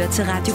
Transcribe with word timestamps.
lytter 0.00 0.12
til 0.12 0.24
Radio 0.24 0.54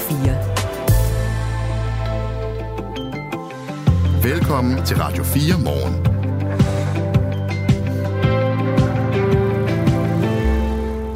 4. 4.23 4.33
Velkommen 4.33 4.85
til 4.85 4.97
Radio 4.97 5.23
4 5.23 5.59
morgen. 5.63 6.05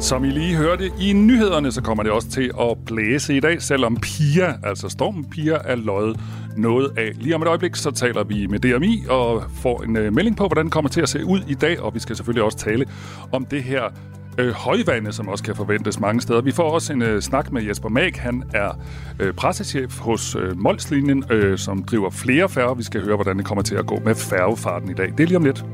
Som 0.00 0.24
I 0.24 0.30
lige 0.30 0.56
hørte 0.56 0.90
i 1.00 1.12
nyhederne, 1.12 1.72
så 1.72 1.82
kommer 1.82 2.02
det 2.02 2.12
også 2.12 2.28
til 2.28 2.50
at 2.60 2.76
blæse 2.86 3.36
i 3.36 3.40
dag, 3.40 3.62
selvom 3.62 3.96
Pia, 3.96 4.54
altså 4.64 4.88
stormen 4.88 5.30
Pia, 5.30 5.58
er 5.64 5.76
løjet 5.76 6.20
noget 6.56 6.98
af. 6.98 7.12
Lige 7.14 7.34
om 7.34 7.42
et 7.42 7.48
øjeblik, 7.48 7.76
så 7.76 7.90
taler 7.90 8.24
vi 8.24 8.46
med 8.46 8.58
DMI 8.58 9.04
og 9.08 9.44
får 9.62 9.82
en 9.82 9.96
uh, 9.96 10.12
melding 10.14 10.36
på, 10.36 10.46
hvordan 10.46 10.64
det 10.64 10.72
kommer 10.72 10.88
til 10.88 11.00
at 11.00 11.08
se 11.08 11.24
ud 11.24 11.40
i 11.48 11.54
dag, 11.54 11.80
og 11.80 11.94
vi 11.94 11.98
skal 11.98 12.16
selvfølgelig 12.16 12.44
også 12.44 12.58
tale 12.58 12.86
om 13.32 13.44
det 13.44 13.62
her 13.62 13.82
øh, 14.38 14.52
højvande, 14.52 15.12
som 15.12 15.28
også 15.28 15.44
kan 15.44 15.56
forventes 15.56 16.00
mange 16.00 16.20
steder. 16.20 16.40
Vi 16.40 16.52
får 16.52 16.70
også 16.70 16.92
en 16.92 17.02
øh, 17.02 17.22
snak 17.22 17.52
med 17.52 17.62
Jesper 17.62 17.88
Mag. 17.88 18.12
Han 18.16 18.42
er 18.54 18.80
øh, 19.20 19.34
pressechef 19.34 19.98
hos 19.98 20.34
øh, 20.34 20.58
Molslinjen, 20.60 21.24
øh, 21.30 21.58
som 21.58 21.84
driver 21.84 22.10
flere 22.10 22.48
færger. 22.48 22.74
Vi 22.74 22.82
skal 22.82 23.04
høre, 23.04 23.14
hvordan 23.14 23.38
det 23.38 23.46
kommer 23.46 23.62
til 23.62 23.74
at 23.74 23.86
gå 23.86 24.00
med 24.04 24.14
færgefarten 24.14 24.90
i 24.90 24.94
dag. 24.94 25.12
Det 25.18 25.20
er 25.20 25.26
lige 25.26 25.36
om 25.36 25.44
lidt. 25.44 25.64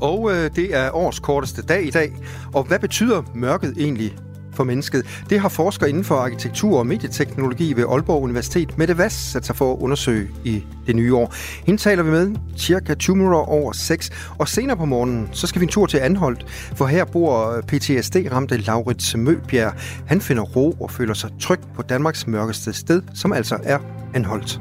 Og 0.00 0.30
øh, 0.30 0.50
det 0.56 0.76
er 0.76 0.90
års 0.96 1.18
korteste 1.18 1.62
dag 1.62 1.86
i 1.86 1.90
dag. 1.90 2.12
Og 2.54 2.64
hvad 2.64 2.78
betyder 2.78 3.22
mørket 3.34 3.74
egentlig 3.78 4.16
for 4.58 4.64
mennesket? 4.64 5.06
Det 5.30 5.40
har 5.40 5.48
forskere 5.48 5.88
inden 5.88 6.04
for 6.04 6.14
arkitektur 6.14 6.78
og 6.78 6.86
medieteknologi 6.86 7.72
ved 7.72 7.84
Aalborg 7.88 8.22
Universitet, 8.22 8.78
Mette 8.78 8.98
Vass, 8.98 9.16
sat 9.32 9.46
sig 9.46 9.56
for 9.56 9.72
at 9.72 9.78
undersøge 9.78 10.28
i 10.44 10.64
det 10.86 10.96
nye 10.96 11.14
år. 11.14 11.34
Hende 11.66 11.80
taler 11.80 12.02
vi 12.02 12.10
med 12.10 12.36
cirka 12.56 12.94
20 12.94 13.16
minutter 13.16 13.38
over 13.38 13.72
6. 13.72 14.10
Og 14.38 14.48
senere 14.48 14.76
på 14.76 14.84
morgenen, 14.84 15.28
så 15.32 15.46
skal 15.46 15.60
vi 15.60 15.64
en 15.64 15.70
tur 15.70 15.86
til 15.86 15.98
Anholdt, 15.98 16.46
for 16.76 16.86
her 16.86 17.04
bor 17.04 17.60
PTSD-ramte 17.72 18.56
Laurits 18.56 19.16
Møbjerg. 19.16 19.72
Han 20.06 20.20
finder 20.20 20.42
ro 20.42 20.76
og 20.80 20.90
føler 20.90 21.14
sig 21.14 21.30
tryg 21.40 21.60
på 21.76 21.82
Danmarks 21.82 22.26
mørkeste 22.26 22.72
sted, 22.72 23.02
som 23.14 23.32
altså 23.32 23.58
er 23.62 23.78
Anholdt. 24.14 24.60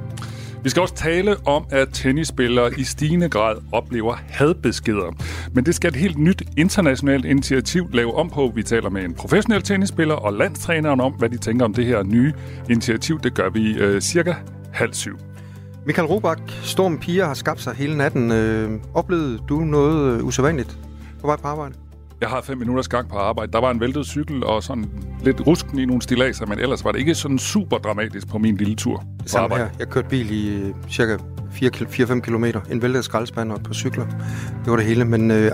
Vi 0.68 0.72
skal 0.72 0.82
også 0.82 0.96
tale 0.96 1.36
om, 1.46 1.66
at 1.72 1.88
tennisspillere 1.94 2.80
i 2.80 2.84
stigende 2.84 3.30
grad 3.30 3.56
oplever 3.72 4.16
hadbeskeder. 4.30 5.16
Men 5.54 5.66
det 5.66 5.76
skal 5.76 5.90
et 5.90 5.96
helt 5.96 6.18
nyt 6.18 6.44
internationalt 6.58 7.26
initiativ 7.26 7.90
lave 7.94 8.16
om 8.16 8.30
på. 8.30 8.52
Vi 8.56 8.64
taler 8.64 8.90
med 8.90 9.04
en 9.04 9.14
professionel 9.14 9.62
tennisspiller 9.62 10.16
og 10.16 10.34
landstræneren 10.34 11.00
om, 11.00 11.14
hvad 11.14 11.30
de 11.30 11.38
tænker 11.38 11.66
om 11.66 11.74
det 11.74 11.86
her 11.86 12.04
nye 12.04 12.34
initiativ. 12.70 13.20
Det 13.20 13.34
gør 13.34 13.50
vi 13.50 13.78
øh, 13.78 14.02
cirka 14.02 14.34
halv 14.74 14.94
syv. 14.94 15.18
Michael 15.86 16.08
Robach, 16.08 16.42
Storm 16.64 17.00
Piger 17.00 17.26
har 17.26 17.34
skabt 17.34 17.62
sig 17.62 17.74
hele 17.76 17.98
natten. 17.98 18.32
Øh, 18.32 18.72
oplevede 18.94 19.40
du 19.50 19.60
noget 19.60 20.18
øh, 20.18 20.26
usædvanligt 20.26 20.78
på 21.22 21.28
vej 21.28 21.36
på 21.36 21.48
arbejde? 21.48 21.87
Jeg 22.22 22.30
har 22.30 22.42
fem 22.42 22.58
minutters 22.58 22.88
gang 22.88 23.10
på 23.10 23.18
arbejde. 23.18 23.52
Der 23.52 23.60
var 23.60 23.72
en 23.72 23.80
væltet 23.80 24.06
cykel 24.06 24.44
og 24.44 24.64
sådan 24.64 24.86
lidt 25.24 25.48
rusken 25.48 25.80
i 25.80 25.86
nogle 25.86 26.02
stilaser, 26.02 26.46
men 26.46 26.60
ellers 26.60 26.86
var 26.86 26.92
det 26.92 27.00
ikke 27.00 27.16
sådan 27.16 27.40
super 27.40 27.78
dramatisk 27.78 28.28
på 28.28 28.38
min 28.38 28.58
lille 28.58 28.76
tur 28.76 29.04
på 29.32 29.38
arbejde. 29.38 29.64
Her. 29.64 29.72
Jeg 29.80 29.88
kørte 29.88 30.10
bil 30.10 30.32
i 30.32 30.56
øh, 30.56 30.74
cirka 30.90 31.18
4-5 31.18 32.20
km. 32.20 32.46
En 32.72 32.82
væltet 32.82 33.06
skraldespand 33.06 33.52
og 33.52 33.62
på 33.64 33.74
cykler. 33.74 34.06
Det 34.64 34.72
var 34.72 34.76
det 34.76 34.86
hele, 34.86 35.06
men 35.06 35.32
øh, 35.32 35.52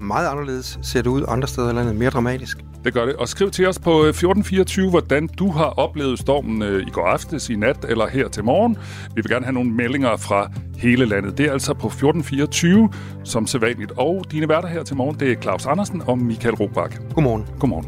meget 0.00 0.28
anderledes 0.28 0.78
ser 0.82 1.02
det 1.02 1.10
ud 1.10 1.24
andre 1.28 1.48
steder 1.48 1.70
i 1.70 1.74
landet. 1.74 1.96
Mere 1.96 2.10
dramatisk. 2.10 2.58
Det 2.88 2.94
gør 2.94 3.06
det. 3.06 3.16
Og 3.16 3.28
skriv 3.28 3.50
til 3.50 3.66
os 3.66 3.78
på 3.78 3.90
1424, 3.90 4.84
øh, 4.86 4.90
hvordan 4.90 5.26
du 5.26 5.50
har 5.50 5.64
oplevet 5.64 6.18
stormen 6.18 6.62
øh, 6.62 6.86
i 6.86 6.90
går 6.90 7.06
aftes, 7.06 7.50
i 7.50 7.56
nat 7.56 7.84
eller 7.88 8.08
her 8.08 8.28
til 8.28 8.44
morgen. 8.44 8.76
Vi 9.14 9.20
vil 9.20 9.30
gerne 9.30 9.44
have 9.44 9.52
nogle 9.52 9.70
meldinger 9.70 10.16
fra 10.16 10.50
hele 10.76 11.04
landet. 11.04 11.38
Det 11.38 11.46
er 11.46 11.52
altså 11.52 11.74
på 11.74 11.86
1424 11.86 12.90
som 13.24 13.46
sædvanligt. 13.46 13.92
Og 13.96 14.24
dine 14.32 14.48
værter 14.48 14.68
her 14.68 14.82
til 14.82 14.96
morgen, 14.96 15.20
det 15.20 15.32
er 15.32 15.40
Claus 15.40 15.66
Andersen 15.66 16.02
og 16.06 16.18
Michael 16.18 16.54
Robach. 16.54 16.98
Godmorgen. 17.14 17.46
Godmorgen. 17.58 17.86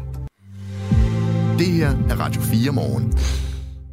Det 1.59 1.67
her 1.67 1.89
er 1.89 2.19
Radio 2.19 2.41
4 2.41 2.71
morgen. 2.71 3.13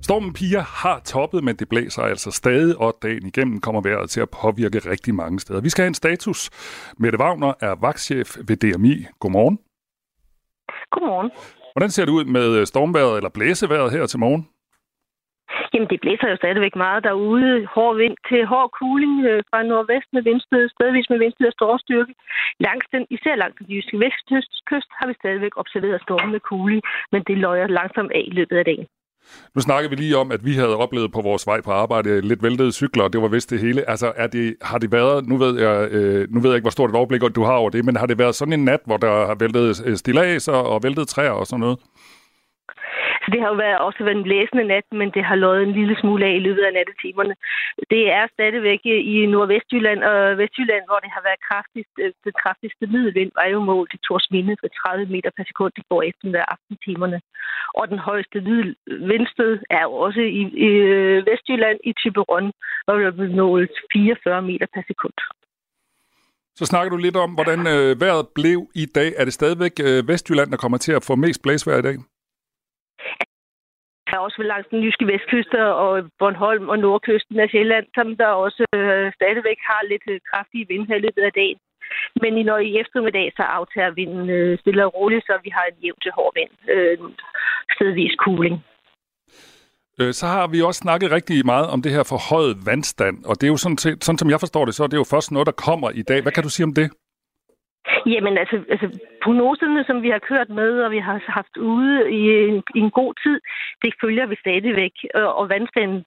Stormen 0.02 0.32
Pia 0.32 0.60
har 0.60 1.00
toppet, 1.04 1.44
men 1.44 1.56
det 1.56 1.68
blæser 1.68 2.02
altså 2.02 2.30
stadig, 2.30 2.78
og 2.78 2.98
dagen 3.02 3.26
igennem 3.26 3.60
kommer 3.60 3.80
vejret 3.80 4.10
til 4.10 4.20
at 4.20 4.30
påvirke 4.30 4.78
rigtig 4.78 5.14
mange 5.14 5.40
steder. 5.40 5.60
Vi 5.60 5.70
skal 5.70 5.82
have 5.82 5.88
en 5.88 5.94
status. 5.94 6.50
Mette 6.98 7.20
Wagner 7.20 7.52
er 7.60 7.74
vagtchef 7.80 8.36
ved 8.46 8.56
DMI. 8.56 9.06
Godmorgen. 9.20 9.58
Godmorgen. 10.90 11.30
Hvordan 11.72 11.90
ser 11.90 12.04
det 12.04 12.12
ud 12.12 12.24
med 12.24 12.46
øh, 12.58 12.66
stormvejret 12.66 13.16
eller 13.16 13.30
blæsevejret 13.36 13.92
her 13.92 14.06
til 14.06 14.18
morgen? 14.18 14.42
Jamen, 15.72 15.88
det 15.90 16.00
blæser 16.00 16.28
jo 16.30 16.36
stadigvæk 16.36 16.76
meget 16.76 17.04
derude. 17.04 17.66
Hård 17.74 17.96
vind 17.96 18.16
til 18.28 18.40
hård 18.52 18.70
cooling 18.78 19.14
øh, 19.30 19.42
fra 19.50 19.62
nordvest 19.62 20.08
med 20.12 20.22
vindstød, 20.22 20.68
stedvis 20.68 21.10
med 21.10 21.18
vindstød 21.18 21.46
og 21.46 21.52
stor 21.58 21.76
styrke. 21.84 22.14
Langs 22.66 22.86
den, 22.92 23.06
især 23.10 23.34
langs 23.36 23.56
den 23.58 23.66
jyske 23.72 23.96
vestkyst 24.04 24.90
har 24.98 25.06
vi 25.06 25.14
stadigvæk 25.20 25.54
observeret 25.62 26.02
storme 26.02 26.32
med 26.32 26.40
cooling, 26.50 26.82
men 27.12 27.22
det 27.28 27.36
løjer 27.38 27.66
langsomt 27.66 28.12
af 28.12 28.24
i 28.26 28.32
løbet 28.38 28.56
af 28.56 28.64
dagen. 28.64 28.86
Nu 29.54 29.60
snakker 29.60 29.90
vi 29.90 29.96
lige 29.96 30.16
om, 30.16 30.32
at 30.32 30.44
vi 30.44 30.54
havde 30.54 30.76
oplevet 30.76 31.12
på 31.12 31.20
vores 31.20 31.46
vej 31.46 31.60
på 31.60 31.70
arbejde 31.72 32.20
lidt 32.20 32.42
væltede 32.42 32.72
cykler, 32.72 33.04
og 33.04 33.12
det 33.12 33.22
var 33.22 33.28
vist 33.28 33.50
det 33.50 33.60
hele. 33.60 33.90
Altså, 33.90 34.12
er 34.16 34.26
det, 34.26 34.54
har 34.62 34.78
det 34.78 34.92
været, 34.92 35.26
nu 35.28 35.36
ved, 35.36 35.60
jeg, 35.60 35.88
øh, 35.90 36.26
nu 36.30 36.40
ved 36.40 36.50
jeg 36.50 36.56
ikke, 36.56 36.64
hvor 36.64 36.70
stort 36.70 36.90
et 36.90 36.96
overblik 36.96 37.22
du 37.34 37.44
har 37.44 37.52
over 37.52 37.70
det, 37.70 37.84
men 37.84 37.96
har 37.96 38.06
det 38.06 38.18
været 38.18 38.34
sådan 38.34 38.52
en 38.52 38.64
nat, 38.64 38.80
hvor 38.84 38.96
der 38.96 39.26
har 39.26 39.34
væltet 39.34 39.82
øh, 39.84 39.96
stilaser 39.96 40.52
og 40.52 40.82
væltet 40.82 41.08
træer 41.08 41.30
og 41.30 41.46
sådan 41.46 41.60
noget? 41.60 41.78
Så 43.28 43.32
det 43.34 43.42
har 43.44 43.50
jo 43.54 43.62
været, 43.64 43.78
også 43.88 44.00
været 44.04 44.18
en 44.20 44.30
læsende 44.34 44.64
nat, 44.72 44.86
men 45.00 45.08
det 45.16 45.24
har 45.28 45.36
løjet 45.44 45.62
en 45.64 45.78
lille 45.80 45.96
smule 46.00 46.22
af 46.28 46.34
i 46.36 46.44
løbet 46.46 46.64
af 46.68 46.72
nattetimerne. 46.78 47.34
Det 47.92 48.02
er 48.18 48.24
stadigvæk 48.36 48.80
øh, 48.94 49.00
i 49.14 49.16
Nordvestjylland 49.32 50.00
og 50.10 50.18
Vestjylland, 50.40 50.84
hvor 50.88 51.00
det 51.04 51.10
har 51.16 51.22
været 51.28 51.40
kraftigst, 51.48 51.94
øh, 52.02 52.10
den 52.26 52.34
kraftigste 52.42 52.84
middelvind, 52.92 53.30
var 53.40 53.46
jo 53.54 53.58
målt 53.70 53.92
i 53.96 53.98
Tors 54.06 54.26
Minde 54.34 54.54
for 54.60 54.68
30 54.68 55.06
meter 55.14 55.30
per 55.36 55.44
sekund 55.50 55.72
i 55.80 55.84
går 55.90 56.02
eftermiddag 56.10 56.44
aftentimerne. 56.54 57.18
Og 57.78 57.84
den 57.92 58.00
højeste 58.08 58.38
vindstød 59.10 59.52
er 59.78 59.82
jo 59.88 59.92
også 60.06 60.22
i, 60.40 60.42
i 60.66 60.70
øh, 60.94 61.16
Vestjylland 61.28 61.78
i 61.90 61.92
Tiberon, 62.00 62.46
hvor 62.84 62.94
der 62.98 63.10
blev 63.18 63.30
målt 63.42 63.76
44 63.92 64.42
meter 64.50 64.66
per 64.74 64.82
sekund. 64.90 65.16
Så 66.58 66.64
snakker 66.70 66.90
du 66.90 66.96
lidt 66.96 67.16
om, 67.24 67.30
hvordan 67.38 67.60
øh, 67.74 68.00
vejret 68.02 68.26
blev 68.38 68.58
i 68.82 68.86
dag. 68.98 69.10
Er 69.20 69.24
det 69.24 69.34
stadigvæk 69.40 69.74
øh, 69.88 70.08
Vestjylland, 70.08 70.50
der 70.50 70.62
kommer 70.64 70.78
til 70.78 70.92
at 70.98 71.04
få 71.08 71.14
mest 71.24 71.42
blæsvejr 71.42 71.78
i 71.78 71.88
dag? 71.90 71.98
Er 74.16 74.18
også 74.26 74.42
langs 74.52 74.68
den 74.72 74.80
jyske 74.84 75.06
vestkyst 75.12 75.54
og 75.84 75.90
Bornholm 76.18 76.68
og 76.72 76.78
nordkysten 76.78 77.40
af 77.40 77.48
Sjælland, 77.50 77.86
som 77.96 78.16
der 78.16 78.30
også 78.44 78.62
øh, 78.78 79.06
stadigvæk 79.18 79.58
har 79.70 79.82
lidt 79.90 80.06
øh, 80.12 80.20
kraftige 80.30 80.68
vind 80.70 80.84
her 80.88 80.96
i 80.96 81.04
løbet 81.06 81.22
af 81.28 81.32
dagen. 81.40 81.58
Men 82.22 82.32
i, 82.38 82.42
når 82.42 82.58
i 82.58 82.70
eftermiddag, 82.82 83.32
så 83.36 83.42
aftager 83.42 83.90
vinden 83.90 84.30
øh, 84.30 84.58
stille 84.58 84.84
og 84.86 84.94
roligt, 84.94 85.24
så 85.26 85.34
vi 85.44 85.50
har 85.56 85.64
en 85.70 85.82
jævn 85.82 86.00
til 86.02 86.12
hård 86.18 86.32
vind, 86.38 86.52
øh, 86.74 86.98
stedvis 87.74 88.14
cooling. 88.24 88.56
Øh, 90.00 90.12
så 90.20 90.26
har 90.26 90.46
vi 90.46 90.62
også 90.62 90.78
snakket 90.78 91.10
rigtig 91.10 91.46
meget 91.46 91.66
om 91.74 91.82
det 91.82 91.92
her 91.92 92.04
forhøjet 92.12 92.56
vandstand, 92.66 93.16
og 93.28 93.34
det 93.38 93.44
er 93.46 93.52
jo 93.54 93.60
sådan, 93.64 93.78
sådan 93.78 94.18
som 94.18 94.30
jeg 94.30 94.40
forstår 94.40 94.64
det, 94.64 94.74
så 94.74 94.82
er 94.84 94.90
det 94.90 94.96
jo 95.02 95.06
først 95.14 95.32
noget, 95.32 95.46
der 95.46 95.56
kommer 95.66 95.90
i 95.90 96.02
dag. 96.02 96.22
Hvad 96.22 96.32
kan 96.32 96.42
du 96.42 96.50
sige 96.50 96.64
om 96.64 96.74
det? 96.74 96.90
Jamen 98.06 98.38
altså, 98.42 98.56
altså, 98.74 98.86
prognoserne, 99.24 99.84
som 99.88 100.02
vi 100.02 100.10
har 100.14 100.22
kørt 100.30 100.50
med, 100.60 100.70
og 100.84 100.90
vi 100.90 100.98
har 100.98 101.16
haft 101.38 101.56
ude 101.56 101.94
i 102.20 102.22
en, 102.48 102.62
i 102.78 102.80
en 102.86 102.90
god 102.90 103.12
tid, 103.24 103.40
det 103.82 103.92
følger 104.02 104.26
vi 104.26 104.36
stadigvæk. 104.44 104.94
Og 105.38 105.48
vandstanden, 105.48 106.04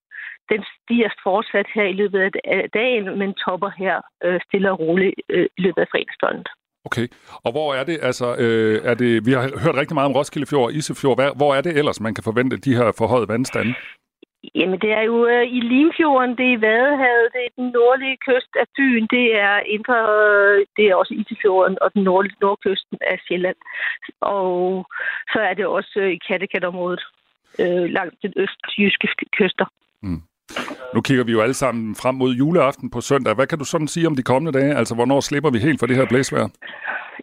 den 0.52 0.62
stiger 0.74 1.10
fortsat 1.24 1.68
her 1.76 1.84
i 1.84 1.94
løbet 2.02 2.20
af 2.44 2.70
dagen, 2.74 3.06
men 3.20 3.34
topper 3.34 3.72
her 3.78 3.96
øh, 4.26 4.40
stille 4.48 4.72
og 4.72 4.80
roligt 4.80 5.16
øh, 5.30 5.48
i 5.58 5.62
løbet 5.62 5.82
af 5.82 5.88
fredagsdøgnet. 5.92 6.50
Okay, 6.86 7.08
og 7.46 7.52
hvor 7.52 7.74
er 7.74 7.84
det, 7.84 7.98
altså, 8.02 8.36
øh, 8.44 8.82
er 8.84 8.94
det, 8.94 9.26
vi 9.26 9.32
har 9.32 9.42
hørt 9.64 9.76
rigtig 9.76 9.96
meget 9.96 10.10
om 10.10 10.16
Roskilde 10.16 10.48
Fjord 10.48 10.66
og 10.66 10.74
Isefjord, 10.74 11.38
hvor 11.38 11.56
er 11.56 11.62
det 11.62 11.78
ellers, 11.78 12.02
man 12.02 12.14
kan 12.16 12.24
forvente 12.24 12.58
de 12.58 12.76
her 12.76 12.92
forhøjede 12.98 13.28
vandstande? 13.28 13.74
Jamen, 14.56 14.80
det 14.84 14.92
er 14.92 15.02
jo 15.02 15.18
øh, 15.28 15.46
i 15.58 15.60
Limfjorden, 15.60 16.38
det 16.38 16.48
er 16.54 16.64
Vadehavet, 16.68 17.28
det 17.34 17.42
er 17.46 17.54
den 17.62 17.70
nordlige 17.78 18.18
kyst 18.28 18.52
af 18.62 18.66
Fyn, 18.76 19.06
det 19.16 19.26
er 19.48 19.56
indre, 19.76 19.98
det 20.78 20.86
er 20.86 20.96
også 20.96 21.14
Isefjorden 21.14 21.78
og 21.82 21.94
den 21.94 22.04
nordlige 22.04 22.42
nordkysten 22.42 22.98
af 23.12 23.18
Sjælland. 23.28 23.60
Og 24.22 24.86
så 25.34 25.40
er 25.50 25.54
det 25.54 25.66
også 25.66 25.94
øh, 25.96 26.12
i 26.12 26.20
Kattegatområdet, 26.28 27.04
øh, 27.60 27.86
langt 27.98 28.16
den 28.24 28.34
østjyske 28.44 29.08
kyster. 29.38 29.66
Mm. 30.04 30.22
Nu 30.94 31.02
kigger 31.02 31.24
vi 31.24 31.32
jo 31.32 31.42
alle 31.42 31.54
sammen 31.54 31.96
frem 31.96 32.16
mod 32.16 32.32
juleaften 32.34 32.90
på 32.90 33.02
søndag. 33.02 33.36
Hvad 33.36 33.48
kan 33.48 33.60
du 33.60 33.66
sådan 33.66 33.88
sige 33.88 34.08
om 34.08 34.16
de 34.16 34.24
kommende 34.24 34.60
dage? 34.60 34.76
Altså, 34.76 34.96
hvornår 34.96 35.20
slipper 35.20 35.50
vi 35.50 35.60
helt 35.60 35.80
for 35.80 35.88
det 35.88 35.96
her 35.96 36.06
blæsvejr? 36.06 36.48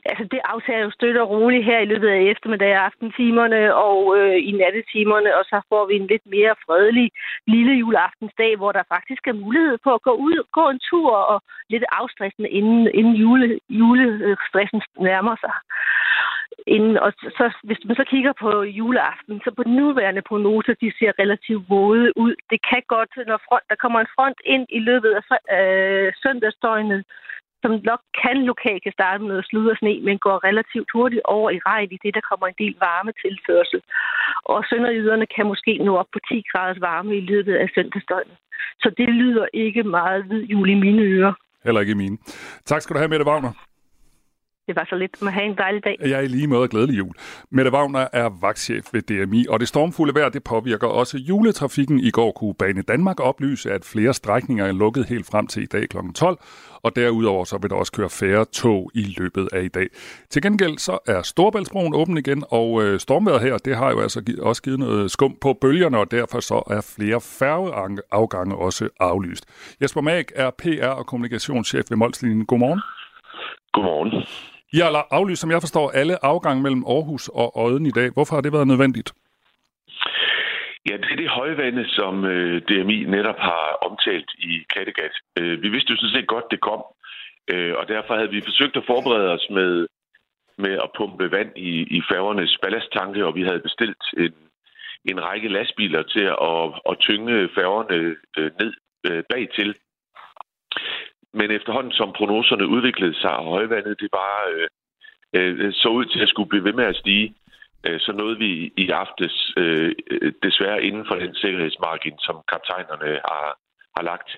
Altså 0.05 0.25
det 0.33 0.41
aftager 0.45 0.83
jo 0.85 0.91
støtte 0.91 1.23
og 1.23 1.31
roligt 1.31 1.65
her 1.65 1.79
i 1.81 1.91
løbet 1.93 2.09
af 2.09 2.21
eftermiddag 2.21 2.77
og 2.77 2.85
aftentimerne 2.85 3.75
og 3.75 4.19
øh, 4.19 4.37
i 4.51 4.53
nattetimerne, 4.53 5.37
og 5.39 5.45
så 5.45 5.61
får 5.69 5.87
vi 5.87 5.95
en 5.97 6.07
lidt 6.07 6.27
mere 6.27 6.55
fredelig 6.67 7.11
lille 7.47 7.73
juleaftensdag, 7.73 8.57
hvor 8.57 8.73
der 8.73 8.91
faktisk 8.95 9.27
er 9.27 9.33
mulighed 9.45 9.79
på 9.85 9.95
at 9.95 10.03
gå 10.03 10.13
ud, 10.29 10.37
gå 10.53 10.65
en 10.69 10.81
tur 10.91 11.11
og 11.33 11.43
lidt 11.71 11.85
afstressende, 11.93 12.49
inden, 12.49 12.91
inden 12.95 13.15
jule, 13.15 13.61
julestressen 13.69 14.83
nærmer 15.01 15.37
sig. 15.45 15.55
Inden, 16.67 16.99
og 16.99 17.13
så, 17.39 17.47
hvis 17.63 17.79
man 17.85 17.97
så 17.97 18.05
kigger 18.05 18.33
på 18.41 18.63
juleaften, 18.63 19.41
så 19.45 19.51
på 19.57 19.63
den 19.63 19.75
nuværende 19.77 20.23
prognose, 20.23 20.75
de 20.83 20.93
ser 20.99 21.13
relativt 21.19 21.71
våde 21.71 22.19
ud. 22.19 22.35
Det 22.51 22.61
kan 22.71 22.83
godt, 22.89 23.13
når 23.27 23.41
front, 23.49 23.65
der 23.71 23.77
kommer 23.83 24.01
en 24.01 24.15
front 24.17 24.39
ind 24.45 24.67
i 24.79 24.79
løbet 24.79 25.13
af 25.17 25.23
øh, 25.59 26.13
søndagsdøgnet, 26.23 27.05
som 27.63 27.73
nok 27.91 28.03
kan 28.23 28.37
lokalt 28.51 28.83
kan 28.83 28.97
starte 28.99 29.23
med 29.29 29.39
at 29.39 29.49
slude 29.49 29.71
og 29.73 29.79
sne, 29.81 29.95
men 30.07 30.19
går 30.27 30.45
relativt 30.49 30.89
hurtigt 30.95 31.23
over 31.37 31.51
i 31.51 31.61
regn 31.69 31.91
i 31.93 31.99
det, 32.05 32.13
der 32.17 32.29
kommer 32.29 32.47
en 32.47 32.61
del 32.63 32.75
varme 32.87 33.13
tilførsel. 33.25 33.81
Og 34.53 34.59
sønderjyderne 34.71 35.27
kan 35.35 35.47
måske 35.53 35.73
nå 35.87 35.93
op 36.03 36.11
på 36.13 36.21
10 36.29 36.43
graders 36.51 36.81
varme 36.81 37.13
i 37.17 37.21
løbet 37.33 37.55
af 37.63 37.69
søndagsdøgnet. 37.75 38.37
Så 38.83 38.89
det 38.99 39.09
lyder 39.09 39.47
ikke 39.55 39.83
meget 39.83 40.25
hvid 40.25 40.43
jul 40.53 40.69
i 40.71 40.75
mine 40.85 41.03
ører. 41.03 41.35
Heller 41.65 41.81
ikke 41.81 41.97
i 41.97 42.03
mine. 42.05 42.19
Tak 42.65 42.81
skal 42.83 42.95
du 42.95 42.99
have, 42.99 43.09
Mette 43.09 43.27
Wagner. 43.27 43.53
Det 44.69 44.77
var 44.77 44.87
så 44.89 44.97
lidt. 44.97 45.23
Man 45.23 45.33
have 45.33 45.47
en 45.47 45.57
dejlig 45.57 45.85
dag. 45.85 45.97
Jeg 46.01 46.11
er 46.11 46.21
i 46.21 46.27
lige 46.27 46.47
måde 46.47 46.69
glædelig 46.69 46.99
jul. 46.99 47.15
Mette 47.51 47.73
Wagner 47.73 48.07
er 48.13 48.29
vagtchef 48.41 48.85
ved 48.93 49.03
DMI, 49.03 49.47
og 49.49 49.61
det 49.61 49.69
stormfulde 49.69 50.15
vejr 50.15 50.29
det 50.29 50.45
påvirker 50.45 50.87
også 50.87 51.19
juletrafikken. 51.19 52.01
I 52.01 52.11
går 52.11 52.33
kunne 52.33 52.55
Bane 52.55 52.83
Danmark 52.83 53.21
oplyse, 53.21 53.73
at 53.73 53.85
flere 53.85 54.15
strækninger 54.15 54.67
er 54.67 54.73
lukket 54.73 55.07
helt 55.07 55.27
frem 55.27 55.47
til 55.47 55.63
i 55.63 55.67
dag 55.67 55.89
kl. 55.89 55.97
12, 56.15 56.39
og 56.83 56.97
derudover 56.97 57.45
så 57.45 57.59
vil 57.59 57.71
der 57.71 57.77
også 57.77 57.93
køre 57.93 58.09
færre 58.09 58.45
tog 58.45 58.91
i 58.95 59.15
løbet 59.19 59.49
af 59.53 59.63
i 59.63 59.69
dag. 59.69 59.87
Til 60.31 60.43
gengæld 60.43 60.79
så 60.79 60.99
er 61.07 61.23
Storbæltsbroen 61.23 61.95
åben 61.95 62.19
igen, 62.19 62.45
og 62.51 62.83
øh, 62.83 63.01
stormvejret 63.01 63.41
her, 63.41 63.59
det 63.59 63.77
har 63.77 63.91
jo 63.91 64.01
altså 64.01 64.35
også 64.43 64.63
givet 64.63 64.79
noget 64.79 65.11
skum 65.11 65.37
på 65.41 65.53
bølgerne, 65.61 65.99
og 65.99 66.11
derfor 66.11 66.41
så 66.41 66.63
er 66.71 66.95
flere 66.97 67.21
færgeafgange 67.21 68.55
også 68.57 68.89
aflyst. 69.01 69.45
Jesper 69.83 70.01
Mag 70.01 70.25
er 70.35 70.51
PR- 70.63 70.99
og 70.99 71.07
kommunikationschef 71.07 71.91
ved 71.91 71.97
Molslinjen. 71.97 72.47
Godmorgen. 72.47 72.81
Godmorgen. 73.73 74.25
I 74.73 74.79
har 74.79 75.07
aflyst, 75.11 75.41
som 75.41 75.51
jeg 75.51 75.61
forstår, 75.63 75.91
alle 75.91 76.25
afgange 76.25 76.63
mellem 76.63 76.85
Aarhus 76.87 77.29
og 77.29 77.57
Odden 77.65 77.87
i 77.87 77.91
dag. 77.91 78.11
Hvorfor 78.11 78.35
har 78.35 78.43
det 78.43 78.53
været 78.53 78.67
nødvendigt? 78.67 79.13
Ja, 80.89 80.97
det 80.97 81.11
er 81.13 81.17
det 81.17 81.29
højvande, 81.29 81.85
som 81.89 82.25
øh, 82.25 82.63
DMI 82.69 83.05
netop 83.05 83.39
har 83.39 83.79
omtalt 83.89 84.31
i 84.39 84.53
Kattegat. 84.75 85.15
Øh, 85.39 85.63
vi 85.63 85.69
vidste 85.69 85.91
jo 85.91 85.97
sådan 85.97 86.17
set 86.17 86.27
godt, 86.27 86.51
det 86.51 86.61
kom, 86.61 86.83
øh, 87.53 87.75
og 87.79 87.89
derfor 87.89 88.15
havde 88.17 88.31
vi 88.31 88.49
forsøgt 88.49 88.77
at 88.77 88.87
forberede 88.87 89.33
os 89.37 89.47
med, 89.51 89.87
med 90.59 90.75
at 90.85 90.91
pumpe 90.97 91.31
vand 91.31 91.53
i, 91.57 91.71
i 91.97 92.03
færgernes 92.11 92.59
ballasttanke, 92.63 93.27
og 93.27 93.35
vi 93.35 93.43
havde 93.43 93.67
bestilt 93.69 94.03
en, 94.17 94.35
en 95.05 95.25
række 95.25 95.49
lastbiler 95.49 96.03
til 96.03 96.27
at, 96.51 96.65
at 96.91 96.99
tynge 97.01 97.49
færgerne 97.57 98.17
øh, 98.39 98.51
ned 98.61 98.73
øh, 99.07 99.23
bagtil. 99.31 99.75
Men 101.35 101.51
efterhånden, 101.51 101.93
som 101.93 102.13
prognoserne 102.13 102.67
udviklede 102.69 103.15
sig, 103.21 103.37
og 103.37 103.45
højvandet 103.45 104.01
det 104.01 104.11
bare 104.13 104.43
øh, 104.55 104.69
øh, 105.37 105.73
så 105.73 105.89
ud 105.89 106.05
til 106.05 106.21
at 106.21 106.29
skulle 106.29 106.49
blive 106.49 106.65
ved 106.65 106.73
med 106.73 106.85
at 106.85 106.97
stige, 106.97 107.35
øh, 107.87 108.01
så 108.01 108.13
nåede 108.13 108.39
vi 108.39 108.73
i 108.77 108.91
aftes 108.91 109.53
øh, 109.57 109.95
desværre 110.43 110.83
inden 110.83 111.05
for 111.09 111.15
den 111.15 111.35
sikkerhedsmargin, 111.35 112.19
som 112.19 112.37
kaptajnerne 112.53 113.11
har, 113.29 113.47
har 113.97 114.03
lagt. 114.03 114.31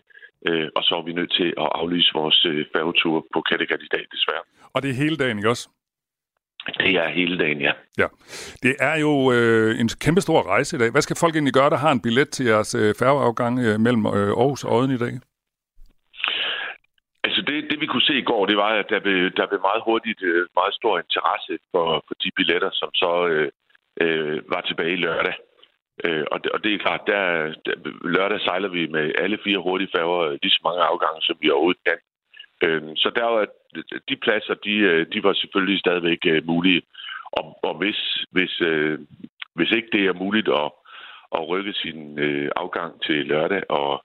Øh, 0.46 0.68
og 0.76 0.82
så 0.84 0.94
er 0.94 1.02
vi 1.02 1.12
nødt 1.12 1.32
til 1.32 1.48
at 1.64 1.68
aflyse 1.80 2.10
vores 2.14 2.44
øh, 2.44 2.66
færgetur 2.74 3.26
på 3.34 3.40
Kattegat 3.40 3.82
i 3.82 3.90
dag, 3.92 4.04
desværre. 4.12 4.42
Og 4.74 4.82
det 4.82 4.90
er 4.90 4.94
hele 4.94 5.16
dagen, 5.16 5.38
ikke 5.38 5.48
også? 5.48 5.68
Det 6.66 6.94
er 6.96 7.08
hele 7.08 7.38
dagen, 7.38 7.60
ja. 7.60 7.72
Ja. 7.98 8.06
Det 8.62 8.76
er 8.80 8.96
jo 9.00 9.32
øh, 9.32 9.80
en 9.80 9.88
kæmpe 10.00 10.20
stor 10.20 10.48
rejse 10.48 10.76
i 10.76 10.78
dag. 10.78 10.90
Hvad 10.90 11.02
skal 11.02 11.16
folk 11.16 11.34
egentlig 11.34 11.54
gøre, 11.54 11.70
der 11.70 11.76
har 11.76 11.92
en 11.92 12.02
billet 12.02 12.28
til 12.30 12.46
jeres 12.46 12.74
øh, 12.74 12.94
færgeafgang 12.98 13.58
øh, 13.58 13.80
mellem 13.80 14.06
øh, 14.06 14.12
Aarhus 14.12 14.64
og 14.64 14.76
Odden 14.76 14.94
i 14.94 14.98
dag? 14.98 15.12
Altså 17.24 17.42
det, 17.42 17.70
det 17.70 17.80
vi 17.80 17.86
kunne 17.86 18.08
se 18.10 18.14
i 18.18 18.28
går, 18.30 18.46
det 18.46 18.56
var, 18.56 18.68
at 18.68 18.90
der 18.90 19.00
blev, 19.00 19.30
der 19.30 19.46
blev 19.46 19.60
meget 19.60 19.82
hurtigt 19.84 20.22
øh, 20.22 20.46
meget 20.54 20.74
stor 20.74 20.98
interesse 20.98 21.58
for, 21.72 22.04
for 22.06 22.14
de 22.22 22.30
billetter, 22.36 22.70
som 22.72 22.90
så 22.94 23.26
øh, 23.26 23.50
øh, 24.00 24.50
var 24.52 24.60
tilbage 24.60 24.92
i 24.92 25.02
lørdag. 25.06 25.34
Øh, 26.04 26.24
og, 26.32 26.44
det, 26.44 26.52
og 26.52 26.64
det 26.64 26.74
er 26.74 26.78
klart, 26.78 27.02
der, 27.06 27.22
der, 27.66 27.74
lørdag 28.04 28.40
sejler 28.40 28.68
vi 28.68 28.86
med 28.86 29.12
alle 29.18 29.38
fire 29.44 29.58
hurtige 29.58 29.92
færger 29.96 30.20
øh, 30.20 30.38
lige 30.42 30.56
så 30.56 30.60
mange 30.64 30.82
afgange, 30.82 31.20
som 31.22 31.36
vi 31.40 31.50
overhovedet 31.50 31.84
kan. 31.86 31.98
Øh, 32.64 32.82
så 32.96 33.10
der 33.14 33.24
var, 33.24 33.46
de 34.08 34.16
pladser, 34.16 34.54
de, 34.54 34.74
øh, 34.90 35.06
de 35.12 35.22
var 35.22 35.32
selvfølgelig 35.32 35.80
stadigvæk 35.80 36.18
øh, 36.26 36.46
mulige. 36.46 36.82
Og, 37.32 37.58
og 37.62 37.74
hvis, 37.74 38.24
hvis, 38.30 38.60
øh, 38.60 38.98
hvis 39.54 39.70
ikke 39.70 39.88
det 39.92 40.06
er 40.06 40.12
muligt 40.12 40.48
at, 40.48 40.70
at 41.36 41.48
rykke 41.48 41.72
sin 41.72 42.18
øh, 42.18 42.50
afgang 42.56 43.02
til 43.02 43.26
lørdag 43.26 43.62
og 43.68 44.04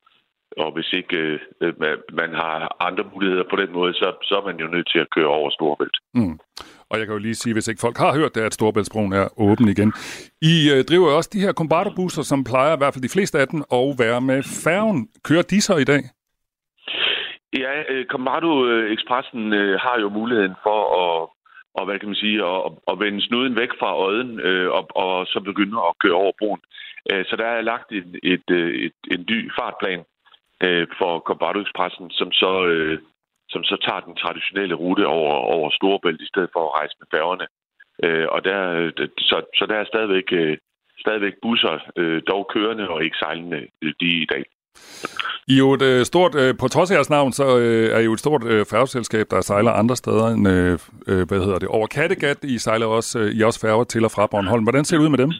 og 0.57 0.71
hvis 0.75 0.89
ikke 0.94 1.18
øh, 1.62 1.74
man, 1.80 1.97
man 2.21 2.31
har 2.33 2.75
andre 2.80 3.03
muligheder 3.13 3.44
på 3.50 3.56
den 3.56 3.71
måde, 3.74 3.94
så, 3.94 4.07
så 4.24 4.33
er 4.36 4.45
man 4.45 4.57
jo 4.59 4.68
nødt 4.68 4.89
til 4.92 5.00
at 5.00 5.09
køre 5.15 5.27
over 5.27 5.50
Storebælt. 5.50 5.97
Mm. 6.13 6.39
Og 6.89 6.97
jeg 6.97 7.06
kan 7.06 7.15
jo 7.15 7.25
lige 7.27 7.36
sige, 7.36 7.53
hvis 7.53 7.68
ikke 7.68 7.86
folk 7.86 7.97
har 7.97 8.18
hørt 8.19 8.36
det, 8.36 8.42
at 8.42 8.53
Storebæltsbroen 8.53 9.13
er 9.13 9.27
åben 9.38 9.68
igen. 9.68 9.94
I 10.42 10.56
øh, 10.74 10.83
driver 10.83 11.07
jo 11.09 11.18
også 11.18 11.30
de 11.33 11.45
her 11.45 11.53
kombarterbusser, 11.53 12.21
som 12.21 12.44
plejer 12.44 12.74
i 12.75 12.77
hvert 12.77 12.94
fald 12.94 13.03
de 13.03 13.15
fleste 13.15 13.39
af 13.39 13.47
dem 13.47 13.59
at 13.71 13.95
være 14.03 14.21
med 14.21 14.44
færgen. 14.65 15.09
Kører 15.24 15.42
de 15.42 15.62
så 15.62 15.75
i 15.77 15.83
dag? 15.83 16.01
Ja, 17.63 17.74
øh, 17.89 18.06
Combardo 18.06 18.51
Expressen 18.95 19.53
øh, 19.53 19.80
har 19.80 20.00
jo 20.00 20.09
muligheden 20.09 20.56
for 20.63 20.80
at 21.03 21.30
og 21.80 21.86
hvad 21.86 22.00
kan 22.00 22.09
man 22.09 22.24
sige, 22.25 22.39
at, 22.51 22.71
at 22.92 23.00
vende 23.00 23.21
snuden 23.27 23.56
væk 23.62 23.71
fra 23.80 23.92
øden 24.12 24.39
øh, 24.39 24.69
og, 24.77 24.83
og 25.03 25.25
så 25.25 25.39
begynde 25.39 25.77
at 25.89 25.97
køre 26.03 26.19
over 26.24 26.31
broen. 26.39 26.62
Øh, 27.12 27.25
så 27.25 27.36
der 27.36 27.45
er 27.45 27.62
lagt 27.62 27.92
et, 27.92 28.09
et, 28.33 28.47
et, 28.86 28.97
en 29.12 29.25
ny 29.31 29.51
fartplan 29.57 30.01
øh, 30.66 30.88
for 31.00 31.12
Combardo 31.28 31.60
Expressen, 31.62 32.08
som 32.20 32.32
så, 32.32 32.54
øh, 32.74 33.00
som 33.54 33.64
så 33.64 33.76
tager 33.86 34.02
den 34.08 34.16
traditionelle 34.16 34.76
rute 34.76 35.06
over, 35.08 35.34
over 35.56 35.70
Storebælt 35.78 36.22
i 36.22 36.32
stedet 36.32 36.50
for 36.54 36.62
at 36.66 36.76
rejse 36.80 36.96
med 37.00 37.08
færgerne. 37.16 37.48
Øh, 38.04 38.28
og 38.36 38.40
der, 38.50 38.60
øh, 38.80 38.92
så, 39.30 39.38
så 39.58 39.64
der 39.70 39.76
er 39.76 39.86
stadigvæk, 39.86 40.28
øh, 40.32 40.58
stadigvæk 41.00 41.34
busser, 41.42 41.76
øh, 41.96 42.22
dog 42.28 42.44
kørende 42.54 42.90
og 42.90 43.04
ikke 43.04 43.18
sejlende 43.18 43.62
øh, 43.82 43.94
de 44.02 44.10
i 44.26 44.28
dag. 44.34 44.44
I 45.48 45.54
er 45.54 45.58
jo 45.58 45.74
et 45.74 45.82
øh, 45.82 46.06
stort, 46.06 46.36
øh, 46.36 46.58
på 46.58 46.68
trods 46.68 46.92
af 46.92 46.96
jeres 46.96 47.10
navn, 47.10 47.32
så 47.34 47.58
øh, 47.58 47.90
er 47.96 48.00
I 48.00 48.04
jo 48.04 48.14
et 48.14 48.20
stort 48.20 48.44
øh, 48.44 48.66
færgeselskab, 48.66 49.26
der 49.32 49.42
sejler 49.42 49.72
andre 49.72 49.96
steder 49.96 50.28
end, 50.28 50.48
øh, 50.48 50.80
øh 51.08 51.28
hvad 51.28 51.40
hedder 51.40 51.60
det, 51.60 51.68
over 51.68 51.88
Kattegat. 51.88 52.44
I 52.44 52.58
sejler 52.58 52.86
også, 52.86 53.20
øh, 53.20 53.32
I 53.32 53.42
også 53.42 53.60
færger 53.60 53.84
til 53.84 54.06
og 54.06 54.12
fra 54.12 54.28
Bornholm. 54.28 54.64
Hvordan 54.64 54.86
ser 54.86 54.98
det 54.98 55.04
ud 55.04 55.10
med 55.10 55.18
dem? 55.18 55.32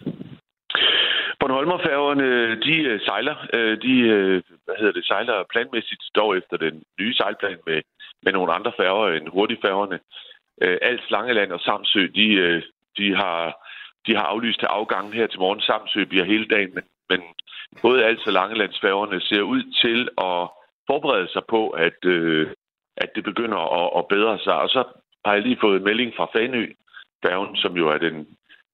Bornholmerfærgerne, 1.46 2.28
de 2.62 2.76
øh, 2.92 3.00
sejler. 3.02 3.36
Øh, 3.54 3.82
de 3.82 3.94
øh, 4.00 4.42
hvad 4.66 4.76
hedder 4.80 4.94
det, 4.94 5.06
sejler 5.06 5.44
planmæssigt 5.54 6.04
dog 6.16 6.38
efter 6.38 6.58
den 6.58 6.84
nye 7.00 7.14
sejlplan 7.14 7.60
med, 7.66 7.82
med 8.24 8.32
nogle 8.34 8.54
andre 8.54 8.72
færger 8.78 9.08
end 9.08 9.28
hurtigfærgerne. 9.28 10.00
Alt 10.62 11.12
Langeland 11.12 11.52
og 11.52 11.60
Samsø, 11.60 12.08
de, 12.16 12.28
de, 12.98 13.16
har, 13.16 13.42
de 14.08 14.16
har 14.16 14.24
aflyst 14.24 14.60
til 14.60 14.66
afgangen 14.66 15.14
her 15.14 15.28
til 15.28 15.40
morgen. 15.40 15.62
Samsø 15.62 16.06
bliver 16.06 16.26
hele 16.26 16.48
dagen, 16.48 16.72
men, 16.76 16.84
men 17.10 17.22
både 17.82 18.06
Alt 18.06 18.28
og 18.28 18.34
Langelandsfærgerne 18.34 19.22
ser 19.22 19.42
ud 19.42 19.64
til 19.82 20.00
at 20.18 20.42
forberede 20.90 21.30
sig 21.34 21.44
på, 21.50 21.70
at, 21.70 22.00
at 22.98 23.10
det 23.16 23.24
begynder 23.24 23.62
at, 23.82 23.88
at 24.00 24.08
bedre 24.08 24.40
sig. 24.40 24.56
Og 24.56 24.70
så 24.70 24.84
har 25.26 25.34
jeg 25.34 25.42
lige 25.42 25.62
fået 25.62 25.78
en 25.78 25.84
melding 25.84 26.14
fra 26.18 26.30
Fanø, 26.34 26.66
færgen, 27.26 27.56
som 27.56 27.78
jo 27.78 27.90
er 27.90 27.98
den 27.98 28.28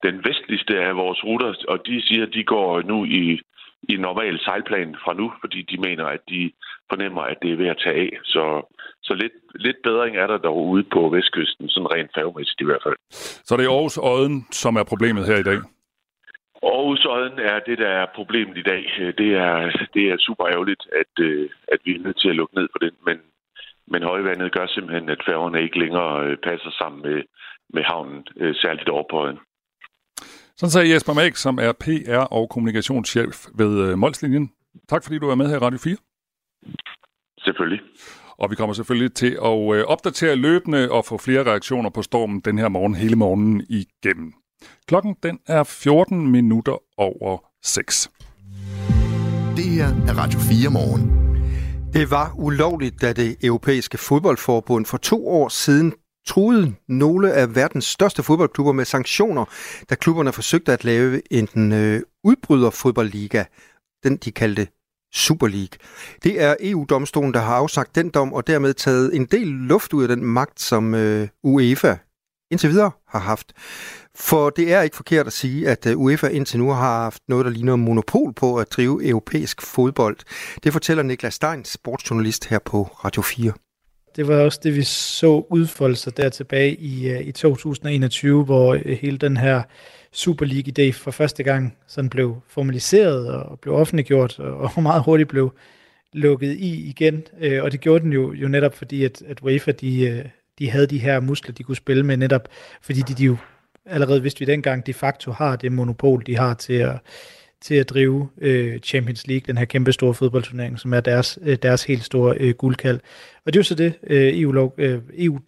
den 0.04 0.16
vestligste 0.28 0.74
af 0.88 0.96
vores 0.96 1.24
ruter, 1.24 1.54
og 1.68 1.86
de 1.88 2.02
siger, 2.08 2.24
at 2.26 2.34
de 2.34 2.44
går 2.44 2.82
nu 2.82 3.06
i, 3.06 3.42
i 3.90 3.96
normal 4.08 4.40
sejlplan 4.40 4.96
fra 5.04 5.14
nu, 5.14 5.34
fordi 5.42 5.62
de 5.62 5.78
mener, 5.88 6.06
at 6.06 6.22
de 6.30 6.52
fornemmer, 6.90 7.22
at 7.22 7.38
det 7.42 7.52
er 7.52 7.58
ved 7.58 7.68
at 7.68 7.82
tage 7.84 7.96
af. 8.06 8.12
Så, 8.24 8.44
så 9.04 9.14
lidt, 9.14 9.34
lidt 9.56 9.78
bedring 9.84 10.18
er 10.18 10.28
der 10.28 10.38
derude 10.38 10.84
på 10.84 11.10
vestkysten, 11.10 11.70
sådan 11.70 11.92
rent 11.94 12.12
færgemæssigt 12.16 12.62
i 12.62 12.66
hvert 12.66 12.84
fald. 12.86 12.96
Så 13.48 13.58
det 13.58 13.66
er 13.66 13.72
Aarhus 13.72 13.98
Odden, 13.98 14.48
som 14.52 14.76
er 14.76 14.84
problemet 14.84 15.26
her 15.26 15.38
i 15.40 15.48
dag? 15.52 15.60
Aarhus 16.64 17.06
Odden 17.06 17.40
er 17.40 17.60
det, 17.60 17.78
der 17.78 17.92
er 18.02 18.06
problemet 18.16 18.58
i 18.58 18.62
dag. 18.62 18.84
Det 19.18 19.30
er, 19.48 19.56
det 19.94 20.04
er 20.12 20.18
super 20.28 20.46
ærgerligt, 20.48 20.84
at, 21.02 21.14
at 21.74 21.80
vi 21.86 21.92
er 21.96 22.04
nødt 22.06 22.20
til 22.20 22.30
at 22.30 22.36
lukke 22.36 22.56
ned 22.56 22.68
på 22.74 22.80
den, 22.82 22.94
men, 23.08 23.18
men 23.88 24.04
højvandet 24.04 24.52
gør 24.52 24.68
simpelthen, 24.68 25.10
at 25.10 25.26
færgerne 25.28 25.64
ikke 25.64 25.80
længere 25.80 26.26
øh, 26.26 26.38
passer 26.38 26.72
sammen 26.80 27.02
med, 27.02 27.24
med 27.76 27.84
havnen, 27.84 28.28
øh, 28.38 28.56
særligt 28.56 28.90
over 28.90 29.04
på 29.12 29.22
Odden. 29.24 29.40
Sådan 30.58 30.72
sagde 30.72 30.94
Jesper 30.94 31.14
Mæk, 31.14 31.36
som 31.36 31.60
er 31.60 31.72
PR- 31.84 32.28
og 32.32 32.50
kommunikationschef 32.50 33.46
ved 33.56 33.90
øh, 33.90 33.98
Molslinjen. 33.98 34.52
Tak 34.90 35.04
fordi 35.04 35.20
du 35.20 35.30
er 35.30 35.36
med 35.36 35.48
her 35.48 35.56
i 35.56 35.60
Radio 35.60 35.80
4. 35.80 35.96
Selvfølgelig. 37.40 37.80
Og 38.38 38.52
vi 38.52 38.56
kommer 38.56 38.74
selvfølgelig 38.74 39.14
til 39.14 39.38
at 39.44 39.76
øh, 39.76 39.84
opdatere 39.86 40.36
løbende 40.36 40.92
og 40.92 41.06
få 41.06 41.18
flere 41.18 41.44
reaktioner 41.44 41.90
på 41.90 42.02
stormen 42.02 42.40
den 42.40 42.58
her 42.58 42.70
morgen 42.70 42.96
hele 42.96 43.16
morgenen 43.16 43.66
igennem. 43.70 44.34
Klokken 44.88 45.16
den 45.24 45.40
er 45.48 45.64
14 45.64 46.32
minutter 46.32 46.78
over 46.98 47.38
6. 47.64 48.12
Det 49.56 49.66
her 49.66 49.88
er 50.08 50.14
Radio 50.18 50.40
4 50.40 50.70
morgen. 50.72 51.22
Det 51.94 52.12
var 52.12 52.34
ulovligt, 52.38 53.02
da 53.02 53.14
det 53.14 53.36
europæiske 53.44 53.98
fodboldforbund 53.98 54.86
for 54.86 54.98
to 54.98 55.28
år 55.28 55.50
siden 55.50 55.94
truet 56.28 56.76
nogle 56.88 57.34
af 57.34 57.56
verdens 57.56 57.86
største 57.86 58.24
fodboldklubber 58.24 58.72
med 58.72 58.86
sanktioner, 58.86 59.46
da 59.90 59.96
klubberne 59.96 60.34
forsøgte 60.34 60.74
at 60.74 60.84
lave 60.84 61.34
en 61.34 61.72
øh, 61.72 62.02
udbryderfodboldliga, 62.24 63.44
den 64.04 64.18
de 64.18 64.32
kaldte 64.32 64.68
Super 65.14 65.48
League. 65.48 65.78
Det 66.24 66.42
er 66.42 66.56
EU-domstolen, 66.60 67.34
der 67.34 67.40
har 67.40 67.56
afsagt 67.56 67.96
den 67.96 68.10
dom, 68.10 68.34
og 68.34 68.48
dermed 68.48 68.74
taget 68.74 69.16
en 69.16 69.26
del 69.26 69.48
luft 69.48 69.94
ud 69.94 70.04
af 70.04 70.08
den 70.08 70.26
magt, 70.26 70.62
som 70.62 70.96
øh, 70.96 71.28
UEFA 71.44 71.96
indtil 72.52 72.70
videre 72.70 72.92
har 73.08 73.20
haft. 73.20 73.54
For 74.16 74.50
det 74.50 74.74
er 74.74 74.82
ikke 74.82 74.96
forkert 74.96 75.28
at 75.28 75.34
sige, 75.34 75.70
at 75.70 75.86
øh, 75.86 75.98
UEFA 75.98 76.28
indtil 76.28 76.60
nu 76.60 76.70
har 76.70 77.04
haft 77.04 77.22
noget, 77.28 77.46
der 77.46 77.52
ligner 77.52 77.76
monopol 77.76 78.34
på 78.34 78.58
at 78.58 78.72
drive 78.72 79.08
europæisk 79.08 79.62
fodbold. 79.62 80.18
Det 80.64 80.74
fortæller 80.74 81.04
Niklas 81.04 81.34
Stein, 81.34 81.66
sportsjournalist 81.66 82.46
her 82.46 82.60
på 82.60 82.84
Radio 82.84 83.22
4. 83.22 83.54
Det 84.16 84.28
var 84.28 84.36
også 84.36 84.60
det, 84.64 84.76
vi 84.76 84.84
så 84.84 85.46
udfolde 85.50 85.96
sig 85.96 86.18
der 86.18 86.30
tilbage 86.30 86.76
i, 86.76 87.10
øh, 87.10 87.22
i 87.22 87.32
2021, 87.32 88.44
hvor 88.44 88.74
øh, 88.74 88.98
hele 89.02 89.18
den 89.18 89.38
her 89.38 89.62
Super 90.12 90.46
League-idé 90.46 90.92
for 90.92 91.12
første 91.12 91.44
gang 91.44 91.78
sådan 91.88 92.10
blev 92.10 92.42
formaliseret 92.48 93.34
og 93.34 93.60
blev 93.60 93.76
offentliggjort, 93.76 94.40
og 94.40 94.72
meget 94.84 95.04
hurtigt 95.04 95.30
blev 95.30 95.54
lukket 96.14 96.52
i 96.52 96.90
igen. 96.90 97.24
Øh, 97.40 97.64
og 97.64 97.72
det 97.72 97.80
gjorde 97.80 98.04
den 98.04 98.14
jo, 98.14 98.34
jo 98.34 98.48
netop 98.48 98.76
fordi, 98.76 99.04
at, 99.04 99.22
at 99.28 99.40
UEFA 99.42 99.72
de, 99.72 100.30
de 100.60 100.70
havde 100.70 100.88
de 100.88 101.00
her 101.00 101.20
muskler, 101.20 101.54
de 101.54 101.64
kunne 101.64 101.76
spille 101.76 102.04
med, 102.06 102.18
netop 102.18 102.48
fordi 102.82 103.02
de, 103.02 103.14
de 103.14 103.24
jo 103.24 103.38
allerede 103.86 104.22
vidste 104.22 104.40
vi 104.40 104.46
dengang 104.46 104.86
de 104.86 104.94
facto 104.94 105.32
har 105.32 105.56
det 105.56 105.72
monopol, 105.72 106.24
de 106.26 106.38
har 106.38 106.54
til 106.54 106.74
at, 106.74 107.00
til 107.62 107.76
at 107.76 107.90
drive 107.90 108.30
øh, 108.42 108.80
Champions 108.80 109.28
League, 109.28 109.44
den 109.48 109.58
her 109.58 109.66
kæmpe 109.66 109.94
store 109.94 110.14
fodboldturnering, 110.14 110.80
som 110.80 110.94
er 110.94 111.00
deres, 111.00 111.40
øh, 111.42 111.58
deres 111.62 111.84
helt 111.84 112.04
store 112.04 112.36
øh, 112.40 112.54
guldkald. 112.54 113.00
Og 113.46 113.54
det 113.54 113.56
er 113.56 113.60
jo 113.60 113.64
så 113.64 113.76
det, 113.76 113.94
øh, 114.04 114.40
EU-lov, 114.40 114.74
øh, 114.78 115.00
EU 115.18 115.40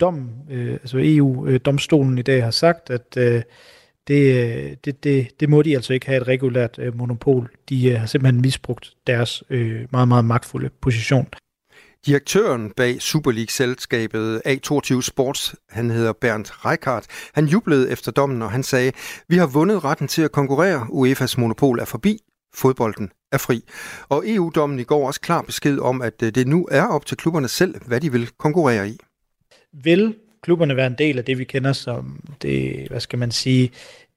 øh, 0.49 0.73
altså 0.73 0.97
EU-domstolen 1.01 2.13
øh, 2.13 2.19
i 2.19 2.21
dag 2.21 2.43
har 2.43 2.51
sagt, 2.51 2.89
at 2.89 3.17
øh, 3.17 3.41
det, 4.07 4.45
øh, 4.45 4.75
det, 4.85 5.03
det, 5.03 5.39
det 5.39 5.49
må 5.49 5.61
de 5.61 5.75
altså 5.75 5.93
ikke 5.93 6.05
have 6.05 6.21
et 6.21 6.27
regulært 6.27 6.79
øh, 6.79 6.97
monopol. 6.97 7.51
De 7.69 7.89
øh, 7.89 7.99
har 7.99 8.05
simpelthen 8.05 8.41
misbrugt 8.41 8.93
deres 9.07 9.43
øh, 9.49 9.85
meget, 9.91 10.07
meget 10.07 10.25
magtfulde 10.25 10.69
position. 10.81 11.27
Direktøren 12.05 12.71
bag 12.77 13.01
Super 13.01 13.31
League-selskabet 13.31 14.41
A22 14.47 15.01
Sports, 15.01 15.55
han 15.69 15.89
hedder 15.89 16.13
Bernd 16.13 16.65
Reichardt, 16.65 17.07
han 17.33 17.45
jublede 17.45 17.91
efter 17.91 18.11
dommen, 18.11 18.41
og 18.41 18.51
han 18.51 18.63
sagde, 18.63 18.91
vi 19.27 19.37
har 19.37 19.47
vundet 19.47 19.83
retten 19.83 20.07
til 20.07 20.21
at 20.21 20.31
konkurrere, 20.31 20.81
UEFA's 20.81 21.39
monopol 21.41 21.79
er 21.79 21.85
forbi, 21.85 22.19
fodbolden 22.55 23.11
er 23.31 23.37
fri. 23.37 23.61
Og 24.09 24.23
EU-dommen 24.29 24.79
i 24.79 24.83
går 24.83 25.07
også 25.07 25.21
klar 25.21 25.41
besked 25.41 25.79
om, 25.79 26.01
at 26.01 26.23
øh, 26.23 26.35
det 26.35 26.47
nu 26.47 26.67
er 26.71 26.87
op 26.87 27.05
til 27.05 27.17
klubberne 27.17 27.47
selv, 27.47 27.75
hvad 27.87 28.01
de 28.01 28.11
vil 28.11 28.29
konkurrere 28.37 28.89
i. 28.89 28.97
Vil 29.83 30.15
klubberne 30.41 30.75
være 30.75 30.87
en 30.87 30.97
del 30.97 31.17
af 31.17 31.25
det, 31.25 31.37
vi 31.37 31.43
kender 31.43 31.73
som 31.73 32.19
det, 32.41 32.87
hvad 32.87 32.99
skal 32.99 33.19
man 33.19 33.31
sige, 33.31 33.71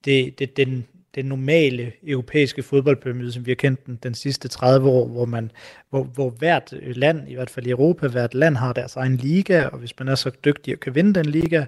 det, 0.04 0.38
det, 0.38 0.56
den, 0.56 0.86
den 1.16 1.24
normale 1.24 1.92
europæiske 2.06 2.62
fodboldpyramide, 2.62 3.32
som 3.32 3.46
vi 3.46 3.50
har 3.50 3.56
kendt 3.56 3.86
den, 3.86 3.98
den 4.02 4.14
sidste 4.14 4.48
30 4.48 4.88
år, 4.88 5.08
hvor, 5.08 5.24
man, 5.24 5.50
hvor, 5.90 6.02
hvor 6.02 6.30
hvert 6.30 6.74
øh, 6.82 6.96
land, 6.96 7.28
i 7.28 7.34
hvert 7.34 7.50
fald 7.50 7.66
i 7.66 7.70
Europa, 7.70 8.08
hvert 8.08 8.34
land 8.34 8.56
har 8.56 8.72
deres 8.72 8.96
egen 8.96 9.16
liga, 9.16 9.64
og 9.64 9.78
hvis 9.78 9.98
man 9.98 10.08
er 10.08 10.14
så 10.14 10.30
dygtig 10.44 10.74
og 10.74 10.80
kan 10.80 10.94
vinde 10.94 11.14
den 11.14 11.26
liga, 11.26 11.64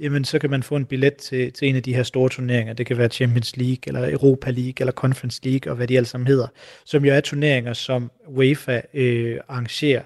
jamen 0.00 0.24
så 0.24 0.38
kan 0.38 0.50
man 0.50 0.62
få 0.62 0.76
en 0.76 0.84
billet 0.84 1.16
til, 1.16 1.52
til 1.52 1.68
en 1.68 1.76
af 1.76 1.82
de 1.82 1.94
her 1.94 2.02
store 2.02 2.28
turneringer. 2.28 2.74
Det 2.74 2.86
kan 2.86 2.98
være 2.98 3.08
Champions 3.08 3.56
League, 3.56 3.82
eller 3.86 4.12
Europa 4.12 4.50
League, 4.50 4.74
eller 4.78 4.92
Conference 4.92 5.40
League, 5.44 5.72
og 5.72 5.76
hvad 5.76 5.86
de 5.86 5.96
alle 5.96 6.06
sammen 6.06 6.26
hedder, 6.26 6.46
som 6.84 7.04
jo 7.04 7.12
er 7.12 7.20
turneringer, 7.20 7.72
som 7.72 8.10
UEFA 8.26 8.80
øh, 8.94 9.38
arrangerer. 9.48 10.02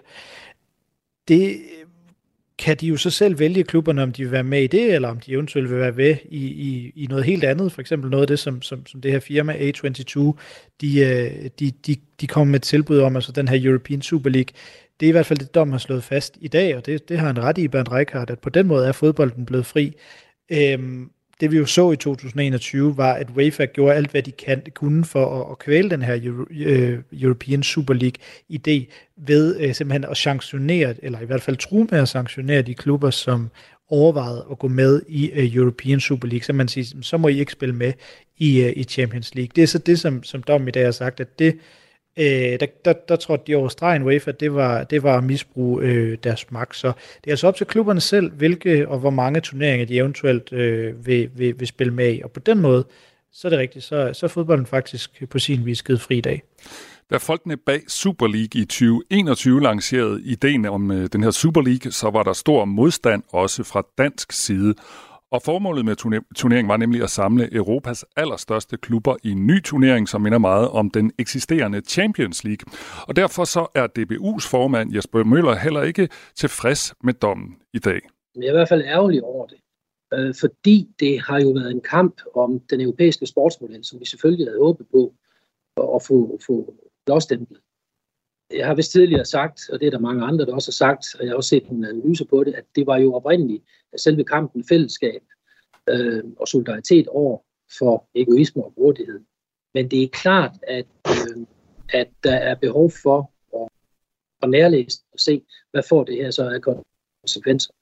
Det 1.28 1.60
kan 2.58 2.76
de 2.76 2.86
jo 2.86 2.96
så 2.96 3.10
selv 3.10 3.38
vælge 3.38 3.64
klubberne, 3.64 4.02
om 4.02 4.12
de 4.12 4.22
vil 4.22 4.32
være 4.32 4.44
med 4.44 4.62
i 4.62 4.66
det, 4.66 4.94
eller 4.94 5.08
om 5.08 5.20
de 5.20 5.32
eventuelt 5.32 5.70
vil 5.70 5.78
være 5.78 5.92
med 5.92 6.16
i, 6.25 6.46
i, 6.46 6.92
i 6.96 7.06
noget 7.06 7.25
helt 7.25 7.44
andet. 7.44 7.72
For 7.72 7.80
eksempel 7.80 8.10
noget 8.10 8.22
af 8.22 8.28
det, 8.28 8.38
som, 8.38 8.62
som, 8.62 8.86
som 8.86 9.00
det 9.00 9.12
her 9.12 9.20
firma 9.20 9.52
A22, 9.52 10.18
øh, 10.20 10.34
de, 10.80 11.50
de, 11.58 11.70
de, 11.86 11.96
de 12.20 12.26
kommer 12.26 12.52
med 12.52 12.60
et 12.60 12.62
tilbud 12.62 12.98
om, 12.98 13.16
altså 13.16 13.32
den 13.32 13.48
her 13.48 13.70
European 13.70 14.02
Super 14.02 14.30
League. 14.30 14.54
Det 15.00 15.06
er 15.06 15.08
i 15.08 15.12
hvert 15.12 15.26
fald 15.26 15.38
det, 15.38 15.54
dom 15.54 15.70
har 15.70 15.78
slået 15.78 16.04
fast 16.04 16.38
i 16.40 16.48
dag, 16.48 16.76
og 16.76 16.86
det, 16.86 17.08
det 17.08 17.18
har 17.18 17.30
en 17.30 17.42
ret 17.42 17.58
i, 17.58 17.68
Bernd 17.68 17.92
Reichardt, 17.92 18.30
at 18.30 18.38
på 18.38 18.50
den 18.50 18.66
måde 18.66 18.86
er 18.86 18.92
fodbolden 18.92 19.46
blevet 19.46 19.66
fri. 19.66 19.92
Øhm, 20.52 21.10
det 21.40 21.52
vi 21.52 21.56
jo 21.56 21.66
så 21.66 21.92
i 21.92 21.96
2021 21.96 22.96
var, 22.96 23.12
at 23.12 23.28
UEFA 23.36 23.64
gjorde 23.64 23.94
alt, 23.94 24.10
hvad 24.10 24.22
de 24.22 24.32
kan, 24.32 24.62
kunne 24.74 25.04
for 25.04 25.40
at, 25.40 25.50
at 25.50 25.58
kvæle 25.58 25.90
den 25.90 26.02
her 26.02 26.20
Euro, 26.22 26.46
øh, 26.50 26.98
European 27.12 27.62
Super 27.62 27.94
League-idé 27.94 28.92
ved 29.16 29.60
øh, 29.60 29.74
simpelthen 29.74 30.04
at 30.10 30.16
sanktionere, 30.16 30.94
eller 31.02 31.20
i 31.20 31.24
hvert 31.24 31.42
fald 31.42 31.56
true 31.56 31.86
med 31.90 31.98
at 31.98 32.08
sanktionere 32.08 32.62
de 32.62 32.74
klubber, 32.74 33.10
som 33.10 33.50
overvejede 33.88 34.46
at 34.50 34.58
gå 34.58 34.68
med 34.68 35.02
i 35.08 35.30
uh, 35.32 35.54
European 35.56 36.00
Super 36.00 36.28
League. 36.28 36.44
Så 36.44 36.52
man 36.52 36.68
siger, 36.68 37.02
så 37.02 37.16
må 37.16 37.28
I 37.28 37.38
ikke 37.38 37.52
spille 37.52 37.74
med 37.74 37.92
i, 38.38 38.64
uh, 38.64 38.70
i 38.76 38.84
Champions 38.84 39.34
League. 39.34 39.50
Det 39.56 39.62
er 39.62 39.66
så 39.66 39.78
det, 39.78 40.00
som, 40.00 40.22
som 40.22 40.42
Dom 40.42 40.68
i 40.68 40.70
dag 40.70 40.84
har 40.84 40.92
sagt, 40.92 41.20
at 41.20 41.38
det 41.38 41.58
øh, 42.16 42.61
der, 42.61 42.66
der, 42.85 42.92
der 43.08 43.16
tror 43.16 43.37
de 43.37 43.54
over 43.54 43.68
stregen 43.68 44.02
UEFA, 44.02 44.30
det 44.30 44.54
var, 44.54 44.85
det 44.85 45.02
var 45.02 45.18
at 45.18 45.25
misbruge 45.25 45.82
øh, 45.82 46.18
deres 46.25 46.50
magt. 46.50 46.76
Så 46.76 46.87
det 46.87 47.26
er 47.26 47.30
altså 47.30 47.46
op 47.46 47.56
til 47.56 47.66
klubberne 47.66 48.00
selv, 48.00 48.32
hvilke 48.32 48.88
og 48.88 48.99
hvor 48.99 49.11
mange 49.11 49.40
turneringer 49.40 49.87
de 49.87 49.96
eventuelt 49.96 50.52
øh, 50.52 51.06
vil, 51.06 51.30
vil, 51.35 51.61
vil 51.61 51.68
spille 51.68 51.94
med 51.94 52.14
i. 52.14 52.23
Og 52.23 52.30
på 52.30 52.40
den 52.40 52.61
måde, 52.61 52.85
så 53.32 53.49
er 53.49 53.50
det 53.50 53.58
rigtigt, 53.58 53.85
så, 53.85 54.11
så 54.12 54.26
er 54.26 54.28
fodbolden 54.28 54.66
faktisk 54.66 55.23
på 55.30 55.38
sin 55.38 55.66
vis 55.66 55.82
givet 55.82 56.00
fri 56.00 56.18
i 56.18 56.20
dag. 56.20 56.42
Da 57.11 57.16
folkene 57.16 57.56
bag 57.56 57.80
Super 57.88 58.26
League 58.26 58.61
i 58.61 58.64
2021 58.64 59.62
lancerede 59.62 60.23
ideen 60.23 60.64
om 60.64 60.90
øh, 60.90 61.08
den 61.12 61.23
her 61.23 61.30
Super 61.30 61.62
League, 61.62 61.92
så 61.92 62.11
var 62.11 62.23
der 62.23 62.32
stor 62.32 62.64
modstand 62.64 63.23
også 63.32 63.64
fra 63.64 63.82
dansk 63.99 64.32
side. 64.32 64.75
Og 65.30 65.42
formålet 65.42 65.85
med 65.85 65.97
turneringen 66.35 66.68
var 66.68 66.76
nemlig 66.76 67.02
at 67.02 67.11
samle 67.11 67.54
Europas 67.54 68.04
allerstørste 68.16 68.76
klubber 68.76 69.16
i 69.23 69.30
en 69.30 69.47
ny 69.47 69.62
turnering, 69.62 70.09
som 70.09 70.21
minder 70.21 70.38
meget 70.38 70.68
om 70.68 70.90
den 70.90 71.12
eksisterende 71.18 71.80
Champions 71.80 72.45
League. 72.45 72.73
Og 73.09 73.16
derfor 73.16 73.45
så 73.45 73.66
er 73.75 73.87
DBU's 73.99 74.50
formand 74.50 74.95
Jesper 74.95 75.25
Møller 75.25 75.54
heller 75.54 75.83
ikke 75.83 76.09
tilfreds 76.35 76.95
med 77.04 77.14
dommen 77.14 77.56
i 77.75 77.78
dag. 77.78 78.00
Jeg 78.37 78.45
er 78.47 78.50
i 78.50 78.52
hvert 78.52 78.68
fald 78.68 78.83
ærgerlig 78.83 79.23
over 79.25 79.47
det, 79.47 79.59
øh, 80.14 80.35
fordi 80.40 80.88
det 81.00 81.21
har 81.21 81.40
jo 81.40 81.50
været 81.50 81.71
en 81.71 81.80
kamp 81.80 82.21
om 82.35 82.61
den 82.71 82.80
europæiske 82.80 83.26
sportsmodel, 83.26 83.85
som 83.85 84.00
vi 84.00 84.04
selvfølgelig 84.04 84.47
havde 84.47 84.59
håbet 84.59 84.87
på 84.92 85.14
at 85.97 86.02
få, 86.02 86.38
få 86.47 86.75
blåstemplet. 87.06 87.59
Jeg 88.50 88.66
har 88.66 88.74
vist 88.74 88.92
tidligere 88.92 89.24
sagt, 89.24 89.70
og 89.72 89.80
det 89.80 89.86
er 89.86 89.90
der 89.90 89.98
mange 89.98 90.24
andre, 90.24 90.46
der 90.46 90.54
også 90.54 90.70
har 90.70 90.72
sagt, 90.86 91.14
og 91.14 91.24
jeg 91.24 91.30
har 91.30 91.36
også 91.36 91.48
set 91.48 91.68
en 91.68 91.84
analyse 91.84 92.24
på 92.24 92.44
det, 92.44 92.54
at 92.54 92.64
det 92.76 92.86
var 92.86 92.96
jo 92.96 93.14
oprindeligt 93.14 93.64
selve 93.96 94.24
kampen 94.24 94.64
fællesskab 94.64 95.22
øh, 95.88 96.24
og 96.36 96.48
solidaritet 96.48 97.08
over 97.08 97.38
for 97.78 98.08
egoisme 98.14 98.64
og 98.64 98.74
grådighed. 98.74 99.20
Men 99.74 99.90
det 99.90 100.02
er 100.02 100.08
klart, 100.08 100.52
at, 100.62 100.86
øh, 101.08 101.46
at 101.88 102.08
der 102.24 102.36
er 102.36 102.54
behov 102.54 102.90
for 103.02 103.30
at, 103.54 103.68
at 104.42 104.50
nærlæse 104.50 104.98
og 105.12 105.20
se, 105.20 105.42
hvad 105.70 105.82
får 105.88 106.04
det 106.04 106.16
her 106.16 106.30
så 106.30 106.48
af 106.48 106.60
konsekvenser. 107.22 107.72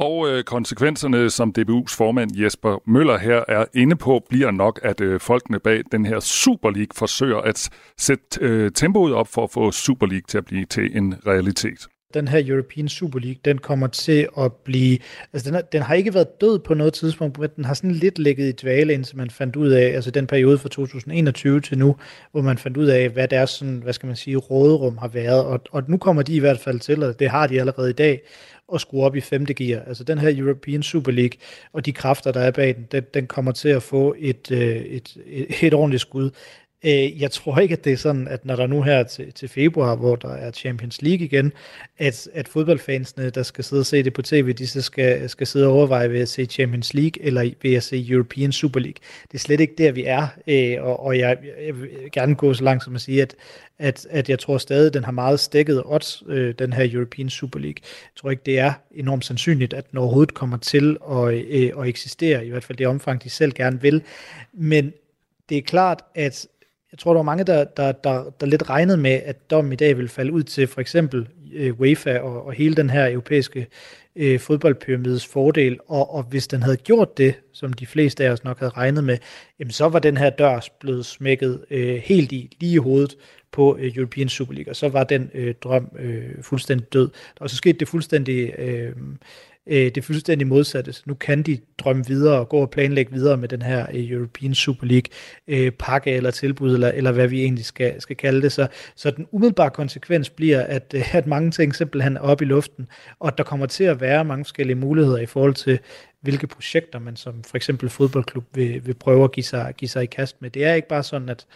Og 0.00 0.28
øh, 0.28 0.44
konsekvenserne, 0.44 1.30
som 1.30 1.52
DBU's 1.58 1.96
formand 1.96 2.30
Jesper 2.36 2.78
Møller 2.86 3.18
her 3.18 3.44
er 3.48 3.64
inde 3.74 3.96
på, 3.96 4.22
bliver 4.28 4.50
nok, 4.50 4.80
at 4.82 5.00
øh, 5.00 5.20
folkene 5.20 5.58
bag 5.58 5.82
den 5.92 6.06
her 6.06 6.20
Super 6.20 6.70
League 6.70 6.94
forsøger 6.94 7.38
at 7.38 7.70
sætte 7.98 8.24
øh, 8.40 8.72
tempoet 8.72 9.14
op 9.14 9.28
for 9.28 9.44
at 9.44 9.50
få 9.50 9.70
Super 9.70 10.06
League 10.06 10.24
til 10.28 10.38
at 10.38 10.44
blive 10.44 10.64
til 10.64 10.96
en 10.96 11.14
realitet 11.26 11.88
den 12.14 12.28
her 12.28 12.42
European 12.46 12.88
Super 12.88 13.18
League, 13.18 13.40
den 13.44 13.58
kommer 13.58 13.86
til 13.86 14.28
at 14.38 14.52
blive, 14.52 14.98
altså 15.32 15.50
den, 15.50 15.58
er, 15.58 15.60
den 15.60 15.82
har 15.82 15.94
ikke 15.94 16.14
været 16.14 16.40
død 16.40 16.58
på 16.58 16.74
noget 16.74 16.92
tidspunkt, 16.92 17.38
men 17.38 17.48
den 17.56 17.64
har 17.64 17.74
sådan 17.74 17.90
lidt 17.90 18.18
ligget 18.18 18.48
i 18.48 18.52
dvale, 18.52 18.92
indtil 18.92 19.16
man 19.16 19.30
fandt 19.30 19.56
ud 19.56 19.68
af, 19.68 19.86
altså 19.86 20.10
den 20.10 20.26
periode 20.26 20.58
fra 20.58 20.68
2021 20.68 21.60
til 21.60 21.78
nu, 21.78 21.96
hvor 22.32 22.42
man 22.42 22.58
fandt 22.58 22.76
ud 22.76 22.86
af, 22.86 23.08
hvad 23.08 23.28
deres 23.28 23.50
sådan, 23.50 23.80
hvad 23.82 23.92
skal 23.92 24.06
man 24.06 24.16
sige, 24.16 24.36
råderum 24.36 24.98
har 24.98 25.08
været, 25.08 25.44
og, 25.44 25.60
og 25.70 25.82
nu 25.88 25.96
kommer 25.96 26.22
de 26.22 26.34
i 26.34 26.38
hvert 26.38 26.60
fald 26.60 26.80
til, 26.80 27.02
og 27.02 27.18
det 27.18 27.30
har 27.30 27.46
de 27.46 27.60
allerede 27.60 27.90
i 27.90 27.92
dag, 27.92 28.22
at 28.74 28.80
skrue 28.80 29.04
op 29.04 29.16
i 29.16 29.20
femte 29.20 29.54
gear. 29.54 29.82
Altså 29.86 30.04
den 30.04 30.18
her 30.18 30.32
European 30.36 30.82
Super 30.82 31.12
League 31.12 31.38
og 31.72 31.86
de 31.86 31.92
kræfter, 31.92 32.32
der 32.32 32.40
er 32.40 32.50
bag 32.50 32.74
den, 32.76 32.86
den, 32.92 33.04
den 33.14 33.26
kommer 33.26 33.52
til 33.52 33.68
at 33.68 33.82
få 33.82 34.14
et, 34.18 34.50
øh, 34.50 34.76
et, 34.76 35.16
et, 35.26 35.46
et 35.62 35.74
ordentligt 35.74 36.00
skud. 36.00 36.30
Øh, 36.84 37.22
jeg 37.22 37.30
tror 37.30 37.58
ikke, 37.58 37.72
at 37.72 37.84
det 37.84 37.92
er 37.92 37.96
sådan, 37.96 38.28
at 38.28 38.44
når 38.44 38.56
der 38.56 38.66
nu 38.66 38.82
her 38.82 39.02
til, 39.02 39.32
til 39.32 39.48
februar, 39.48 39.96
hvor 39.96 40.16
der 40.16 40.28
er 40.28 40.50
Champions 40.50 41.02
League 41.02 41.24
igen, 41.24 41.52
at, 41.98 42.28
at 42.34 42.48
fodboldfansene, 42.48 43.30
der 43.30 43.42
skal 43.42 43.64
sidde 43.64 43.80
og 43.80 43.86
se 43.86 44.02
det 44.02 44.12
på 44.12 44.22
tv, 44.22 44.52
de 44.52 44.66
så 44.66 44.82
skal, 44.82 45.28
skal 45.28 45.46
sidde 45.46 45.66
og 45.66 45.72
overveje 45.72 46.10
ved 46.10 46.20
at 46.20 46.28
se 46.28 46.46
Champions 46.46 46.94
League 46.94 47.24
eller 47.24 47.50
ved 47.62 47.74
at 47.74 47.82
se 47.82 48.06
European 48.08 48.52
Super 48.52 48.80
League. 48.80 49.00
Det 49.22 49.34
er 49.34 49.38
slet 49.38 49.60
ikke 49.60 49.74
der, 49.78 49.92
vi 49.92 50.04
er, 50.06 50.26
øh, 50.46 50.84
og, 50.84 51.00
og 51.00 51.18
jeg, 51.18 51.38
jeg 51.66 51.80
vil 51.80 51.88
gerne 52.12 52.34
gå 52.34 52.54
så 52.54 52.64
langt 52.64 52.84
som 52.84 52.94
at 52.94 53.00
sige, 53.00 53.22
at, 53.22 53.34
at, 53.78 54.06
at 54.10 54.28
jeg 54.28 54.38
tror 54.38 54.58
stadig, 54.58 54.86
at 54.86 54.94
den 54.94 55.04
har 55.04 55.12
meget 55.12 55.40
stikket 55.40 55.82
odds, 55.84 56.22
øh, 56.26 56.54
den 56.58 56.72
her 56.72 56.88
European 56.92 57.30
Super 57.30 57.58
League. 57.58 57.80
Jeg 57.82 58.16
tror 58.16 58.30
ikke, 58.30 58.42
det 58.46 58.58
er 58.58 58.72
enormt 58.94 59.24
sandsynligt, 59.24 59.72
at 59.72 59.90
den 59.90 59.98
overhovedet 59.98 60.34
kommer 60.34 60.56
til 60.56 60.96
at, 61.10 61.34
øh, 61.34 61.70
at 61.78 61.88
eksistere, 61.88 62.46
i 62.46 62.50
hvert 62.50 62.64
fald 62.64 62.78
det 62.78 62.86
omfang, 62.86 63.22
de 63.24 63.30
selv 63.30 63.52
gerne 63.52 63.80
vil. 63.80 64.02
Men 64.52 64.92
det 65.48 65.58
er 65.58 65.62
klart, 65.62 66.02
at 66.14 66.46
jeg 66.92 66.98
tror, 66.98 67.12
der 67.12 67.18
var 67.18 67.22
mange, 67.22 67.44
der, 67.44 67.64
der, 67.64 67.92
der, 67.92 68.30
der 68.40 68.46
lidt 68.46 68.70
regnede 68.70 68.96
med, 68.98 69.20
at 69.24 69.50
dommen 69.50 69.72
i 69.72 69.76
dag 69.76 69.98
vil 69.98 70.08
falde 70.08 70.32
ud 70.32 70.42
til 70.42 70.66
for 70.66 70.80
eksempel 70.80 71.28
øh, 71.52 71.80
UEFA 71.80 72.18
og, 72.18 72.46
og 72.46 72.52
hele 72.52 72.74
den 72.74 72.90
her 72.90 73.10
europæiske 73.10 73.66
øh, 74.16 74.40
fodboldpyramides 74.40 75.26
fordel, 75.26 75.78
og, 75.88 76.14
og 76.14 76.22
hvis 76.22 76.48
den 76.48 76.62
havde 76.62 76.76
gjort 76.76 77.18
det, 77.18 77.34
som 77.52 77.72
de 77.72 77.86
fleste 77.86 78.24
af 78.24 78.30
os 78.30 78.44
nok 78.44 78.58
havde 78.58 78.72
regnet 78.76 79.04
med, 79.04 79.18
jamen 79.58 79.70
så 79.70 79.88
var 79.88 79.98
den 79.98 80.16
her 80.16 80.30
dør 80.30 80.68
blevet 80.80 81.06
smækket 81.06 81.64
øh, 81.70 81.96
helt 81.96 82.32
i, 82.32 82.56
lige 82.60 82.72
i 82.72 82.76
hovedet 82.76 83.16
på 83.52 83.76
øh, 83.80 83.96
European 83.96 84.28
Super 84.28 84.54
League, 84.54 84.72
og 84.72 84.76
så 84.76 84.88
var 84.88 85.04
den 85.04 85.30
øh, 85.34 85.54
drøm 85.54 85.88
øh, 85.98 86.42
fuldstændig 86.42 86.92
død. 86.92 87.08
Der 87.08 87.40
var 87.40 87.46
så 87.46 87.56
sket 87.56 87.80
det 87.80 87.88
fuldstændig... 87.88 88.54
Øh, 88.58 88.92
Øh, 89.70 89.90
det 89.94 90.04
fuldstændig 90.04 90.46
modsatte. 90.46 90.94
Nu 91.06 91.14
kan 91.14 91.42
de 91.42 91.58
drømme 91.78 92.06
videre 92.06 92.38
og 92.38 92.48
gå 92.48 92.56
og 92.56 92.70
planlægge 92.70 93.12
videre 93.12 93.36
med 93.36 93.48
den 93.48 93.62
her 93.62 93.86
øh, 93.94 94.10
European 94.10 94.54
Super 94.54 94.86
League 94.86 95.08
øh, 95.48 95.72
pakke 95.72 96.10
eller 96.10 96.30
tilbud, 96.30 96.74
eller, 96.74 96.88
eller 96.88 97.12
hvad 97.12 97.28
vi 97.28 97.42
egentlig 97.42 97.64
skal, 97.64 98.00
skal 98.00 98.16
kalde 98.16 98.42
det. 98.42 98.52
Så, 98.52 98.66
så 98.96 99.10
den 99.10 99.26
umiddelbare 99.30 99.70
konsekvens 99.70 100.30
bliver, 100.30 100.62
at, 100.62 100.94
øh, 100.96 101.14
at 101.14 101.26
mange 101.26 101.50
ting 101.50 101.74
simpelthen 101.74 102.16
er 102.16 102.20
oppe 102.20 102.44
i 102.44 102.48
luften, 102.48 102.88
og 103.18 103.38
der 103.38 103.44
kommer 103.44 103.66
til 103.66 103.84
at 103.84 104.00
være 104.00 104.24
mange 104.24 104.44
forskellige 104.44 104.76
muligheder 104.76 105.18
i 105.18 105.26
forhold 105.26 105.54
til, 105.54 105.78
hvilke 106.20 106.46
projekter 106.46 106.98
man 106.98 107.16
som 107.16 107.44
for 107.44 107.56
eksempel 107.56 107.88
fodboldklub 107.88 108.44
vil, 108.54 108.86
vil 108.86 108.94
prøve 108.94 109.24
at 109.24 109.32
give 109.32 109.44
sig, 109.44 109.74
give 109.76 109.88
sig 109.88 110.02
i 110.02 110.06
kast 110.06 110.42
med. 110.42 110.50
Det 110.50 110.64
er 110.64 110.74
ikke 110.74 110.88
bare 110.88 111.02
sådan, 111.02 111.28
at 111.28 111.46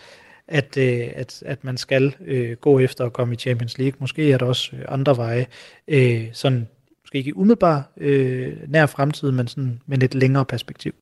at, 0.48 0.76
øh, 0.76 1.08
at, 1.14 1.42
at 1.46 1.64
man 1.64 1.76
skal 1.76 2.14
øh, 2.26 2.56
gå 2.56 2.78
efter 2.78 3.04
at 3.04 3.12
komme 3.12 3.34
i 3.34 3.36
Champions 3.36 3.78
League. 3.78 3.96
Måske 3.98 4.32
er 4.32 4.38
der 4.38 4.46
også 4.46 4.76
øh, 4.76 4.84
andre 4.88 5.16
veje, 5.16 5.46
øh, 5.88 6.26
sådan 6.32 6.68
måske 7.14 7.18
ikke 7.18 7.36
umiddelbar 7.36 7.92
øh, 7.96 8.52
nær 8.68 8.86
fremtid, 8.86 9.30
men 9.30 9.48
sådan 9.48 9.80
med 9.86 10.02
et 10.02 10.14
længere 10.14 10.44
perspektiv. 10.44 10.92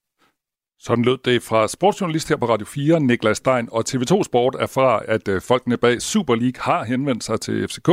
Sådan 0.80 1.04
lød 1.04 1.18
det 1.24 1.42
fra 1.42 1.68
sportsjournalist 1.68 2.28
her 2.28 2.36
på 2.36 2.46
Radio 2.46 2.66
4, 2.66 3.00
Niklas 3.00 3.36
Stein, 3.36 3.68
og 3.72 3.84
TV2 3.88 4.22
Sport 4.22 4.56
er 4.60 4.66
fra, 4.66 5.02
at 5.08 5.28
øh, 5.28 5.40
folkene 5.40 5.76
bag 5.76 6.02
Super 6.02 6.34
League 6.34 6.60
har 6.60 6.84
henvendt 6.84 7.24
sig 7.24 7.40
til 7.40 7.68
FCK 7.68 7.88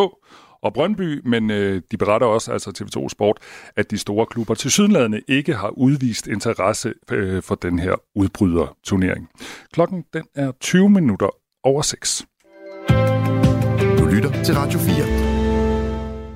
og 0.63 0.73
Brøndby, 0.73 1.21
men 1.27 1.51
øh, 1.51 1.81
de 1.91 1.97
beretter 1.97 2.27
også, 2.27 2.51
altså 2.51 2.69
TV2 2.69 3.09
Sport, 3.09 3.37
at 3.75 3.91
de 3.91 3.97
store 3.97 4.25
klubber 4.25 4.55
til 4.55 4.71
Sydlandene 4.71 5.21
ikke 5.27 5.53
har 5.53 5.69
udvist 5.69 6.27
interesse 6.27 6.93
øh, 7.11 7.43
for 7.43 7.55
den 7.55 7.79
her 7.79 7.95
udbryderturnering. 8.15 9.29
Klokken 9.73 10.03
den 10.13 10.23
er 10.35 10.51
20 10.59 10.89
minutter 10.89 11.29
over 11.63 11.81
6. 11.81 12.25
Du 13.99 14.05
lytter 14.05 14.43
til 14.43 14.55
Radio 14.55 14.79
4. 14.79 15.28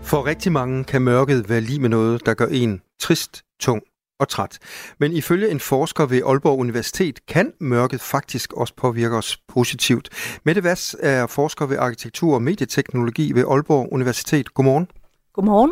For 0.04 0.26
rigtig 0.26 0.52
mange 0.52 0.84
kan 0.84 1.02
mørket 1.02 1.50
være 1.50 1.62
lige 1.62 1.80
med 1.80 1.90
noget, 1.90 2.26
der 2.26 2.34
gør 2.34 2.46
en 2.46 2.82
trist, 3.00 3.44
tung 3.60 3.82
og 4.20 4.30
træt. 4.30 4.60
Men 5.00 5.12
ifølge 5.12 5.50
en 5.50 5.60
forsker 5.60 6.06
ved 6.06 6.22
Aalborg 6.26 6.60
Universitet 6.60 7.26
kan 7.26 7.54
mørket 7.60 8.02
faktisk 8.02 8.54
også 8.54 8.74
påvirke 8.78 9.16
os 9.16 9.38
positivt. 9.48 10.10
Mette 10.44 10.64
Vass 10.64 10.96
er 11.00 11.28
forsker 11.28 11.66
ved 11.66 11.78
arkitektur 11.78 12.34
og 12.34 12.42
medieteknologi 12.42 13.32
ved 13.32 13.46
Aalborg 13.50 13.94
Universitet. 13.94 14.54
Godmorgen. 14.54 14.88
Godmorgen. 15.34 15.72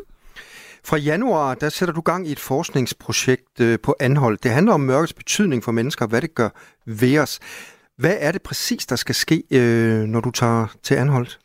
Fra 0.83 0.97
januar, 0.97 1.55
der 1.55 1.69
sætter 1.69 1.93
du 1.93 2.01
gang 2.01 2.27
i 2.27 2.31
et 2.31 2.39
forskningsprojekt 2.39 3.59
øh, 3.59 3.79
på 3.83 3.95
Anhold. 3.99 4.37
Det 4.43 4.51
handler 4.51 4.73
om 4.73 4.79
mørkets 4.79 5.13
betydning 5.13 5.63
for 5.63 5.71
mennesker, 5.71 6.07
hvad 6.07 6.21
det 6.21 6.35
gør 6.35 6.49
ved 6.85 7.19
os. 7.19 7.39
Hvad 7.97 8.17
er 8.19 8.31
det 8.31 8.41
præcis, 8.41 8.85
der 8.85 8.95
skal 8.95 9.15
ske, 9.15 9.43
øh, 9.51 10.03
når 10.03 10.19
du 10.19 10.31
tager 10.31 10.67
til 10.83 10.95
Anholdt? 10.95 11.40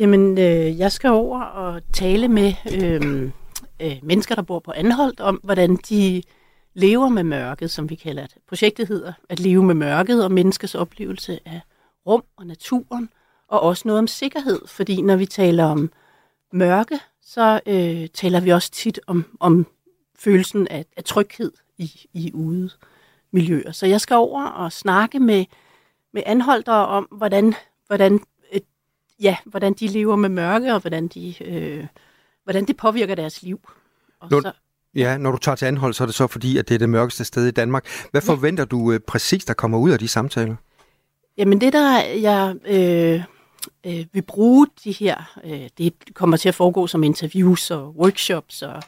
Jamen, 0.00 0.38
øh, 0.38 0.78
jeg 0.78 0.92
skal 0.92 1.10
over 1.10 1.42
og 1.42 1.82
tale 1.92 2.28
med 2.28 2.52
øh, 2.74 3.30
øh, 3.82 3.96
mennesker, 4.02 4.34
der 4.34 4.42
bor 4.42 4.58
på 4.58 4.72
Anholdt, 4.76 5.20
om 5.20 5.40
hvordan 5.42 5.76
de 5.76 6.22
lever 6.74 7.08
med 7.08 7.22
mørket, 7.22 7.70
som 7.70 7.90
vi 7.90 7.94
kalder 7.94 8.26
det. 8.26 8.36
Projektet 8.48 8.88
hedder 8.88 9.12
At 9.28 9.40
leve 9.40 9.62
med 9.62 9.74
mørket 9.74 10.24
og 10.24 10.32
menneskets 10.32 10.74
oplevelse 10.74 11.40
af 11.44 11.60
rum 12.06 12.24
og 12.36 12.46
naturen, 12.46 13.08
og 13.48 13.60
også 13.60 13.88
noget 13.88 13.98
om 13.98 14.06
sikkerhed, 14.06 14.60
fordi 14.66 15.02
når 15.02 15.16
vi 15.16 15.26
taler 15.26 15.64
om 15.64 15.90
mørke, 16.52 16.98
så 17.22 17.60
øh, 17.66 18.08
taler 18.14 18.40
vi 18.40 18.50
også 18.50 18.70
tit 18.70 19.00
om, 19.06 19.24
om 19.40 19.66
følelsen 20.18 20.68
af, 20.68 20.84
af 20.96 21.04
tryghed 21.04 21.52
i, 21.78 22.06
i 22.12 22.32
ude 22.34 22.70
miljøer. 23.30 23.72
Så 23.72 23.86
jeg 23.86 24.00
skal 24.00 24.16
over 24.16 24.44
og 24.44 24.72
snakke 24.72 25.18
med, 25.18 25.44
med 26.12 26.22
anholdere 26.26 26.86
om, 26.86 27.04
hvordan, 27.04 27.54
hvordan, 27.86 28.20
ja, 29.20 29.36
hvordan 29.44 29.72
de 29.72 29.86
lever 29.86 30.16
med 30.16 30.28
mørke, 30.28 30.74
og 30.74 30.80
hvordan 30.80 31.08
de... 31.08 31.44
Øh, 31.44 31.86
hvordan 32.44 32.64
det 32.64 32.76
påvirker 32.76 33.14
deres 33.14 33.42
liv. 33.42 33.60
Og 34.20 34.28
når, 34.30 34.40
så, 34.40 34.52
ja, 34.94 35.18
når 35.18 35.30
du 35.30 35.38
tager 35.38 35.56
til 35.56 35.66
anhold, 35.66 35.94
så 35.94 36.04
er 36.04 36.06
det 36.06 36.14
så 36.14 36.26
fordi, 36.26 36.58
at 36.58 36.68
det 36.68 36.74
er 36.74 36.78
det 36.78 36.88
mørkeste 36.88 37.24
sted 37.24 37.46
i 37.46 37.50
Danmark. 37.50 37.86
Hvad 38.10 38.22
ja. 38.22 38.32
forventer 38.32 38.64
du 38.64 38.92
øh, 38.92 39.00
præcis, 39.00 39.44
der 39.44 39.54
kommer 39.54 39.78
ud 39.78 39.90
af 39.90 39.98
de 39.98 40.08
samtaler? 40.08 40.56
Jamen 41.36 41.60
det, 41.60 41.72
der 41.72 42.04
jeg 42.04 42.56
øh, 42.66 43.22
øh, 43.86 44.06
vil 44.12 44.22
bruge 44.22 44.66
de 44.84 44.92
her, 44.92 45.38
øh, 45.44 45.68
det 45.78 45.94
kommer 46.14 46.36
til 46.36 46.48
at 46.48 46.54
foregå 46.54 46.86
som 46.86 47.02
interviews 47.02 47.70
og 47.70 47.96
workshops 47.96 48.62
og, 48.62 48.82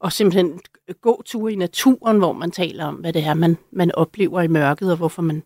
og 0.00 0.12
simpelthen 0.12 0.60
gå 1.00 1.22
ture 1.26 1.52
i 1.52 1.56
naturen, 1.56 2.18
hvor 2.18 2.32
man 2.32 2.50
taler 2.50 2.84
om, 2.84 2.94
hvad 2.94 3.12
det 3.12 3.24
er, 3.24 3.34
man, 3.34 3.56
man 3.72 3.94
oplever 3.94 4.40
i 4.40 4.48
mørket, 4.48 4.90
og 4.90 4.96
hvorfor 4.96 5.22
man 5.22 5.42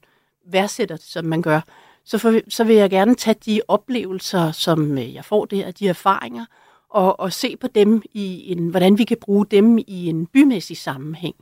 værdsætter 0.51 0.97
det, 0.97 1.05
som 1.05 1.25
man 1.25 1.43
gør. 1.43 1.61
Så, 2.07 2.19
for, 2.19 2.41
så 2.49 2.65
vil 2.65 2.77
jeg 2.77 2.91
gerne 2.91 3.15
tage 3.15 3.37
de 3.47 3.61
oplevelser, 3.69 4.53
som 4.53 4.99
øh, 4.99 5.15
jeg 5.15 5.25
får 5.25 5.45
der, 5.45 5.71
de 5.71 5.89
erfaringer, 5.89 6.45
og, 6.89 7.21
og 7.21 7.33
se 7.33 7.57
på 7.57 7.67
dem 7.67 8.03
i 8.15 8.53
en, 8.53 8.69
hvordan 8.69 8.99
vi 8.99 9.05
kan 9.05 9.17
bruge 9.21 9.47
dem 9.47 9.79
i 9.79 10.07
en 10.07 10.27
bymæssig 10.27 10.77
sammenhæng. 10.77 11.35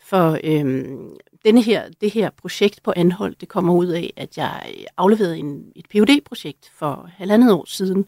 For 0.00 0.38
øhm, 0.44 1.16
denne 1.44 1.62
her, 1.62 1.88
det 2.00 2.10
her 2.10 2.30
projekt 2.30 2.82
på 2.82 2.92
Anhold, 2.96 3.36
det 3.40 3.48
kommer 3.48 3.74
ud 3.74 3.86
af, 3.86 4.12
at 4.16 4.38
jeg 4.38 4.62
øh, 4.68 4.84
afleverede 4.96 5.38
en, 5.38 5.72
et 5.76 5.86
phd 5.88 6.20
projekt 6.24 6.70
for 6.74 7.10
halvandet 7.16 7.52
år 7.52 7.64
siden, 7.66 8.06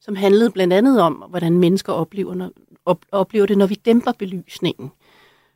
som 0.00 0.16
handlede 0.16 0.50
blandt 0.50 0.72
andet 0.72 1.00
om, 1.00 1.24
hvordan 1.28 1.58
mennesker 1.58 1.92
oplever, 1.92 2.34
når, 2.34 2.50
op, 2.84 3.04
oplever 3.12 3.46
det, 3.46 3.58
når 3.58 3.66
vi 3.66 3.74
dæmper 3.74 4.12
belysningen. 4.12 4.92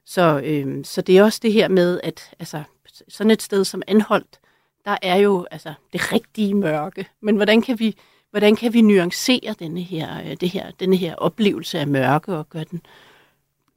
Så, 0.05 0.41
øhm, 0.45 0.85
så 0.85 1.03
det 1.03 1.19
er 1.19 1.23
også 1.23 1.41
det 1.43 1.53
her 1.53 1.69
med, 1.69 2.01
at 2.03 2.35
altså, 2.39 2.63
sådan 3.09 3.31
et 3.31 3.43
sted 3.43 3.65
som 3.65 3.83
Anholdt, 3.87 4.41
der 4.85 4.97
er 5.03 5.17
jo 5.17 5.47
altså, 5.51 5.75
det 5.93 6.13
rigtige 6.13 6.55
mørke. 6.55 7.07
Men 7.21 7.37
hvordan 7.37 7.63
kan 7.63 7.79
vi 7.79 7.97
hvordan 8.31 8.57
kan 8.57 8.73
vi 8.73 8.81
nuancere 8.81 9.55
denne 9.59 9.83
her, 9.83 10.21
øh, 10.21 10.37
det 10.41 10.49
her, 10.49 10.71
denne 10.81 10.97
her 10.97 11.15
oplevelse 11.15 11.79
af 11.79 11.87
mørke 11.87 12.37
og 12.37 12.49
gøre 12.49 12.65
den, 12.71 12.81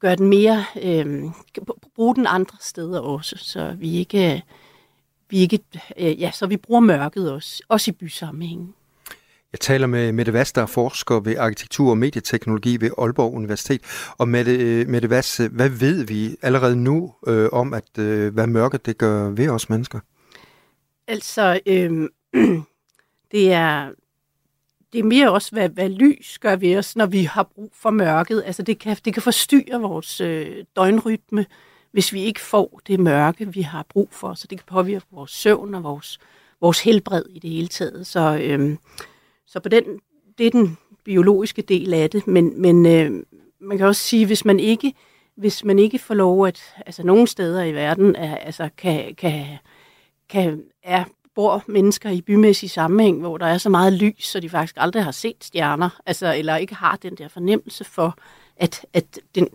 gøre 0.00 0.16
den 0.16 0.28
mere, 0.28 0.64
øh, 0.82 1.22
bruge 1.94 2.14
den 2.14 2.26
andre 2.26 2.56
steder 2.60 3.00
også, 3.00 3.36
så 3.38 3.76
vi 3.78 3.96
ikke, 3.96 4.34
øh, 4.34 4.40
vi 5.30 5.38
ikke 5.38 5.58
øh, 5.98 6.20
ja, 6.20 6.30
så 6.30 6.46
vi 6.46 6.56
bruger 6.56 6.80
mørket 6.80 7.32
også, 7.32 7.62
også 7.68 7.90
i 7.90 7.92
bysammenhængen. 7.92 8.74
Jeg 9.52 9.60
taler 9.60 9.86
med 9.86 10.12
Mette 10.12 10.32
Vass, 10.32 10.52
der 10.52 10.62
er 10.62 10.66
forsker 10.66 11.20
ved 11.20 11.36
arkitektur 11.36 11.90
og 11.90 11.98
medieteknologi 11.98 12.80
ved 12.80 12.90
Aalborg 12.98 13.34
Universitet. 13.34 13.80
Og 14.18 14.28
Mette, 14.28 14.56
øh, 14.56 14.88
Mette 14.88 15.10
Vass, 15.10 15.36
hvad 15.36 15.68
ved 15.68 16.04
vi 16.04 16.36
allerede 16.42 16.76
nu 16.76 17.14
øh, 17.26 17.48
om, 17.52 17.74
at 17.74 17.98
øh, 17.98 18.34
hvad 18.34 18.46
mørket 18.46 18.86
det 18.86 18.98
gør 18.98 19.30
ved 19.30 19.48
os 19.48 19.70
mennesker? 19.70 20.00
Altså, 21.06 21.60
øh, 21.66 22.08
det 23.32 23.52
er 23.52 23.90
det 24.92 25.00
er 25.00 25.04
mere 25.04 25.32
også, 25.32 25.50
hvad, 25.52 25.68
hvad 25.68 25.88
lys 25.88 26.38
gør 26.38 26.56
ved 26.56 26.76
os, 26.76 26.96
når 26.96 27.06
vi 27.06 27.22
har 27.24 27.42
brug 27.42 27.70
for 27.74 27.90
mørket. 27.90 28.42
Altså 28.46 28.62
det 28.62 28.78
kan, 28.78 28.96
det 29.04 29.14
kan 29.14 29.22
forstyrre 29.22 29.80
vores 29.80 30.20
øh, 30.20 30.64
døgnrytme, 30.76 31.46
hvis 31.92 32.12
vi 32.12 32.22
ikke 32.22 32.40
får 32.40 32.80
det 32.86 33.00
mørke, 33.00 33.52
vi 33.52 33.62
har 33.62 33.86
brug 33.88 34.08
for. 34.12 34.34
Så 34.34 34.46
det 34.50 34.58
kan 34.58 34.66
påvirke 34.66 35.06
vores 35.10 35.30
søvn 35.30 35.74
og 35.74 35.82
vores, 35.82 36.18
vores 36.60 36.80
helbred 36.80 37.24
i 37.30 37.38
det 37.38 37.50
hele 37.50 37.68
taget. 37.68 38.06
Så, 38.06 38.38
øh, 38.42 38.76
så 39.46 39.60
på 39.60 39.68
den, 39.68 39.84
det 40.38 40.46
er 40.46 40.50
den 40.50 40.78
biologiske 41.04 41.62
del 41.62 41.94
af 41.94 42.10
det. 42.10 42.26
Men, 42.26 42.62
men 42.62 42.86
øh, 42.86 43.22
man 43.60 43.78
kan 43.78 43.86
også 43.86 44.02
sige, 44.02 44.26
hvis 44.26 44.44
man 44.44 44.60
ikke 44.60 44.94
hvis 45.36 45.64
man 45.64 45.78
ikke 45.78 45.98
får 45.98 46.14
lov 46.14 46.46
at, 46.46 46.74
altså 46.86 47.02
nogle 47.02 47.26
steder 47.26 47.62
i 47.62 47.72
verden, 47.72 48.16
er, 48.16 48.36
altså 48.36 48.68
kan, 48.76 49.14
kan, 49.14 49.46
kan, 50.28 50.62
er 50.82 51.04
bor 51.34 51.62
mennesker 51.66 52.10
i 52.10 52.20
bymæssig 52.20 52.70
sammenhæng, 52.70 53.20
hvor 53.20 53.38
der 53.38 53.46
er 53.46 53.58
så 53.58 53.68
meget 53.68 53.92
lys, 53.92 54.26
så 54.26 54.40
de 54.40 54.50
faktisk 54.50 54.74
aldrig 54.78 55.04
har 55.04 55.10
set 55.10 55.44
stjerner, 55.44 56.00
altså, 56.06 56.34
eller 56.34 56.56
ikke 56.56 56.74
har 56.74 56.96
den 56.96 57.14
der 57.14 57.28
fornemmelse 57.28 57.84
for, 57.84 58.18
at, 58.56 58.86
at 58.92 59.20
den 59.34 59.48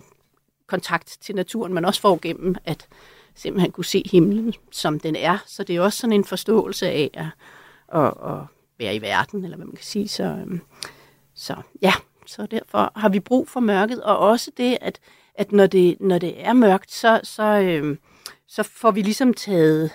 kontakt 0.67 1.17
til 1.21 1.36
naturen, 1.36 1.73
man 1.73 1.86
også 1.86 2.01
får 2.01 2.19
gennem 2.21 2.55
at 2.65 2.88
simpelthen 3.36 3.71
kunne 3.71 3.86
se 3.86 4.03
himlen, 4.12 4.53
som 4.71 4.99
den 4.99 5.15
er. 5.15 5.38
Så 5.45 5.63
det 5.63 5.75
er 5.75 5.82
også 5.82 5.97
sådan 5.97 6.13
en 6.13 6.25
forståelse 6.25 6.88
af 6.88 7.10
at, 7.13 7.25
at, 8.01 8.08
at 8.08 8.39
være 8.79 8.95
i 8.95 9.01
verden, 9.01 9.43
eller 9.43 9.58
hvad 9.58 9.65
man 9.65 9.75
kan 9.75 9.86
sige. 9.86 10.08
Så, 10.08 10.23
øhm, 10.23 10.62
så 11.36 11.55
ja, 11.82 11.93
så 12.25 12.45
derfor 12.45 12.91
har 12.95 13.10
vi 13.10 13.19
brug 13.19 13.49
for 13.49 13.60
mørket, 13.60 14.03
og 14.03 14.17
også 14.17 14.51
det, 14.58 14.77
at, 14.82 14.99
at 15.36 15.51
når, 15.51 15.67
det, 15.67 15.97
når 16.01 16.17
det 16.17 16.45
er 16.45 16.53
mørkt, 16.53 16.91
så, 16.91 17.19
så, 17.23 17.43
øh, 17.43 17.97
så 18.47 18.63
får 18.63 18.91
vi 18.91 19.01
ligesom 19.01 19.34
taget 19.34 19.91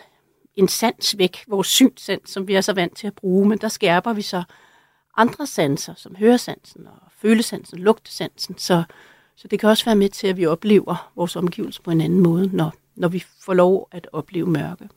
en 0.56 0.68
sans 0.68 1.18
væk, 1.18 1.44
vores 1.48 1.66
synssans, 1.66 2.30
som 2.30 2.48
vi 2.48 2.54
er 2.54 2.60
så 2.60 2.72
vant 2.72 2.96
til 2.96 3.06
at 3.06 3.14
bruge, 3.14 3.48
men 3.48 3.58
der 3.58 3.68
skærper 3.68 4.12
vi 4.12 4.22
så 4.22 4.42
andre 5.16 5.46
sanser, 5.46 5.94
som 5.96 6.16
høresansen 6.16 6.86
og 6.86 7.10
følesansen, 7.18 7.78
lugtesansen, 7.78 8.58
så, 8.58 8.82
så 9.36 9.48
det 9.48 9.60
kan 9.60 9.68
også 9.68 9.84
være 9.84 9.96
med 9.96 10.08
til, 10.08 10.26
at 10.26 10.36
vi 10.36 10.46
oplever 10.46 11.12
vores 11.16 11.36
omgivelser 11.36 11.82
på 11.82 11.90
en 11.90 12.00
anden 12.00 12.20
måde, 12.20 12.50
når, 12.52 12.74
når 12.96 13.08
vi 13.08 13.24
får 13.40 13.54
lov 13.54 13.88
at 13.92 14.08
opleve 14.12 14.46
mørke. 14.46 14.88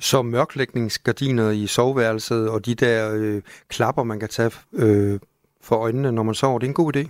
Så 0.00 0.22
mørklægningsgardiner 0.22 1.50
i 1.50 1.66
soveværelset 1.66 2.48
og 2.50 2.66
de 2.66 2.74
der 2.74 3.14
øh, 3.14 3.42
klapper, 3.68 4.02
man 4.02 4.20
kan 4.20 4.28
tage 4.28 4.50
øh, 4.72 5.20
for 5.60 5.76
øjnene, 5.76 6.12
når 6.12 6.22
man 6.22 6.34
sover, 6.34 6.58
det 6.58 6.66
er 6.66 6.70
en 6.70 6.74
god 6.74 6.96
idé? 6.96 7.08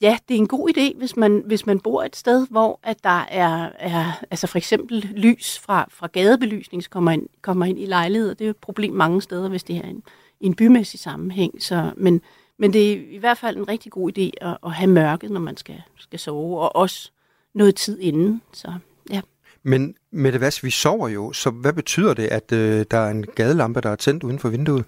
Ja, 0.00 0.18
det 0.28 0.34
er 0.34 0.38
en 0.38 0.48
god 0.48 0.70
idé, 0.76 0.98
hvis 0.98 1.16
man, 1.16 1.42
hvis 1.46 1.66
man 1.66 1.80
bor 1.80 2.02
et 2.02 2.16
sted, 2.16 2.46
hvor 2.50 2.80
at 2.82 3.04
der 3.04 3.24
er, 3.30 3.70
er 3.78 4.24
altså 4.30 4.46
for 4.46 4.58
eksempel 4.58 5.12
lys 5.16 5.58
fra, 5.58 5.88
fra 5.90 6.08
gadebelysning, 6.12 6.82
som 6.82 6.90
kommer 6.90 7.10
ind, 7.10 7.26
kommer 7.42 7.66
ind 7.66 7.78
i 7.78 7.86
lejligheder. 7.86 8.34
Det 8.34 8.40
er 8.40 8.48
jo 8.48 8.50
et 8.50 8.56
problem 8.56 8.92
mange 8.94 9.22
steder, 9.22 9.48
hvis 9.48 9.64
det 9.64 9.76
er 9.76 9.82
en, 9.82 10.02
en 10.40 10.54
bymæssig 10.54 11.00
sammenhæng. 11.00 11.62
Så, 11.62 11.92
men, 11.96 12.20
men 12.58 12.72
det 12.72 12.92
er 12.92 12.96
i 13.10 13.18
hvert 13.18 13.38
fald 13.38 13.56
en 13.56 13.68
rigtig 13.68 13.92
god 13.92 14.18
idé 14.18 14.30
at, 14.40 14.58
at 14.64 14.72
have 14.72 14.90
mørket, 14.90 15.30
når 15.30 15.40
man 15.40 15.56
skal, 15.56 15.82
skal 15.96 16.18
sove, 16.18 16.60
og 16.60 16.76
også 16.76 17.10
noget 17.54 17.74
tid 17.74 17.98
inden. 18.00 18.42
Så 18.52 18.72
ja. 19.10 19.20
Men 19.62 19.94
med 20.10 20.32
det 20.32 20.40
hvad 20.40 20.62
vi 20.62 20.70
sover 20.70 21.08
jo, 21.08 21.32
så 21.32 21.50
hvad 21.50 21.72
betyder 21.72 22.14
det, 22.14 22.26
at 22.26 22.52
øh, 22.52 22.86
der 22.90 22.98
er 22.98 23.10
en 23.10 23.26
gadelampe, 23.26 23.80
der 23.80 23.90
er 23.90 23.96
tændt 23.96 24.24
uden 24.24 24.38
for 24.38 24.48
vinduet? 24.48 24.84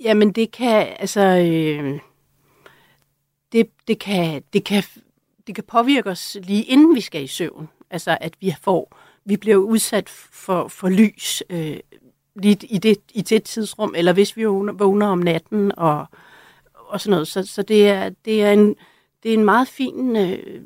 Jamen 0.00 0.32
det 0.32 0.50
kan, 0.50 0.86
altså, 0.98 1.20
øh, 1.20 1.98
det, 3.54 3.70
det, 3.88 3.98
kan, 3.98 4.42
det, 4.52 4.64
kan, 4.64 4.82
det 5.46 5.54
kan 5.54 5.64
påvirke 5.64 6.10
os 6.10 6.36
lige 6.42 6.62
inden 6.62 6.94
vi 6.94 7.00
skal 7.00 7.22
i 7.22 7.26
søvn. 7.26 7.68
Altså 7.90 8.18
at 8.20 8.34
vi 8.40 8.54
får, 8.62 8.96
vi 9.24 9.36
bliver 9.36 9.56
udsat 9.56 10.08
for, 10.08 10.68
for 10.68 10.88
lys 10.88 11.42
øh, 11.50 11.76
lige 12.36 12.58
i 12.62 12.78
det, 12.78 12.98
i 13.14 13.22
det 13.22 13.44
tidsrum, 13.44 13.94
eller 13.96 14.12
hvis 14.12 14.36
vi 14.36 14.44
vågner 14.44 15.06
om 15.06 15.18
natten 15.18 15.72
og, 15.76 16.06
og 16.74 17.00
sådan 17.00 17.10
noget. 17.10 17.28
Så, 17.28 17.46
så 17.46 17.62
det, 17.62 17.88
er, 17.88 18.10
det, 18.24 18.42
er 18.42 18.52
en, 18.52 18.76
det 19.22 19.30
er 19.30 19.34
en 19.34 19.44
meget 19.44 19.68
fin 19.68 20.16
øh, 20.16 20.60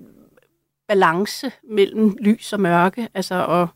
balance 0.89 1.53
mellem 1.71 2.17
lys 2.21 2.53
og 2.53 2.61
mørke, 2.61 3.09
altså 3.15 3.35
og, 3.35 3.69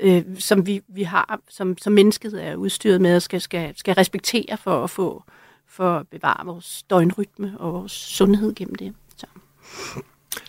øh, 0.00 0.24
som 0.38 0.66
vi, 0.66 0.80
vi 0.88 1.02
har, 1.02 1.40
som, 1.48 1.78
som 1.78 1.92
mennesket 1.92 2.46
er 2.46 2.56
udstyret 2.56 3.00
med 3.00 3.16
og 3.16 3.22
skal, 3.22 3.40
skal, 3.40 3.76
skal 3.76 3.94
respektere 3.94 4.56
for 4.56 4.84
at 4.84 4.90
få 4.90 5.22
for 5.78 5.96
at 5.98 6.08
bevare 6.08 6.46
vores 6.46 6.82
døgnrytme 6.90 7.54
og 7.58 7.72
vores 7.72 7.92
sundhed 7.92 8.54
gennem 8.54 8.74
det. 8.74 8.94
Så 9.16 9.26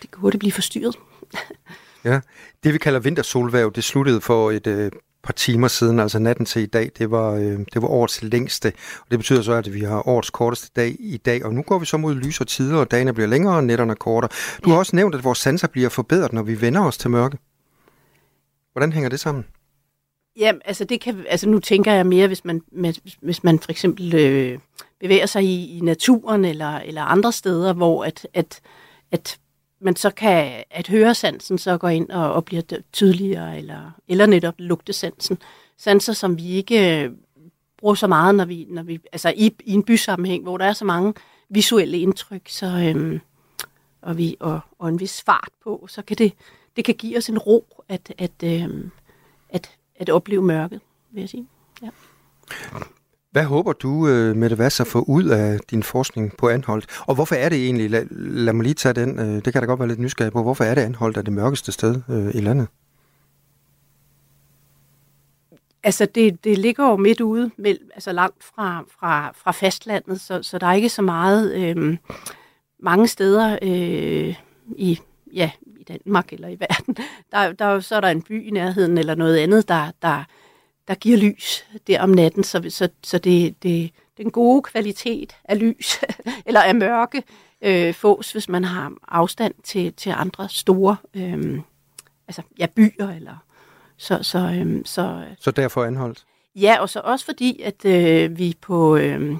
det 0.02 0.10
kan 0.10 0.20
hurtigt 0.20 0.38
blive 0.38 0.52
forstyrret. 0.52 0.96
ja, 2.04 2.20
det 2.64 2.72
vi 2.72 2.78
kalder 2.78 3.00
vintersolværv, 3.00 3.72
det 3.74 3.84
sluttede 3.84 4.20
for 4.20 4.50
et 4.50 4.66
øh, 4.66 4.92
par 5.22 5.32
timer 5.32 5.68
siden, 5.68 6.00
altså 6.00 6.18
natten 6.18 6.46
til 6.46 6.62
i 6.62 6.66
dag, 6.66 6.90
det 6.98 7.10
var, 7.10 7.32
øh, 7.32 7.58
det 7.72 7.82
var 7.82 7.88
årets 7.88 8.22
længste. 8.22 8.72
Og 9.00 9.06
det 9.10 9.18
betyder 9.18 9.42
så, 9.42 9.52
at 9.52 9.74
vi 9.74 9.80
har 9.80 10.08
årets 10.08 10.30
korteste 10.30 10.70
dag 10.76 10.96
i 10.98 11.16
dag, 11.16 11.44
og 11.44 11.54
nu 11.54 11.62
går 11.62 11.78
vi 11.78 11.86
så 11.86 11.96
mod 11.96 12.14
lysere 12.14 12.46
tider, 12.46 12.76
og 12.76 12.90
dagene 12.90 13.12
bliver 13.12 13.28
længere, 13.28 13.56
og 13.56 13.64
nætterne 13.64 13.96
kortere. 13.96 14.30
Du 14.64 14.70
har 14.70 14.78
også 14.78 14.96
nævnt, 14.96 15.14
at 15.14 15.24
vores 15.24 15.38
sanser 15.38 15.68
bliver 15.68 15.88
forbedret, 15.88 16.32
når 16.32 16.42
vi 16.42 16.60
vender 16.60 16.80
os 16.80 16.98
til 16.98 17.10
mørke. 17.10 17.38
Hvordan 18.72 18.92
hænger 18.92 19.08
det 19.08 19.20
sammen? 19.20 19.44
Ja, 20.40 20.52
altså 20.64 20.84
det 20.84 21.00
kan, 21.00 21.24
altså 21.28 21.48
nu 21.48 21.58
tænker 21.58 21.92
jeg 21.92 22.06
mere, 22.06 22.26
hvis 22.26 22.44
man, 22.44 22.62
hvis 23.20 23.44
man 23.44 23.58
for 23.58 23.70
eksempel 23.70 24.14
øh, 24.14 24.58
bevæger 25.00 25.26
sig 25.26 25.44
i, 25.44 25.78
i 25.78 25.80
naturen 25.80 26.44
eller, 26.44 26.78
eller 26.78 27.02
andre 27.02 27.32
steder, 27.32 27.72
hvor 27.72 28.04
at, 28.04 28.26
at, 28.34 28.60
at 29.10 29.38
man 29.80 29.96
så 29.96 30.10
kan, 30.10 30.64
at 30.70 30.88
høresansen 30.88 31.58
så 31.58 31.78
går 31.78 31.88
ind 31.88 32.10
og, 32.10 32.32
og 32.32 32.44
bliver 32.44 32.62
tydeligere, 32.92 33.58
eller, 33.58 33.90
eller 34.08 34.26
netop 34.26 34.54
lugtesansen. 34.58 35.38
Sanser, 35.76 36.12
som 36.12 36.36
vi 36.38 36.48
ikke 36.48 37.04
øh, 37.04 37.10
bruger 37.78 37.94
så 37.94 38.06
meget, 38.06 38.34
når 38.34 38.44
vi, 38.44 38.66
når 38.68 38.82
vi 38.82 39.00
altså 39.12 39.32
i, 39.36 39.54
i 39.64 39.72
en 39.72 39.82
bysammenhæng, 39.82 40.42
hvor 40.42 40.58
der 40.58 40.64
er 40.64 40.72
så 40.72 40.84
mange 40.84 41.14
visuelle 41.48 41.98
indtryk, 41.98 42.48
så, 42.48 42.66
øhm, 42.66 43.20
og, 44.02 44.18
vi, 44.18 44.36
og, 44.40 44.60
og 44.78 44.88
en 44.88 45.00
vis 45.00 45.22
fart 45.22 45.50
på, 45.64 45.86
så 45.88 46.02
kan 46.02 46.16
det, 46.16 46.32
det 46.76 46.84
kan 46.84 46.94
give 46.94 47.16
os 47.18 47.28
en 47.28 47.38
ro 47.38 47.84
at, 47.88 48.12
at, 48.18 48.42
øhm, 48.44 48.90
at, 49.48 49.70
at 50.00 50.10
opleve 50.10 50.42
mørket, 50.42 50.80
vil 51.12 51.20
jeg 51.20 51.28
sige. 51.28 51.46
Ja. 51.82 51.88
Hvad 53.30 53.44
håber 53.44 53.72
du, 53.72 54.08
øh, 54.08 54.36
Mette 54.36 54.58
Vass, 54.58 54.80
at 54.80 54.86
få 54.86 55.04
ud 55.08 55.24
af 55.24 55.58
din 55.70 55.82
forskning 55.82 56.36
på 56.36 56.48
Anholdt? 56.48 56.86
Og 57.06 57.14
hvorfor 57.14 57.34
er 57.34 57.48
det 57.48 57.64
egentlig, 57.64 57.90
lad, 57.90 58.06
lad 58.10 58.52
mig 58.52 58.62
lige 58.62 58.74
tage 58.74 58.92
den, 58.92 59.18
øh, 59.18 59.44
det 59.44 59.52
kan 59.52 59.62
da 59.62 59.66
godt 59.66 59.80
være 59.80 59.88
lidt 59.88 59.98
nysgerrig 59.98 60.32
på, 60.32 60.42
hvorfor 60.42 60.64
er 60.64 60.74
det 60.74 60.82
Anholdt 60.82 61.16
er 61.16 61.22
det 61.22 61.32
mørkeste 61.32 61.72
sted 61.72 62.02
øh, 62.10 62.34
i 62.34 62.40
landet? 62.40 62.68
Altså, 65.82 66.06
det, 66.06 66.44
det 66.44 66.58
ligger 66.58 66.88
jo 66.88 66.96
midt 66.96 67.20
ude, 67.20 67.50
altså 67.94 68.12
langt 68.12 68.44
fra, 68.44 68.84
fra, 69.00 69.32
fra 69.36 69.50
fastlandet, 69.50 70.20
så, 70.20 70.42
så 70.42 70.58
der 70.58 70.66
er 70.66 70.72
ikke 70.72 70.88
så 70.88 71.02
meget 71.02 71.54
øh, 71.54 71.96
mange 72.82 73.08
steder 73.08 73.58
øh, 73.62 74.34
i, 74.76 74.98
ja, 75.34 75.50
Danmark 75.98 76.32
eller 76.32 76.48
i 76.48 76.60
verden. 76.60 76.96
Der, 77.32 77.52
der, 77.52 77.80
så 77.80 77.96
er 77.96 78.00
der 78.00 78.08
en 78.08 78.22
by 78.22 78.46
i 78.46 78.50
nærheden 78.50 78.98
eller 78.98 79.14
noget 79.14 79.36
andet, 79.36 79.68
der, 79.68 79.90
der, 80.02 80.24
der 80.88 80.94
giver 80.94 81.18
lys 81.18 81.64
der 81.86 82.02
om 82.02 82.10
natten, 82.10 82.44
så, 82.44 82.66
så, 82.68 82.88
så 83.02 83.18
det, 83.18 83.62
det, 83.62 83.90
den 84.16 84.30
gode 84.30 84.62
kvalitet 84.62 85.36
af 85.44 85.60
lys, 85.60 86.00
eller 86.46 86.60
af 86.60 86.74
mørke, 86.74 87.22
øh, 87.62 87.94
fås, 87.94 88.32
hvis 88.32 88.48
man 88.48 88.64
har 88.64 88.92
afstand 89.08 89.54
til, 89.64 89.92
til 89.92 90.10
andre 90.16 90.48
store 90.48 90.96
øh, 91.14 91.60
altså, 92.28 92.42
ja, 92.58 92.66
byer. 92.66 93.08
Eller, 93.08 93.44
så, 93.96 94.22
så, 94.22 94.38
øh, 94.38 94.82
så, 94.84 95.24
så 95.38 95.50
derfor 95.50 95.84
anholdt? 95.84 96.24
Ja, 96.56 96.76
og 96.80 96.88
så 96.88 97.00
også 97.00 97.24
fordi, 97.24 97.62
at 97.62 97.84
øh, 97.84 98.38
vi 98.38 98.56
på 98.60 98.96
øh, 98.96 99.36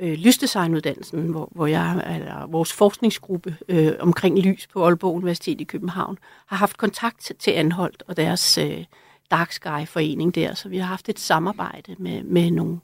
øh, 0.00 0.12
lysdesignuddannelsen, 0.12 1.22
hvor, 1.22 1.48
hvor 1.52 1.66
jeg, 1.66 2.14
eller 2.14 2.46
vores 2.46 2.72
forskningsgruppe 2.72 3.56
øh, 3.68 3.92
omkring 4.00 4.38
lys 4.38 4.66
på 4.66 4.84
Aalborg 4.84 5.14
Universitet 5.14 5.60
i 5.60 5.64
København, 5.64 6.18
har 6.46 6.56
haft 6.56 6.76
kontakt 6.76 7.32
til 7.38 7.50
Anholdt 7.50 8.02
og 8.08 8.16
deres 8.16 8.58
øh, 8.58 8.84
Dark 9.30 9.52
Sky 9.52 9.86
Forening 9.86 10.34
der, 10.34 10.54
så 10.54 10.68
vi 10.68 10.78
har 10.78 10.86
haft 10.86 11.08
et 11.08 11.18
samarbejde 11.18 11.96
med, 11.98 12.22
med 12.22 12.50
nogle, 12.50 12.78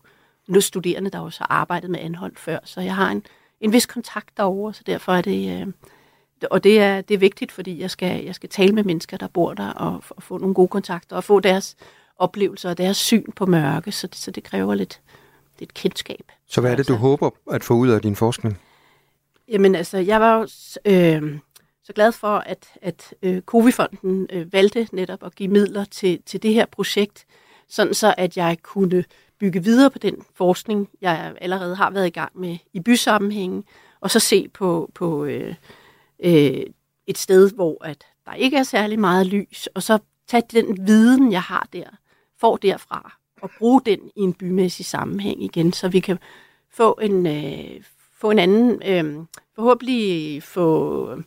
nogle 0.48 0.62
studerende, 0.62 1.10
der 1.10 1.18
også 1.18 1.40
har 1.40 1.46
arbejdet 1.50 1.90
med 1.90 2.00
Anholdt 2.00 2.38
før, 2.38 2.58
så 2.64 2.80
jeg 2.80 2.94
har 2.94 3.10
en, 3.10 3.22
en 3.60 3.72
vis 3.72 3.86
kontakt 3.86 4.36
derover, 4.36 4.72
så 4.72 4.82
derfor 4.86 5.12
er 5.12 5.22
det, 5.22 5.60
øh, 5.60 5.66
og 6.50 6.64
det 6.64 6.80
er, 6.80 7.00
det 7.00 7.14
er 7.14 7.18
vigtigt, 7.18 7.52
fordi 7.52 7.80
jeg 7.80 7.90
skal, 7.90 8.24
jeg 8.24 8.34
skal 8.34 8.48
tale 8.48 8.72
med 8.72 8.84
mennesker, 8.84 9.16
der 9.16 9.28
bor 9.28 9.54
der, 9.54 9.68
og, 9.68 10.02
og 10.10 10.22
få 10.22 10.38
nogle 10.38 10.54
gode 10.54 10.68
kontakter, 10.68 11.16
og 11.16 11.24
få 11.24 11.40
deres 11.40 11.76
oplevelser 12.18 12.70
og 12.70 12.78
deres 12.78 12.96
syn 12.96 13.32
på 13.32 13.46
mørke, 13.46 13.92
så 13.92 14.06
det, 14.06 14.16
så 14.16 14.30
det 14.30 14.44
kræver 14.44 14.74
lidt, 14.74 15.00
lidt 15.58 15.74
kendskab. 15.74 16.32
Så 16.46 16.60
hvad 16.60 16.72
er 16.72 16.76
det, 16.76 16.88
du 16.88 16.92
altså, 16.92 17.00
håber 17.00 17.30
at 17.50 17.64
få 17.64 17.74
ud 17.74 17.88
af 17.88 18.02
din 18.02 18.16
forskning? 18.16 18.60
Jamen 19.48 19.74
altså, 19.74 19.98
jeg 19.98 20.20
var 20.20 20.38
jo 20.38 20.42
øh, 20.84 21.38
så 21.84 21.92
glad 21.92 22.12
for, 22.12 22.38
at, 22.38 22.66
at 22.82 23.14
øh, 23.22 23.42
Covifonden 23.42 24.26
øh, 24.32 24.52
valgte 24.52 24.88
netop 24.92 25.24
at 25.24 25.34
give 25.34 25.48
midler 25.48 25.84
til, 25.84 26.22
til 26.26 26.42
det 26.42 26.54
her 26.54 26.66
projekt, 26.66 27.26
sådan 27.68 27.94
så 27.94 28.14
at 28.18 28.36
jeg 28.36 28.56
kunne 28.62 29.04
bygge 29.40 29.64
videre 29.64 29.90
på 29.90 29.98
den 29.98 30.16
forskning, 30.34 30.88
jeg 31.00 31.34
allerede 31.40 31.76
har 31.76 31.90
været 31.90 32.06
i 32.06 32.10
gang 32.10 32.40
med 32.40 32.58
i 32.72 32.80
bysammenhængen, 32.80 33.64
og 34.00 34.10
så 34.10 34.20
se 34.20 34.48
på, 34.48 34.90
på 34.94 35.24
øh, 35.24 35.54
øh, 36.24 36.62
et 37.06 37.18
sted, 37.18 37.50
hvor 37.54 37.84
at 37.84 38.06
der 38.26 38.34
ikke 38.34 38.56
er 38.56 38.62
særlig 38.62 38.98
meget 38.98 39.26
lys, 39.26 39.68
og 39.74 39.82
så 39.82 39.98
tage 40.28 40.42
den 40.50 40.86
viden, 40.86 41.32
jeg 41.32 41.42
har 41.42 41.68
der, 41.72 41.84
får 42.40 42.56
derfra, 42.56 43.16
og 43.42 43.50
bruge 43.58 43.80
den 43.86 43.98
i 44.16 44.20
en 44.20 44.32
bymæssig 44.32 44.86
sammenhæng 44.86 45.42
igen, 45.42 45.72
så 45.72 45.88
vi 45.88 46.00
kan 46.00 46.18
få 46.70 46.98
en, 47.02 47.26
øh, 47.26 47.82
få 48.18 48.30
en 48.30 48.38
anden, 48.38 48.82
øh, 48.86 49.24
forhåbentlig 49.54 50.42
få 50.42 51.22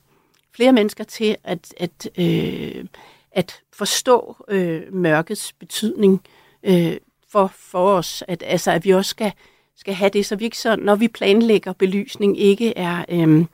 flere 0.55 0.73
mennesker 0.73 1.03
til 1.03 1.35
at, 1.43 1.73
at, 1.77 2.09
øh, 2.17 2.85
at 3.31 3.61
forstå 3.73 4.35
øh, 4.47 4.93
mørkets 4.93 5.53
betydning 5.53 6.21
øh, 6.63 6.97
for, 7.29 7.51
for 7.55 7.91
os. 7.91 8.23
At, 8.27 8.43
altså, 8.45 8.71
at 8.71 8.85
vi 8.85 8.89
også 8.89 9.09
skal, 9.09 9.31
skal 9.75 9.93
have 9.93 10.09
det, 10.09 10.25
så 10.25 10.35
vi 10.35 10.45
ikke 10.45 10.57
så, 10.57 10.75
når 10.75 10.95
vi 10.95 11.07
planlægger 11.07 11.73
belysning, 11.73 12.39
ikke 12.39 12.77
er, 12.77 13.05
øh, 13.09 13.45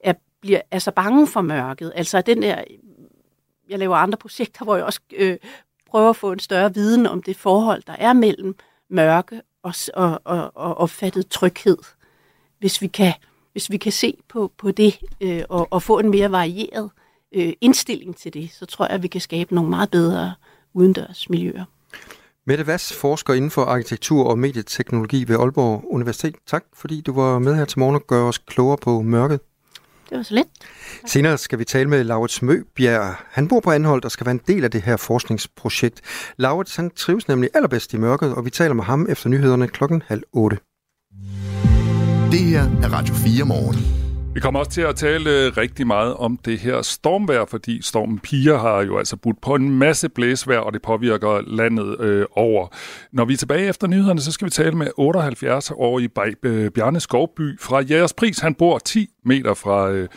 er, 0.00 0.14
bliver, 0.40 0.60
er 0.70 0.78
så 0.78 0.90
bange 0.90 1.26
for 1.26 1.40
mørket. 1.40 1.92
Altså 1.94 2.20
den 2.20 2.42
der, 2.42 2.64
jeg 3.68 3.78
laver 3.78 3.96
andre 3.96 4.18
projekter, 4.18 4.64
hvor 4.64 4.76
jeg 4.76 4.84
også 4.84 5.00
øh, 5.16 5.36
prøve 5.94 6.08
at 6.08 6.16
få 6.16 6.32
en 6.32 6.38
større 6.38 6.74
viden 6.74 7.06
om 7.06 7.22
det 7.22 7.36
forhold, 7.36 7.82
der 7.86 7.92
er 7.98 8.12
mellem 8.12 8.56
mørke 8.90 9.40
og, 9.62 9.74
og, 9.94 10.20
og, 10.24 10.52
og 10.54 10.78
opfattet 10.78 11.28
tryghed. 11.28 11.78
Hvis 12.58 12.82
vi 12.82 12.86
kan 12.86 13.12
hvis 13.52 13.70
vi 13.70 13.76
kan 13.76 13.92
se 13.92 14.16
på, 14.28 14.52
på 14.58 14.70
det 14.70 14.98
øh, 15.20 15.42
og, 15.48 15.68
og 15.70 15.82
få 15.82 15.98
en 15.98 16.10
mere 16.10 16.30
varieret 16.32 16.90
øh, 17.34 17.52
indstilling 17.60 18.16
til 18.16 18.34
det, 18.34 18.50
så 18.52 18.66
tror 18.66 18.84
jeg, 18.84 18.94
at 18.94 19.02
vi 19.02 19.08
kan 19.08 19.20
skabe 19.20 19.54
nogle 19.54 19.70
meget 19.70 19.90
bedre 19.90 20.34
udendørs 20.72 21.30
miljøer. 21.30 21.64
Mette 22.46 22.66
Vass, 22.66 22.92
forsker 22.92 23.34
inden 23.34 23.50
for 23.50 23.64
arkitektur 23.64 24.24
og 24.24 24.38
medieteknologi 24.38 25.24
ved 25.28 25.36
Aalborg 25.36 25.84
Universitet. 25.90 26.34
Tak, 26.46 26.64
fordi 26.72 27.00
du 27.00 27.12
var 27.12 27.38
med 27.38 27.54
her 27.54 27.64
til 27.64 27.78
morgen 27.78 27.94
og 27.94 28.06
gør 28.06 28.22
os 28.22 28.38
klogere 28.38 28.78
på 28.78 29.02
mørket. 29.02 29.40
Det 30.10 30.16
var 30.16 30.22
så 30.22 30.34
lidt. 30.34 30.48
Senere 31.06 31.38
skal 31.38 31.58
vi 31.58 31.64
tale 31.64 31.88
med 31.88 32.04
Laurits 32.04 32.42
Møbjerg. 32.42 33.14
Han 33.30 33.48
bor 33.48 33.60
på 33.60 33.70
Anholdt 33.70 34.04
og 34.04 34.10
skal 34.10 34.26
være 34.26 34.34
en 34.34 34.40
del 34.46 34.64
af 34.64 34.70
det 34.70 34.82
her 34.82 34.96
forskningsprojekt. 34.96 36.00
Laurits, 36.36 36.76
han 36.76 36.90
trives 36.90 37.28
nemlig 37.28 37.50
allerbedst 37.54 37.94
i 37.94 37.96
mørket, 37.96 38.34
og 38.34 38.44
vi 38.44 38.50
taler 38.50 38.74
med 38.74 38.84
ham 38.84 39.06
efter 39.08 39.28
nyhederne 39.28 39.68
klokken 39.68 40.02
halv 40.06 40.22
otte. 40.32 40.58
Det 42.30 42.40
her 42.40 42.62
er 42.62 42.92
Radio 42.92 43.14
4 43.14 43.44
morgen. 43.44 44.03
Vi 44.34 44.40
kommer 44.40 44.60
også 44.60 44.70
til 44.70 44.80
at 44.80 44.96
tale 44.96 45.30
øh, 45.30 45.56
rigtig 45.56 45.86
meget 45.86 46.14
om 46.14 46.36
det 46.36 46.58
her 46.58 46.82
stormvejr, 46.82 47.44
fordi 47.44 47.82
stormen 47.82 48.18
Pia 48.18 48.56
har 48.56 48.84
jo 48.84 48.98
altså 48.98 49.16
budt 49.16 49.40
på 49.42 49.54
en 49.54 49.78
masse 49.78 50.08
blæsvejr, 50.08 50.58
og 50.58 50.72
det 50.72 50.82
påvirker 50.82 51.40
landet 51.46 52.00
øh, 52.00 52.26
over. 52.36 52.68
Når 53.12 53.24
vi 53.24 53.32
er 53.32 53.36
tilbage 53.36 53.68
efter 53.68 53.86
nyhederne, 53.86 54.20
så 54.20 54.32
skal 54.32 54.44
vi 54.44 54.50
tale 54.50 54.76
med 54.76 54.86
78-årige 54.86 56.10
øh, 56.42 56.70
Bjarne 56.70 57.00
Skovby 57.00 57.60
fra 57.60 57.80
Jægerspris. 57.80 58.38
Han 58.38 58.54
bor 58.54 58.78
10 58.78 59.08
meter 59.24 59.54
fra, 59.54 59.90
øh, 59.90 60.08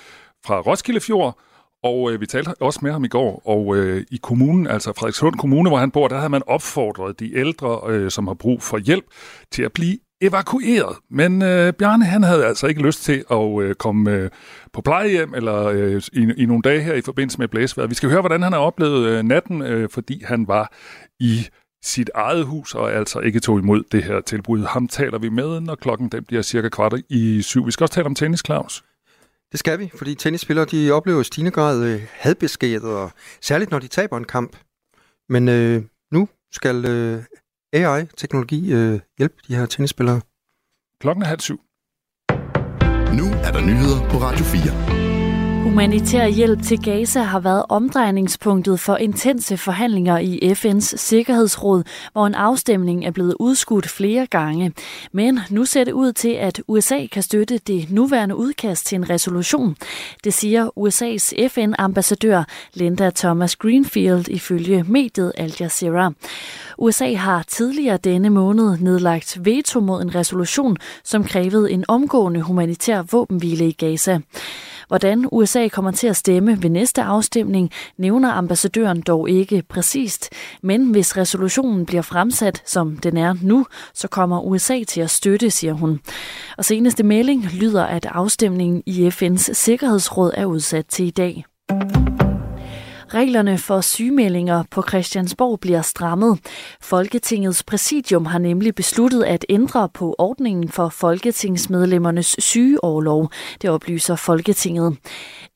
fra 0.45 0.59
Roskilde 0.59 0.99
Fjord, 0.99 1.39
og 1.83 2.11
øh, 2.11 2.21
vi 2.21 2.25
talte 2.25 2.61
også 2.61 2.79
med 2.83 2.91
ham 2.91 3.03
i 3.03 3.07
går, 3.07 3.41
og 3.45 3.75
øh, 3.75 4.05
i 4.11 4.19
kommunen, 4.23 4.67
altså 4.67 4.93
Frederikshund 4.93 5.35
Kommune, 5.35 5.69
hvor 5.69 5.77
han 5.77 5.91
bor, 5.91 6.07
der 6.07 6.15
havde 6.15 6.29
man 6.29 6.41
opfordret 6.47 7.19
de 7.19 7.37
ældre, 7.37 7.81
øh, 7.87 8.11
som 8.11 8.27
har 8.27 8.33
brug 8.33 8.63
for 8.63 8.77
hjælp, 8.77 9.05
til 9.51 9.63
at 9.63 9.71
blive 9.73 9.97
evakueret. 10.21 10.95
Men 11.09 11.41
øh, 11.41 11.73
Bjarne 11.73 12.05
han 12.05 12.23
havde 12.23 12.45
altså 12.45 12.67
ikke 12.67 12.81
lyst 12.81 13.03
til 13.03 13.23
at 13.31 13.61
øh, 13.61 13.75
komme 13.75 14.11
øh, 14.11 14.29
på 14.73 14.81
plejehjem 14.81 15.33
eller 15.33 15.63
øh, 15.63 16.01
i, 16.13 16.33
i 16.37 16.45
nogle 16.45 16.61
dage 16.61 16.81
her 16.81 16.93
i 16.93 17.01
forbindelse 17.01 17.39
med 17.39 17.47
blæsværet. 17.47 17.89
Vi 17.89 17.95
skal 17.95 18.09
høre, 18.09 18.21
hvordan 18.21 18.43
han 18.43 18.53
har 18.53 18.59
oplevet 18.59 19.05
øh, 19.07 19.23
natten, 19.23 19.61
øh, 19.61 19.89
fordi 19.89 20.23
han 20.25 20.47
var 20.47 20.73
i 21.19 21.47
sit 21.83 22.09
eget 22.15 22.45
hus 22.45 22.75
og 22.75 22.93
altså 22.93 23.19
ikke 23.19 23.39
tog 23.39 23.59
imod 23.59 23.83
det 23.91 24.03
her 24.03 24.21
tilbud. 24.21 24.63
Ham 24.63 24.87
taler 24.87 25.17
vi 25.19 25.29
med, 25.29 25.59
når 25.59 25.75
klokken 25.75 26.09
den 26.09 26.23
bliver 26.23 26.41
cirka 26.41 26.69
kvart 26.69 26.93
i 27.09 27.41
syv. 27.41 27.65
Vi 27.65 27.71
skal 27.71 27.83
også 27.83 27.93
tale 27.93 28.05
om 28.05 28.15
tennis, 28.15 28.41
Claus. 28.45 28.83
Det 29.51 29.59
skal 29.59 29.79
vi, 29.79 29.91
fordi 29.95 30.15
tennisspillere 30.15 30.65
de 30.65 30.91
oplever 30.91 31.21
i 31.21 31.23
stigende 31.23 31.51
grad 31.51 31.83
øh, 31.83 32.01
hadbeskædet, 32.11 32.83
og 32.83 33.11
særligt 33.41 33.71
når 33.71 33.79
de 33.79 33.87
taber 33.87 34.17
en 34.17 34.23
kamp. 34.23 34.57
Men 35.29 35.49
øh, 35.49 35.83
nu 36.11 36.29
skal 36.51 36.85
øh, 36.85 37.23
AI-teknologi 37.77 38.73
øh, 38.73 38.99
hjælpe 39.17 39.35
de 39.47 39.55
her 39.55 39.65
tennisspillere. 39.65 40.21
Klokken 41.01 41.23
er 41.23 41.27
halv 41.27 41.39
syv. 41.39 41.59
Nu 43.19 43.25
er 43.45 43.51
der 43.51 43.61
nyheder 43.61 44.09
på 44.09 44.17
Radio 44.17 44.45
4. 44.45 45.06
Humanitær 45.67 46.27
hjælp 46.27 46.61
til 46.63 46.81
Gaza 46.81 47.21
har 47.21 47.39
været 47.39 47.65
omdrejningspunktet 47.69 48.79
for 48.79 48.95
intense 48.95 49.57
forhandlinger 49.57 50.17
i 50.17 50.51
FN's 50.51 50.97
Sikkerhedsråd, 50.97 51.83
hvor 52.13 52.27
en 52.27 52.35
afstemning 52.35 53.05
er 53.05 53.11
blevet 53.11 53.35
udskudt 53.39 53.89
flere 53.89 54.25
gange. 54.25 54.73
Men 55.11 55.39
nu 55.49 55.65
ser 55.65 55.83
det 55.83 55.91
ud 55.91 56.13
til, 56.13 56.29
at 56.29 56.61
USA 56.67 57.05
kan 57.11 57.23
støtte 57.23 57.57
det 57.57 57.91
nuværende 57.91 58.35
udkast 58.35 58.85
til 58.85 58.95
en 58.95 59.09
resolution. 59.09 59.75
Det 60.23 60.33
siger 60.33 60.69
USA's 60.79 61.47
FN-ambassadør 61.47 62.43
Linda 62.73 63.09
Thomas 63.09 63.55
Greenfield 63.55 64.29
ifølge 64.29 64.83
mediet 64.87 65.31
Al 65.37 65.53
Jazeera. 65.59 66.11
USA 66.77 67.13
har 67.13 67.43
tidligere 67.47 67.97
denne 67.97 68.29
måned 68.29 68.77
nedlagt 68.77 69.37
veto 69.45 69.79
mod 69.79 70.01
en 70.01 70.15
resolution, 70.15 70.77
som 71.03 71.23
krævede 71.23 71.71
en 71.71 71.85
omgående 71.87 72.41
humanitær 72.41 73.01
våbenhvile 73.01 73.67
i 73.67 73.71
Gaza. 73.71 74.19
Hvordan 74.87 75.25
USA 75.31 75.67
kommer 75.67 75.91
til 75.91 76.07
at 76.07 76.15
stemme 76.15 76.63
ved 76.63 76.69
næste 76.69 77.01
afstemning, 77.03 77.71
nævner 77.97 78.31
ambassadøren 78.31 79.01
dog 79.01 79.29
ikke 79.29 79.63
præcist. 79.69 80.29
Men 80.63 80.91
hvis 80.91 81.17
resolutionen 81.17 81.85
bliver 81.85 82.01
fremsat, 82.01 82.63
som 82.65 82.97
den 82.97 83.17
er 83.17 83.35
nu, 83.41 83.65
så 83.93 84.07
kommer 84.07 84.41
USA 84.41 84.83
til 84.83 85.01
at 85.01 85.09
støtte, 85.09 85.51
siger 85.51 85.73
hun. 85.73 85.99
Og 86.57 86.65
seneste 86.65 87.03
melding 87.03 87.45
lyder, 87.53 87.83
at 87.83 88.05
afstemningen 88.05 88.83
i 88.85 89.07
FN's 89.07 89.53
Sikkerhedsråd 89.53 90.31
er 90.33 90.45
udsat 90.45 90.85
til 90.85 91.05
i 91.05 91.11
dag. 91.11 91.45
Reglerne 93.13 93.57
for 93.57 93.81
sygemeldinger 93.81 94.63
på 94.71 94.83
Christiansborg 94.89 95.59
bliver 95.59 95.81
strammet. 95.81 96.39
Folketingets 96.81 97.63
præsidium 97.63 98.25
har 98.25 98.39
nemlig 98.39 98.75
besluttet 98.75 99.23
at 99.23 99.45
ændre 99.49 99.89
på 99.89 100.15
ordningen 100.17 100.69
for 100.69 100.89
folketingsmedlemmernes 100.89 102.35
sygeårlov. 102.39 103.31
Det 103.61 103.69
oplyser 103.69 104.15
Folketinget. 104.15 104.97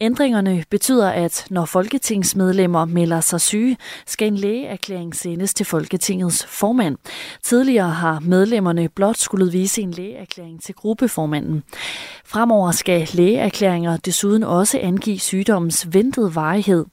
Ændringerne 0.02 0.64
betyder, 0.70 1.10
at 1.10 1.46
når 1.50 1.66
folketingsmedlemmer 1.66 2.86
melder 2.86 3.22
sig 3.22 3.42
syge, 3.42 3.78
skal 4.06 4.28
en 4.28 4.36
lægeerklæring 4.36 5.16
sendes 5.16 5.54
til 5.54 5.66
Folketingets 5.66 6.46
formand. 6.46 6.98
Tidligere 7.44 7.90
har 7.90 8.20
medlemmerne 8.20 8.90
blot 8.90 9.18
skulle 9.18 9.52
vise 9.52 9.82
en 9.82 9.92
lægeerklæring 9.92 10.64
til 10.64 10.76
gruppeformanden. 10.76 11.64
Fremover 12.32 12.72
skal 12.72 13.10
lægeerklæringer 13.14 13.98
desuden 13.98 14.44
også 14.44 14.80
angive 14.82 15.20
sygdommens 15.20 15.88
ventede 15.94 16.36
varighed. 16.36 16.86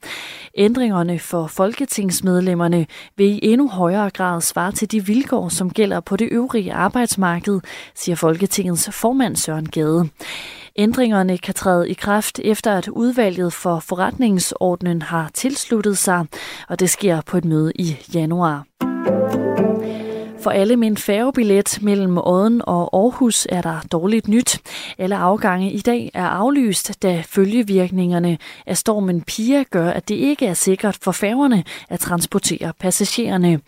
Ændringerne 0.55 1.19
for 1.19 1.47
folketingsmedlemmerne 1.47 2.87
vil 3.17 3.27
i 3.27 3.41
endnu 3.43 3.69
højere 3.69 4.11
grad 4.11 4.41
svare 4.41 4.73
til 4.73 4.93
de 4.93 5.07
vilkår, 5.07 5.49
som 5.49 5.71
gælder 5.71 6.01
på 6.01 6.17
det 6.17 6.29
øvrige 6.31 6.73
arbejdsmarked, 6.73 7.61
siger 7.95 8.17
Folketingets 8.17 8.91
formand 8.93 9.37
Søren 9.37 9.69
Gade. 9.69 10.09
Ændringerne 10.77 11.39
kan 11.39 11.55
træde 11.55 11.91
i 11.91 11.95
kraft 11.95 12.39
efter, 12.45 12.73
at 12.73 12.89
udvalget 12.89 13.53
for 13.53 13.81
forretningsordnen 13.81 15.03
har 15.03 15.31
tilsluttet 15.35 15.99
sig, 15.99 16.27
og 16.69 16.81
det 16.81 16.91
sker 16.91 17.21
på 17.21 17.37
et 17.37 17.45
møde 17.45 17.73
i 17.75 17.97
januar. 18.15 18.88
For 20.43 20.51
alle 20.51 20.77
med 20.77 20.89
en 20.89 20.97
færgebillet 20.97 21.79
mellem 21.83 22.19
Odden 22.19 22.63
og 22.67 22.83
Aarhus 22.93 23.47
er 23.47 23.63
der 23.63 23.79
dårligt 23.93 24.29
nyt. 24.29 24.51
Alle 24.99 25.17
afgange 25.17 25.73
i 25.73 25.79
dag 25.79 26.11
er 26.15 26.27
aflyst, 26.27 27.03
da 27.03 27.23
følgevirkningerne 27.35 28.39
af 28.67 28.77
stormen 28.77 29.23
Pia 29.23 29.63
gør, 29.63 29.91
at 29.91 30.09
det 30.09 30.15
ikke 30.15 30.47
er 30.47 30.55
sikkert 30.55 30.99
for 31.05 31.13
færgerne 31.13 31.65
at 31.91 32.01
transportere 32.01 32.73
passagererne. 32.81 33.61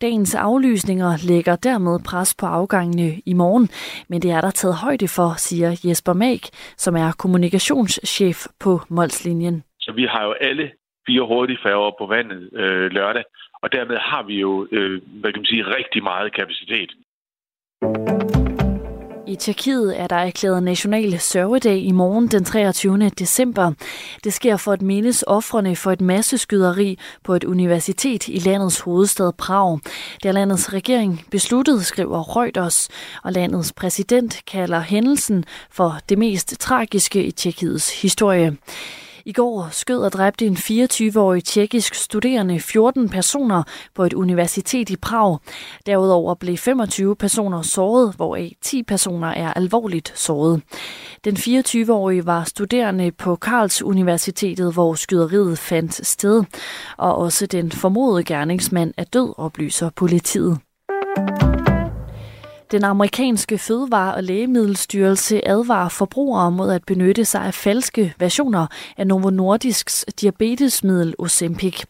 Dagens 0.00 0.34
aflysninger 0.34 1.26
lægger 1.28 1.56
dermed 1.56 2.00
pres 2.04 2.34
på 2.40 2.46
afgangene 2.46 3.20
i 3.26 3.32
morgen, 3.32 3.68
men 4.08 4.22
det 4.22 4.30
er 4.30 4.40
der 4.40 4.50
taget 4.50 4.76
højde 4.76 5.08
for, 5.08 5.34
siger 5.36 5.70
Jesper 5.84 6.12
Mag, 6.12 6.40
som 6.76 6.96
er 6.96 7.12
kommunikationschef 7.18 8.46
på 8.60 8.80
Molslinjen. 8.88 9.62
Så 9.80 9.92
vi 9.92 10.04
har 10.04 10.24
jo 10.24 10.32
alle 10.32 10.70
fire 11.06 11.26
hurtige 11.26 11.58
færger 11.62 11.90
på 11.98 12.06
vandet 12.06 12.42
øh, 12.62 12.86
lørdag, 12.90 13.24
og 13.64 13.72
dermed 13.72 13.96
har 13.96 14.22
vi 14.22 14.34
jo, 14.40 14.66
øh, 14.72 15.02
hvad 15.20 15.32
kan 15.32 15.40
man 15.40 15.46
sige, 15.52 15.64
rigtig 15.78 16.02
meget 16.02 16.34
kapacitet. 16.34 16.90
I 19.26 19.36
Tjekkiet 19.36 20.00
er 20.00 20.06
der 20.06 20.16
erklæret 20.16 20.62
national 20.62 21.18
sørgedag 21.18 21.78
i 21.78 21.92
morgen 21.92 22.28
den 22.28 22.44
23. 22.44 23.08
december. 23.08 23.72
Det 24.24 24.32
sker 24.32 24.56
for 24.56 24.72
at 24.72 24.82
mindes 24.82 25.24
offrene 25.26 25.76
for 25.76 25.92
et 25.92 26.00
masseskyderi 26.00 26.98
på 27.24 27.34
et 27.34 27.44
universitet 27.44 28.28
i 28.28 28.38
landets 28.38 28.80
hovedstad 28.80 29.32
Prag. 29.38 29.78
Det 30.22 30.28
er 30.28 30.32
landets 30.32 30.72
regering 30.72 31.20
besluttet, 31.30 31.86
skriver 31.86 32.36
Reuters, 32.36 32.88
og 33.22 33.32
landets 33.32 33.72
præsident 33.72 34.40
kalder 34.46 34.80
hændelsen 34.80 35.44
for 35.70 35.92
det 36.08 36.18
mest 36.18 36.60
tragiske 36.60 37.24
i 37.24 37.30
Tjekkiets 37.30 38.02
historie. 38.02 38.56
I 39.26 39.32
går 39.32 39.68
skød 39.72 39.98
og 39.98 40.12
dræbte 40.12 40.46
en 40.46 40.56
24-årig 40.56 41.44
tjekkisk 41.44 41.94
studerende 41.94 42.60
14 42.60 43.08
personer 43.08 43.62
på 43.94 44.04
et 44.04 44.12
universitet 44.12 44.90
i 44.90 44.96
Prag. 44.96 45.38
Derudover 45.86 46.34
blev 46.34 46.56
25 46.56 47.16
personer 47.16 47.62
såret, 47.62 48.14
hvoraf 48.16 48.52
10 48.62 48.82
personer 48.82 49.28
er 49.28 49.52
alvorligt 49.52 50.12
såret. 50.18 50.62
Den 51.24 51.36
24-årige 51.36 52.26
var 52.26 52.44
studerende 52.44 53.12
på 53.12 53.36
Karls 53.36 53.82
Universitetet, 53.82 54.72
hvor 54.72 54.94
skyderiet 54.94 55.58
fandt 55.58 56.06
sted, 56.06 56.44
og 56.96 57.16
også 57.16 57.46
den 57.46 57.72
formodede 57.72 58.24
gerningsmand 58.24 58.94
er 58.96 59.04
død, 59.04 59.34
oplyser 59.38 59.90
politiet. 59.90 60.58
Den 62.70 62.84
amerikanske 62.84 63.58
fødevare- 63.58 64.14
og 64.14 64.24
lægemiddelstyrelse 64.24 65.48
advarer 65.48 65.88
forbrugere 65.88 66.50
mod 66.50 66.72
at 66.72 66.84
benytte 66.84 67.24
sig 67.24 67.40
af 67.40 67.54
falske 67.54 68.14
versioner 68.18 68.66
af 68.96 69.06
Novo 69.06 69.30
Nordisks 69.30 70.04
diabetesmiddel 70.20 71.14
Ozempic. 71.18 71.82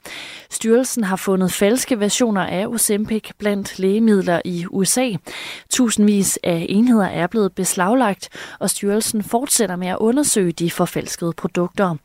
Styrelsen 0.50 1.04
har 1.04 1.16
fundet 1.16 1.52
falske 1.52 2.00
versioner 2.00 2.40
af 2.40 2.66
Ozempic 2.66 3.30
blandt 3.38 3.78
lægemidler 3.78 4.40
i 4.44 4.66
USA. 4.70 5.10
Tusindvis 5.70 6.38
af 6.42 6.66
enheder 6.68 7.06
er 7.06 7.26
blevet 7.26 7.52
beslaglagt, 7.52 8.28
og 8.60 8.70
styrelsen 8.70 9.22
fortsætter 9.22 9.76
med 9.76 9.88
at 9.88 9.98
undersøge 10.00 10.52
de 10.52 10.70
forfalskede 10.70 11.32
produkter. 11.32 11.96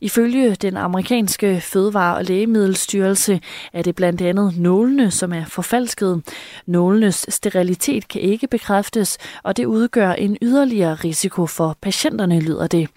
Ifølge 0.00 0.54
den 0.54 0.76
amerikanske 0.76 1.60
fødevare- 1.60 2.16
og 2.16 2.24
lægemiddelstyrelse 2.24 3.40
er 3.72 3.82
det 3.82 3.94
blandt 3.94 4.20
andet 4.22 4.58
nålene, 4.58 5.10
som 5.10 5.32
er 5.32 5.44
forfalsket. 5.44 6.22
Nålenes 6.66 7.26
sterilitet 7.28 8.08
kan 8.08 8.20
ikke 8.20 8.46
bekræftes, 8.46 9.18
og 9.42 9.56
det 9.56 9.64
udgør 9.64 10.12
en 10.12 10.36
yderligere 10.42 10.94
risiko 10.94 11.46
for 11.46 11.76
patienterne, 11.80 12.40
lyder 12.40 12.66
det. 12.66 12.88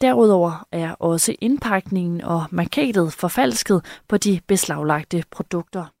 Derudover 0.00 0.66
er 0.72 0.92
også 0.92 1.34
indpakningen 1.40 2.20
og 2.24 2.44
markedet 2.50 3.12
forfalsket 3.12 3.84
på 4.08 4.16
de 4.16 4.40
beslaglagte 4.46 5.24
produkter. 5.30 5.97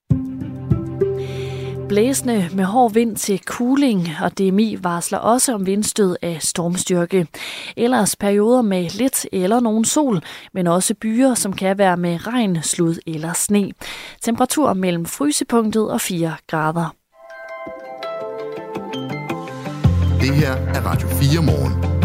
Blæsende 1.88 2.48
med 2.54 2.64
hård 2.64 2.92
vind 2.92 3.16
til 3.16 3.40
cooling, 3.44 4.08
og 4.22 4.38
DMI 4.38 4.76
varsler 4.82 5.18
også 5.18 5.54
om 5.54 5.66
vindstød 5.66 6.16
af 6.22 6.38
stormstyrke. 6.40 7.26
Ellers 7.76 8.16
perioder 8.16 8.62
med 8.62 8.90
lidt 8.90 9.26
eller 9.32 9.60
nogen 9.60 9.84
sol, 9.84 10.22
men 10.54 10.66
også 10.66 10.94
byer, 10.94 11.34
som 11.34 11.52
kan 11.52 11.78
være 11.78 11.96
med 11.96 12.26
regn, 12.26 12.62
slud 12.62 12.94
eller 13.06 13.32
sne. 13.32 13.70
Temperatur 14.22 14.72
mellem 14.72 15.06
frysepunktet 15.06 15.90
og 15.90 16.00
4 16.00 16.34
grader. 16.46 16.94
Det 20.20 20.34
her 20.34 20.52
er 20.52 20.80
Radio 20.86 21.08
4 21.08 21.42
morgen. 21.42 21.97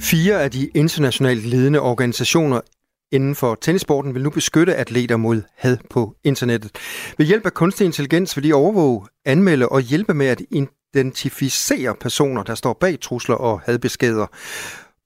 Fire 0.00 0.42
af 0.42 0.50
de 0.50 0.66
internationalt 0.74 1.46
ledende 1.46 1.80
organisationer 1.80 2.60
inden 3.12 3.34
for 3.34 3.54
tennisporten 3.54 4.14
vil 4.14 4.22
nu 4.22 4.30
beskytte 4.30 4.74
atleter 4.74 5.16
mod 5.16 5.42
had 5.56 5.76
på 5.90 6.14
internettet. 6.24 6.70
Ved 7.18 7.26
hjælp 7.26 7.46
af 7.46 7.54
kunstig 7.54 7.84
intelligens 7.84 8.36
vil 8.36 8.44
de 8.44 8.54
overvåge, 8.54 9.06
anmelde 9.24 9.68
og 9.68 9.80
hjælpe 9.80 10.14
med 10.14 10.26
at 10.26 10.42
identificere 10.94 11.94
personer, 12.00 12.42
der 12.42 12.54
står 12.54 12.72
bag 12.80 13.00
trusler 13.00 13.34
og 13.36 13.60
hadbeskeder. 13.60 14.26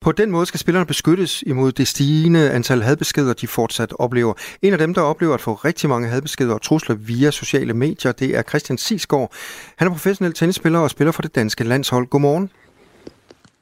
På 0.00 0.12
den 0.12 0.30
måde 0.30 0.46
skal 0.46 0.60
spillerne 0.60 0.86
beskyttes 0.86 1.42
imod 1.46 1.72
det 1.72 1.88
stigende 1.88 2.50
antal 2.50 2.82
hadbeskeder, 2.82 3.32
de 3.32 3.46
fortsat 3.46 3.92
oplever. 3.98 4.34
En 4.62 4.72
af 4.72 4.78
dem, 4.78 4.94
der 4.94 5.00
oplever 5.00 5.34
at 5.34 5.40
få 5.40 5.54
rigtig 5.54 5.88
mange 5.88 6.08
hadbeskeder 6.08 6.54
og 6.54 6.62
trusler 6.62 6.96
via 6.96 7.30
sociale 7.30 7.74
medier, 7.74 8.12
det 8.12 8.36
er 8.36 8.42
Christian 8.42 8.78
Sisgaard. 8.78 9.32
Han 9.76 9.88
er 9.88 9.92
professionel 9.92 10.32
tennisspiller 10.32 10.78
og 10.78 10.90
spiller 10.90 11.12
for 11.12 11.22
det 11.22 11.34
danske 11.34 11.64
landshold. 11.64 12.06
Godmorgen. 12.06 12.50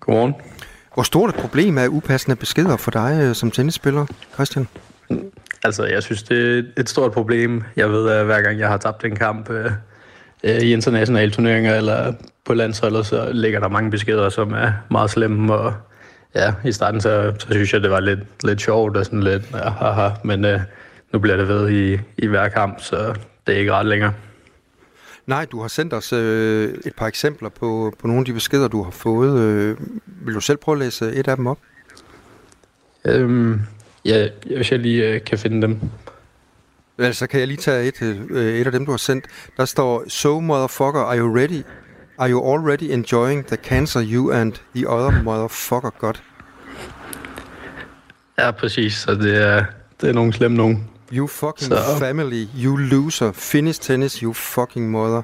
Godmorgen. 0.00 0.34
Hvor 0.94 1.02
stort 1.02 1.30
et 1.30 1.36
problem 1.36 1.78
er 1.78 1.88
upassende 1.88 2.36
beskeder 2.36 2.76
for 2.76 2.90
dig 2.90 3.18
øh, 3.22 3.34
som 3.34 3.50
tennisspiller, 3.50 4.06
Christian? 4.34 4.68
Altså, 5.64 5.84
jeg 5.84 6.02
synes, 6.02 6.22
det 6.22 6.58
er 6.58 6.80
et 6.80 6.88
stort 6.88 7.12
problem. 7.12 7.64
Jeg 7.76 7.90
ved, 7.90 8.08
at 8.08 8.24
hver 8.24 8.42
gang 8.42 8.58
jeg 8.58 8.68
har 8.68 8.76
tabt 8.76 9.04
en 9.04 9.16
kamp 9.16 9.50
øh, 9.50 9.70
øh, 10.44 10.56
i 10.56 10.72
internationale 10.72 11.30
turneringer 11.30 11.74
eller 11.74 12.12
på 12.44 12.54
landsholdet, 12.54 13.06
så 13.06 13.32
ligger 13.32 13.60
der 13.60 13.68
mange 13.68 13.90
beskeder, 13.90 14.28
som 14.28 14.52
er 14.52 14.72
meget 14.90 15.10
slemme. 15.10 15.54
Og 15.54 15.74
ja, 16.34 16.54
i 16.64 16.72
starten, 16.72 17.00
så, 17.00 17.32
så 17.38 17.46
synes 17.50 17.72
jeg, 17.72 17.82
det 17.82 17.90
var 17.90 18.00
lidt, 18.00 18.20
lidt 18.44 18.60
sjovt 18.60 18.96
og 18.96 19.04
sådan 19.04 19.22
lidt, 19.22 19.42
ja, 19.52 19.70
haha. 19.70 20.08
Men 20.24 20.44
øh, 20.44 20.60
nu 21.12 21.18
bliver 21.18 21.36
det 21.36 21.48
ved 21.48 21.70
i, 21.70 21.98
i 22.18 22.26
hver 22.26 22.48
kamp, 22.48 22.80
så 22.80 23.14
det 23.46 23.54
er 23.54 23.58
ikke 23.58 23.72
ret 23.72 23.86
længere. 23.86 24.12
Nej, 25.32 25.44
du 25.44 25.60
har 25.60 25.68
sendt 25.68 25.92
os 25.92 26.12
øh, 26.12 26.74
et 26.86 26.94
par 26.96 27.06
eksempler 27.06 27.48
på, 27.48 27.94
på 27.98 28.06
nogle 28.06 28.20
af 28.20 28.24
de 28.24 28.32
beskeder, 28.32 28.68
du 28.68 28.82
har 28.82 28.90
fået. 28.90 29.40
Øh, 29.40 29.76
vil 30.06 30.34
du 30.34 30.40
selv 30.40 30.58
prøve 30.58 30.76
at 30.76 30.78
læse 30.78 31.12
et 31.12 31.28
af 31.28 31.36
dem 31.36 31.46
op? 31.46 31.58
Øhm, 33.04 33.60
ja, 34.04 34.28
hvis 34.56 34.72
jeg 34.72 34.78
lige 34.78 35.08
øh, 35.08 35.24
kan 35.24 35.38
finde 35.38 35.62
dem. 35.62 35.80
Altså, 36.98 37.26
kan 37.26 37.40
jeg 37.40 37.48
lige 37.48 37.56
tage 37.56 37.88
et, 37.88 38.02
øh, 38.30 38.54
et 38.54 38.66
af 38.66 38.72
dem, 38.72 38.86
du 38.86 38.90
har 38.90 38.98
sendt. 38.98 39.26
Der 39.56 39.64
står, 39.64 40.04
So 40.08 40.40
motherfucker, 40.40 41.00
are 41.00 41.18
you 41.18 41.36
ready? 41.36 41.62
Are 42.18 42.30
you 42.30 42.54
already 42.54 42.90
enjoying 42.90 43.46
the 43.46 43.56
cancer 43.56 44.02
you 44.12 44.32
and 44.32 44.52
the 44.76 44.88
other 44.88 45.22
motherfucker 45.22 45.90
got? 45.98 46.22
Ja, 48.38 48.50
præcis. 48.50 48.94
Så 48.94 49.14
det 49.14 49.42
er, 49.42 49.64
det 50.00 50.08
er 50.08 50.12
nogle 50.12 50.32
slemme 50.32 50.56
nogen. 50.56 50.91
You 51.12 51.26
fucking 51.26 51.72
så. 51.72 51.98
family, 51.98 52.46
you 52.64 52.76
loser, 52.76 53.32
finish 53.32 53.80
tennis, 53.80 54.14
you 54.14 54.32
fucking 54.32 54.90
mother. 54.90 55.22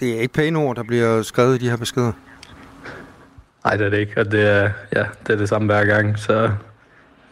Det 0.00 0.16
er 0.16 0.20
ikke 0.20 0.34
pæne 0.34 0.58
ord, 0.58 0.76
der 0.76 0.82
bliver 0.82 1.22
skrevet 1.22 1.54
i 1.54 1.64
de 1.64 1.70
her 1.70 1.76
beskeder. 1.76 2.12
Nej, 3.64 3.76
det 3.76 3.86
er 3.86 3.90
det 3.90 3.98
ikke, 3.98 4.20
og 4.20 4.32
det 4.32 4.46
er, 4.46 4.70
ja, 4.92 5.04
det 5.26 5.32
er 5.32 5.36
det 5.36 5.48
samme 5.48 5.66
hver 5.66 5.84
gang, 5.84 6.18
så 6.18 6.50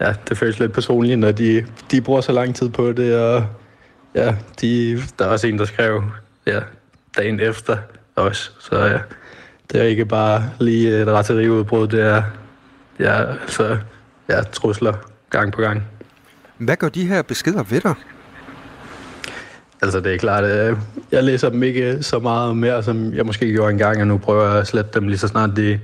ja, 0.00 0.14
det 0.28 0.38
føles 0.38 0.58
lidt 0.58 0.72
personligt, 0.72 1.18
når 1.18 1.32
de, 1.32 1.66
de 1.90 2.00
bruger 2.00 2.20
så 2.20 2.32
lang 2.32 2.56
tid 2.56 2.68
på 2.68 2.92
det, 2.92 3.20
og 3.20 3.46
ja, 4.14 4.34
de, 4.60 5.02
der 5.18 5.24
er 5.24 5.28
også 5.28 5.46
en, 5.46 5.58
der 5.58 5.64
skrev 5.64 6.02
ja, 6.46 6.60
dagen 7.16 7.40
efter 7.40 7.78
også, 8.16 8.50
så 8.58 8.84
ja, 8.84 8.98
det 9.72 9.80
er 9.80 9.84
ikke 9.84 10.06
bare 10.06 10.50
lige 10.60 11.02
et 11.02 11.08
ratteriudbrud, 11.08 11.88
det 11.88 12.00
er 12.00 12.22
ja, 12.98 13.24
altså, 13.24 13.78
ja, 14.28 14.42
trusler 14.42 14.94
gang 15.30 15.52
på 15.52 15.60
gang. 15.60 15.82
Hvad 16.58 16.76
gør 16.76 16.88
de 16.88 17.06
her 17.06 17.22
beskeder 17.22 17.62
ved 17.62 17.80
dig? 17.80 17.94
Altså, 19.82 20.00
det 20.00 20.14
er 20.14 20.18
klart, 20.18 20.44
at 20.44 20.76
jeg 21.12 21.24
læser 21.24 21.48
dem 21.48 21.62
ikke 21.62 22.02
så 22.02 22.18
meget 22.18 22.56
mere, 22.56 22.82
som 22.82 23.14
jeg 23.14 23.26
måske 23.26 23.52
gjorde 23.52 23.72
engang, 23.72 24.00
og 24.00 24.06
nu 24.06 24.18
prøver 24.18 24.48
jeg 24.48 24.58
at 24.58 24.66
slette 24.66 24.90
dem 24.94 25.08
lige 25.08 25.18
så 25.18 25.28
snart 25.28 25.50
de, 25.56 25.80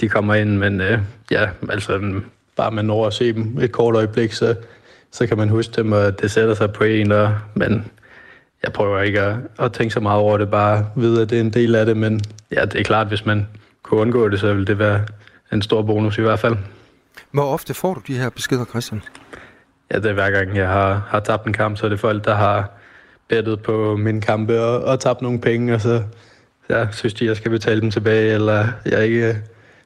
de 0.00 0.08
kommer 0.08 0.34
ind, 0.34 0.58
men 0.58 0.80
øh, 0.80 0.98
ja, 1.30 1.48
altså, 1.70 2.20
bare 2.56 2.70
man 2.70 2.84
når 2.84 3.06
at 3.06 3.12
se 3.12 3.32
dem 3.32 3.58
et 3.60 3.72
kort 3.72 3.94
øjeblik, 3.94 4.32
så, 4.32 4.54
så 5.12 5.26
kan 5.26 5.36
man 5.36 5.48
huske 5.48 5.72
dem, 5.76 5.92
og 5.92 6.20
det 6.20 6.30
sætter 6.30 6.54
sig 6.54 6.72
på 6.72 6.84
en, 6.84 7.12
og, 7.12 7.34
men 7.54 7.84
jeg 8.62 8.72
prøver 8.72 9.00
ikke 9.00 9.20
at, 9.20 9.36
at 9.58 9.72
tænke 9.72 9.94
så 9.94 10.00
meget 10.00 10.20
over 10.20 10.38
det, 10.38 10.50
bare 10.50 10.86
vide, 10.96 11.22
at 11.22 11.30
det 11.30 11.36
er 11.36 11.40
en 11.40 11.50
del 11.50 11.74
af 11.74 11.86
det, 11.86 11.96
men 11.96 12.20
ja, 12.50 12.64
det 12.64 12.80
er 12.80 12.84
klart, 12.84 13.06
hvis 13.06 13.26
man 13.26 13.46
kunne 13.82 14.00
undgå 14.00 14.28
det, 14.28 14.40
så 14.40 14.54
vil 14.54 14.66
det 14.66 14.78
være 14.78 15.04
en 15.52 15.62
stor 15.62 15.82
bonus 15.82 16.18
i 16.18 16.22
hvert 16.22 16.38
fald. 16.38 16.56
Hvor 17.30 17.44
ofte 17.44 17.74
får 17.74 17.94
du 17.94 18.00
de 18.06 18.18
her 18.18 18.30
beskeder, 18.30 18.64
Christian? 18.64 19.02
Ja, 19.92 19.96
det 19.96 20.06
er 20.06 20.12
hver 20.12 20.30
gang, 20.30 20.56
jeg 20.56 20.68
har, 20.68 21.06
har 21.08 21.20
tabt 21.20 21.46
en 21.46 21.52
kamp, 21.52 21.76
så 21.78 21.86
er 21.86 21.90
det 21.90 22.00
folk, 22.00 22.24
der 22.24 22.34
har 22.34 22.70
bettet 23.28 23.62
på 23.62 23.96
min 23.96 24.20
kampe 24.20 24.60
og, 24.60 24.84
og 24.84 25.00
tabt 25.00 25.22
nogle 25.22 25.40
penge, 25.40 25.74
og 25.74 25.80
så 25.80 26.02
ja, 26.70 26.86
synes 26.92 27.14
de, 27.14 27.26
jeg 27.26 27.36
skal 27.36 27.50
betale 27.50 27.80
dem 27.80 27.90
tilbage, 27.90 28.34
eller 28.34 28.66
jeg 28.86 29.04
ikke 29.04 29.36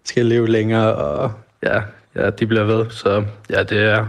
skal 0.05 0.27
leve 0.27 0.49
længere, 0.49 0.95
og 0.95 1.33
ja, 1.63 1.83
ja, 2.17 2.31
de 2.31 2.47
bliver 2.47 2.65
ved. 2.65 2.91
Så 2.91 3.25
ja, 3.51 3.63
det 3.63 3.85
er 3.85 4.07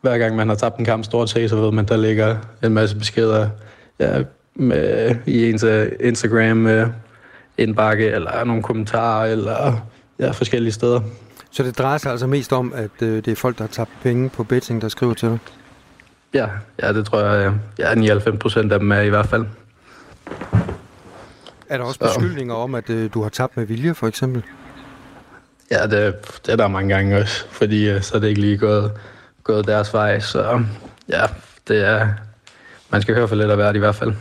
hver 0.00 0.18
gang 0.18 0.36
man 0.36 0.48
har 0.48 0.56
tabt 0.56 0.78
en 0.78 0.84
kamp 0.84 1.04
stort 1.04 1.30
set, 1.30 1.50
så 1.50 1.56
ved 1.56 1.72
man, 1.72 1.84
der 1.84 1.96
ligger 1.96 2.36
en 2.64 2.74
masse 2.74 2.96
beskeder 2.96 3.48
ja, 3.98 4.22
med, 4.54 5.16
i 5.26 5.50
ens 5.50 5.64
øh, 5.64 5.92
Instagram, 6.00 6.66
øh, 6.66 6.88
indbakke, 7.58 8.06
eller 8.06 8.44
nogle 8.44 8.62
kommentarer, 8.62 9.32
eller 9.32 9.86
ja, 10.18 10.30
forskellige 10.30 10.72
steder. 10.72 11.00
Så 11.56 11.62
det 11.62 11.78
drejer 11.78 11.98
sig 11.98 12.10
altså 12.10 12.26
mest 12.26 12.52
om, 12.52 12.72
at 12.74 13.02
øh, 13.02 13.24
det 13.24 13.28
er 13.28 13.36
folk, 13.36 13.58
der 13.58 13.64
har 13.64 13.68
tabt 13.68 13.90
penge 14.02 14.28
på 14.30 14.44
betting, 14.44 14.82
der 14.82 14.88
skriver 14.88 15.14
til 15.14 15.28
dig? 15.28 15.38
Ja, 16.34 16.48
ja 16.82 16.92
det 16.92 17.06
tror 17.06 17.20
jeg. 17.20 17.52
Ja, 17.78 17.94
99 17.94 18.38
procent 18.38 18.72
af 18.72 18.78
dem 18.78 18.92
er 18.92 19.00
i 19.00 19.08
hvert 19.08 19.26
fald. 19.26 19.46
Er 21.68 21.78
der 21.78 21.84
også 21.84 21.98
så. 22.02 22.06
beskyldninger 22.06 22.54
om, 22.54 22.74
at 22.74 22.90
øh, 22.90 23.10
du 23.14 23.22
har 23.22 23.28
tabt 23.28 23.56
med 23.56 23.64
vilje, 23.66 23.94
for 23.94 24.06
eksempel? 24.06 24.42
Ja, 25.70 25.82
det, 25.86 26.14
det 26.46 26.52
er 26.52 26.56
der 26.56 26.68
mange 26.68 26.94
gange 26.94 27.18
også, 27.18 27.46
fordi 27.50 27.88
øh, 27.88 28.02
så 28.02 28.16
er 28.16 28.20
det 28.20 28.28
ikke 28.28 28.40
lige 28.40 28.58
gået, 28.58 28.92
gået 29.44 29.66
deres 29.66 29.94
vej. 29.94 30.20
Så 30.20 30.64
ja, 31.08 31.22
det 31.68 31.84
er, 31.84 32.08
man 32.90 33.02
skal 33.02 33.14
høre 33.14 33.28
for 33.28 33.34
lidt 33.34 33.50
af 33.50 33.56
hvert 33.56 33.76
i 33.76 33.78
hvert 33.78 33.94
fald. 33.94 34.12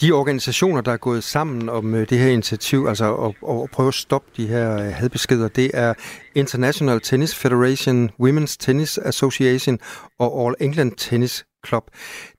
De 0.00 0.12
organisationer, 0.12 0.80
der 0.80 0.92
er 0.92 0.96
gået 0.96 1.24
sammen 1.24 1.68
om 1.68 1.94
øh, 1.94 2.08
det 2.10 2.18
her 2.18 2.28
initiativ, 2.28 2.86
altså 2.88 3.14
at, 3.14 3.34
at 3.62 3.70
prøve 3.70 3.88
at 3.88 3.94
stoppe 3.94 4.30
de 4.36 4.46
her 4.46 4.74
øh, 4.74 4.92
hadbeskeder, 4.92 5.48
det 5.48 5.70
er 5.74 5.94
International 6.34 7.00
Tennis 7.00 7.34
Federation, 7.34 8.10
Women's 8.22 8.56
Tennis 8.58 8.98
Association 8.98 9.78
og 10.18 10.46
All 10.46 10.54
England 10.60 10.92
Tennis 10.96 11.44
Club. 11.66 11.84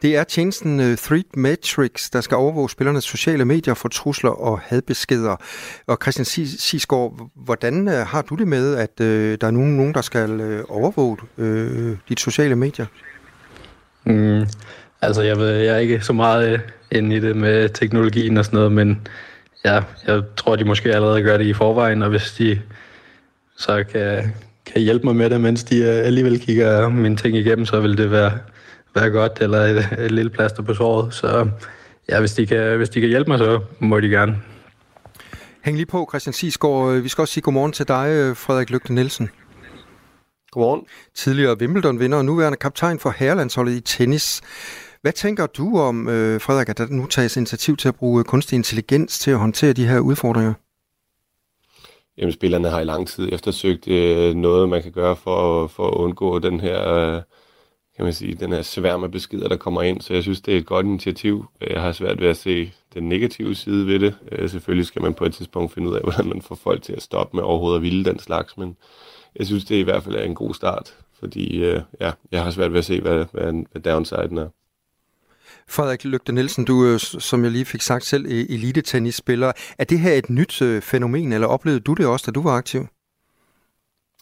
Det 0.01 0.15
er 0.15 0.23
tjenesten 0.23 0.79
øh, 0.79 0.97
Threat 0.97 1.35
Matrix, 1.35 2.09
der 2.09 2.21
skal 2.21 2.37
overvåge 2.37 2.69
spillernes 2.69 3.03
sociale 3.03 3.45
medier 3.45 3.73
for 3.73 3.89
trusler 3.89 4.31
og 4.31 4.59
hadbeskeder. 4.59 5.35
Og 5.87 5.97
Christian 6.01 6.25
Sisgaard, 6.25 7.29
hvordan 7.35 7.87
har 7.87 8.21
du 8.21 8.35
det 8.35 8.47
med, 8.47 8.75
at 8.75 8.97
der 9.41 9.47
er 9.47 9.51
nogen, 9.51 9.77
nogen 9.77 9.93
der 9.93 10.01
skal 10.01 10.63
overvåge 10.69 11.17
dit 12.09 12.19
sociale 12.19 12.55
medier? 12.55 12.85
Mm, 14.05 14.45
altså, 15.01 15.21
jeg, 15.21 15.37
ved, 15.37 15.49
jeg 15.49 15.73
er 15.73 15.77
ikke 15.77 16.01
så 16.01 16.13
meget 16.13 16.53
uh, 16.53 16.59
inde 16.91 17.15
i 17.15 17.19
det 17.19 17.35
med 17.35 17.69
teknologien 17.69 18.37
og 18.37 18.45
sådan 18.45 18.57
noget, 18.57 18.71
men 18.71 19.07
ja, 19.65 19.81
jeg 20.07 20.23
tror, 20.37 20.55
de 20.55 20.65
måske 20.65 20.95
allerede 20.95 21.21
gør 21.21 21.37
det 21.37 21.45
i 21.45 21.53
forvejen, 21.53 22.03
og 22.03 22.09
hvis 22.09 22.31
de 22.37 22.61
så 23.57 23.83
kan, 23.83 24.33
kan 24.65 24.81
hjælpe 24.81 25.05
mig 25.05 25.15
med 25.15 25.29
det, 25.29 25.41
mens 25.41 25.63
de 25.63 25.81
uh, 25.81 25.87
alligevel 25.87 26.39
kigger 26.39 26.89
mine 26.89 27.17
ting 27.17 27.37
igennem, 27.37 27.65
så 27.65 27.79
vil 27.79 27.97
det 27.97 28.11
være 28.11 28.31
være 28.95 29.09
godt, 29.09 29.41
eller 29.41 29.59
et, 29.59 29.97
et 29.99 30.11
lille 30.11 30.29
plaster 30.29 30.63
på 30.63 30.73
såret. 30.73 31.13
Så 31.13 31.49
ja, 32.09 32.19
hvis 32.19 32.33
de, 32.33 32.47
kan, 32.47 32.77
hvis 32.77 32.89
de 32.89 32.99
kan 32.99 33.09
hjælpe 33.09 33.29
mig, 33.29 33.39
så 33.39 33.61
må 33.79 33.99
de 33.99 34.09
gerne. 34.09 34.37
Hæng 35.61 35.77
lige 35.77 35.85
på, 35.85 36.07
Christian 36.11 36.33
Sisgaard. 36.33 36.99
Vi 36.99 37.09
skal 37.09 37.21
også 37.21 37.33
sige 37.33 37.41
godmorgen 37.41 37.71
til 37.71 37.87
dig, 37.87 38.37
Frederik 38.37 38.69
Lygte 38.69 38.93
Nielsen. 38.93 39.29
Godmorgen. 40.51 40.85
Tidligere 41.15 41.57
Wimbledon-vinder 41.61 42.17
og 42.17 42.25
nuværende 42.25 42.57
kaptajn 42.57 42.99
for 42.99 43.13
herrelandsholdet 43.17 43.73
i 43.73 43.79
tennis. 43.79 44.41
Hvad 45.01 45.11
tænker 45.13 45.47
du 45.47 45.79
om, 45.79 46.09
øh, 46.09 46.41
Frederik, 46.41 46.69
at 46.69 46.77
der 46.77 46.87
nu 46.89 47.05
tages 47.05 47.37
initiativ 47.37 47.77
til 47.77 47.87
at 47.87 47.95
bruge 47.95 48.19
øh, 48.19 48.25
kunstig 48.25 48.55
intelligens 48.55 49.19
til 49.19 49.31
at 49.31 49.37
håndtere 49.37 49.73
de 49.73 49.87
her 49.87 49.99
udfordringer? 49.99 50.53
Jamen, 52.17 52.33
spillerne 52.33 52.69
har 52.69 52.79
i 52.79 52.83
lang 52.83 53.07
tid 53.07 53.29
eftersøgt 53.33 53.87
øh, 53.87 54.35
noget, 54.35 54.69
man 54.69 54.83
kan 54.83 54.91
gøre 54.91 55.15
for, 55.15 55.67
for 55.67 55.87
at 55.87 55.93
undgå 55.93 56.39
den 56.39 56.59
her 56.59 56.93
øh, 56.93 57.21
kan 57.95 58.05
man 58.05 58.13
sige, 58.13 58.35
den 58.35 58.51
her 58.51 58.61
sværm 58.61 59.03
af 59.03 59.11
beskeder, 59.11 59.47
der 59.47 59.57
kommer 59.57 59.81
ind. 59.81 60.01
Så 60.01 60.13
jeg 60.13 60.23
synes, 60.23 60.41
det 60.41 60.53
er 60.53 60.57
et 60.57 60.65
godt 60.65 60.85
initiativ. 60.85 61.45
Jeg 61.61 61.81
har 61.81 61.91
svært 61.91 62.21
ved 62.21 62.27
at 62.27 62.37
se 62.37 62.71
den 62.93 63.09
negative 63.09 63.55
side 63.55 63.87
ved 63.87 63.99
det. 63.99 64.15
Øh, 64.31 64.49
selvfølgelig 64.49 64.85
skal 64.85 65.01
man 65.01 65.13
på 65.13 65.25
et 65.25 65.33
tidspunkt 65.33 65.73
finde 65.73 65.89
ud 65.89 65.95
af, 65.95 66.01
hvordan 66.07 66.27
man 66.27 66.41
får 66.41 66.55
folk 66.55 66.81
til 66.83 66.93
at 66.93 67.01
stoppe 67.01 67.37
med 67.37 67.43
overhovedet 67.43 67.77
at 67.77 67.83
ville 67.83 68.05
den 68.05 68.19
slags, 68.19 68.57
men 68.57 68.77
jeg 69.35 69.45
synes, 69.45 69.65
det 69.65 69.75
i 69.75 69.81
hvert 69.81 70.03
fald 70.03 70.15
er 70.15 70.23
en 70.23 70.35
god 70.35 70.53
start, 70.53 70.95
fordi 71.19 71.63
øh, 71.63 71.81
ja, 71.99 72.11
jeg 72.31 72.43
har 72.43 72.51
svært 72.51 72.71
ved 72.71 72.79
at 72.79 72.85
se, 72.85 73.01
hvad, 73.01 73.25
hvad, 73.31 73.65
hvad 73.71 73.81
downsiden 73.81 74.37
er. 74.37 74.47
Frederik 75.71 76.05
Lygte 76.05 76.31
Nielsen, 76.31 76.65
du 76.65 76.85
øh, 76.85 76.93
er, 76.93 76.97
som 76.97 77.43
jeg 77.43 77.51
lige 77.51 77.65
fik 77.65 77.81
sagt 77.81 78.05
selv, 78.05 78.25
elitetennisspiller. 78.25 78.57
elite-tennisspiller. 78.57 79.51
Er 79.77 79.83
det 79.83 79.99
her 79.99 80.13
et 80.13 80.29
nyt 80.29 80.61
øh, 80.61 80.81
fænomen, 80.81 81.33
eller 81.33 81.47
oplevede 81.47 81.79
du 81.79 81.93
det 81.93 82.05
også, 82.05 82.25
da 82.25 82.31
du 82.31 82.41
var 82.41 82.51
aktiv? 82.51 82.87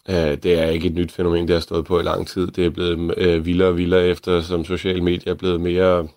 Øh, 0.08 0.14
det 0.14 0.58
er 0.58 0.66
ikke 0.66 0.86
et 0.86 0.94
nyt 0.94 1.12
fænomen, 1.12 1.48
det 1.48 1.54
har 1.54 1.60
stået 1.60 1.84
på 1.84 2.00
i 2.00 2.02
lang 2.02 2.26
tid. 2.26 2.46
Det 2.46 2.66
er 2.66 2.70
blevet 2.70 3.14
øh, 3.16 3.46
vildere 3.46 3.68
og 3.68 3.76
vildere 3.76 4.06
efter, 4.06 4.40
som 4.40 4.64
sociale 4.64 5.00
medier 5.00 5.32
er 5.32 5.36
blevet 5.36 5.60
mere 5.60 6.08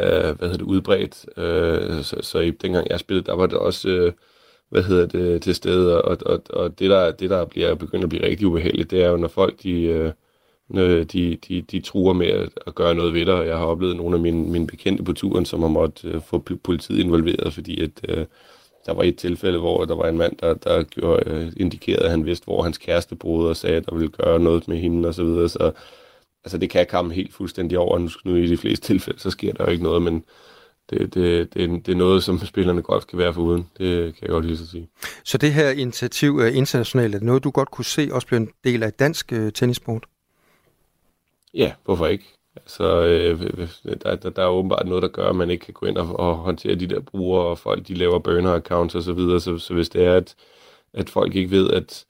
øh, 0.00 0.38
hvad 0.38 0.48
hedder 0.48 0.56
det, 0.56 0.62
udbredt. 0.62 1.26
Øh, 1.36 2.04
så, 2.04 2.16
så 2.20 2.38
i, 2.38 2.50
dengang 2.50 2.86
jeg 2.90 3.00
spillede, 3.00 3.26
der 3.26 3.34
var 3.34 3.46
det 3.46 3.58
også 3.58 3.88
øh, 3.88 4.12
hvad 4.68 4.82
hedder 4.82 5.06
det, 5.06 5.42
til 5.42 5.54
stede. 5.54 6.02
Og, 6.02 6.18
og, 6.26 6.42
og 6.50 6.78
det, 6.78 6.90
der, 6.90 7.12
det, 7.12 7.30
der 7.30 7.44
bliver 7.44 7.74
begyndt 7.74 8.04
at 8.04 8.10
blive 8.10 8.26
rigtig 8.26 8.46
ubehageligt, 8.46 8.90
det 8.90 9.04
er 9.04 9.10
jo, 9.10 9.16
når 9.16 9.28
folk 9.28 9.62
de, 9.62 9.82
øh, 9.82 10.12
Øh, 10.74 11.04
de, 11.04 11.36
de, 11.48 11.62
de 11.62 11.80
truer 11.80 12.12
med 12.12 12.26
at, 12.26 12.48
at 12.66 12.74
gøre 12.74 12.94
noget 12.94 13.14
ved 13.14 13.26
det. 13.26 13.46
Jeg 13.46 13.58
har 13.58 13.64
oplevet 13.64 13.96
nogle 13.96 14.16
af 14.16 14.22
mine, 14.22 14.50
mine 14.50 14.66
bekendte 14.66 15.04
på 15.04 15.12
turen, 15.12 15.44
som 15.44 15.60
har 15.60 15.68
måttet 15.68 16.14
øh, 16.14 16.22
få 16.22 16.38
politiet 16.38 16.98
involveret, 16.98 17.54
fordi 17.54 17.82
at, 17.82 17.90
øh, 18.08 18.26
der 18.86 18.94
var 18.94 19.02
et 19.02 19.16
tilfælde, 19.16 19.58
hvor 19.58 19.84
der 19.84 19.94
var 19.94 20.08
en 20.08 20.18
mand, 20.18 20.36
der, 20.36 20.54
der 20.54 20.82
gjorde, 20.82 21.30
øh, 21.30 21.52
indikerede, 21.56 22.04
at 22.04 22.10
han 22.10 22.26
vidste, 22.26 22.44
hvor 22.44 22.62
hans 22.62 22.78
kæreste 22.78 23.16
boede, 23.16 23.50
og 23.50 23.56
sagde, 23.56 23.76
at 23.76 23.86
der 23.86 23.94
ville 23.94 24.08
gøre 24.08 24.40
noget 24.40 24.68
med 24.68 24.76
hende 24.76 25.08
og 25.08 25.14
så 25.14 25.24
videre. 25.24 25.48
Så 25.48 25.72
altså, 26.44 26.58
det 26.58 26.70
kan 26.70 26.86
komme 26.90 27.14
helt 27.14 27.34
fuldstændig 27.34 27.78
over. 27.78 27.98
Nu, 27.98 28.08
nu 28.24 28.36
i 28.36 28.46
de 28.46 28.56
fleste 28.56 28.86
tilfælde, 28.86 29.20
så 29.20 29.30
sker 29.30 29.52
der 29.52 29.64
jo 29.64 29.70
ikke 29.70 29.84
noget, 29.84 30.02
men 30.02 30.24
det, 30.90 31.14
det, 31.14 31.54
det, 31.54 31.86
det 31.86 31.92
er 31.92 31.96
noget, 31.96 32.22
som 32.22 32.38
spillerne 32.38 32.82
godt 32.82 33.06
kan 33.06 33.18
være 33.18 33.34
for 33.34 33.42
uden. 33.42 33.66
Det 33.78 34.14
kan 34.14 34.22
jeg 34.22 34.30
godt 34.30 34.44
lige 34.44 34.56
så 34.56 34.66
sige. 34.66 34.88
Så 35.24 35.38
det 35.38 35.52
her 35.52 35.70
initiativ 35.70 36.38
er 36.38 36.46
internationalt. 36.46 37.14
Er 37.14 37.18
det 37.18 37.26
noget, 37.26 37.44
du 37.44 37.50
godt 37.50 37.70
kunne 37.70 37.84
se 37.84 38.08
også 38.12 38.26
blive 38.26 38.40
en 38.40 38.48
del 38.64 38.82
af 38.82 38.92
dansk 38.92 39.32
øh, 39.32 39.52
tennisport? 39.52 40.04
Ja, 41.54 41.72
hvorfor 41.84 42.06
ikke? 42.06 42.24
Altså, 42.56 43.04
øh, 43.04 43.68
der, 44.02 44.16
der, 44.16 44.30
der 44.30 44.42
er 44.42 44.48
åbenbart 44.48 44.86
noget, 44.86 45.02
der 45.02 45.08
gør, 45.08 45.28
at 45.28 45.36
man 45.36 45.50
ikke 45.50 45.64
kan 45.64 45.74
gå 45.74 45.86
ind 45.86 45.98
og, 45.98 46.20
og 46.20 46.36
håndtere 46.36 46.74
de 46.74 46.86
der 46.86 47.00
brugere, 47.00 47.46
og 47.46 47.58
folk 47.58 47.88
de 47.88 47.94
laver 47.94 48.18
burner-accounts 48.18 48.96
osv., 48.96 49.02
så, 49.02 49.12
videre. 49.12 49.40
så, 49.40 49.58
så 49.58 49.74
hvis 49.74 49.88
det 49.88 50.04
er, 50.04 50.16
at, 50.16 50.34
at 50.92 51.10
folk 51.10 51.34
ikke 51.34 51.50
ved, 51.50 51.70
at, 51.70 52.04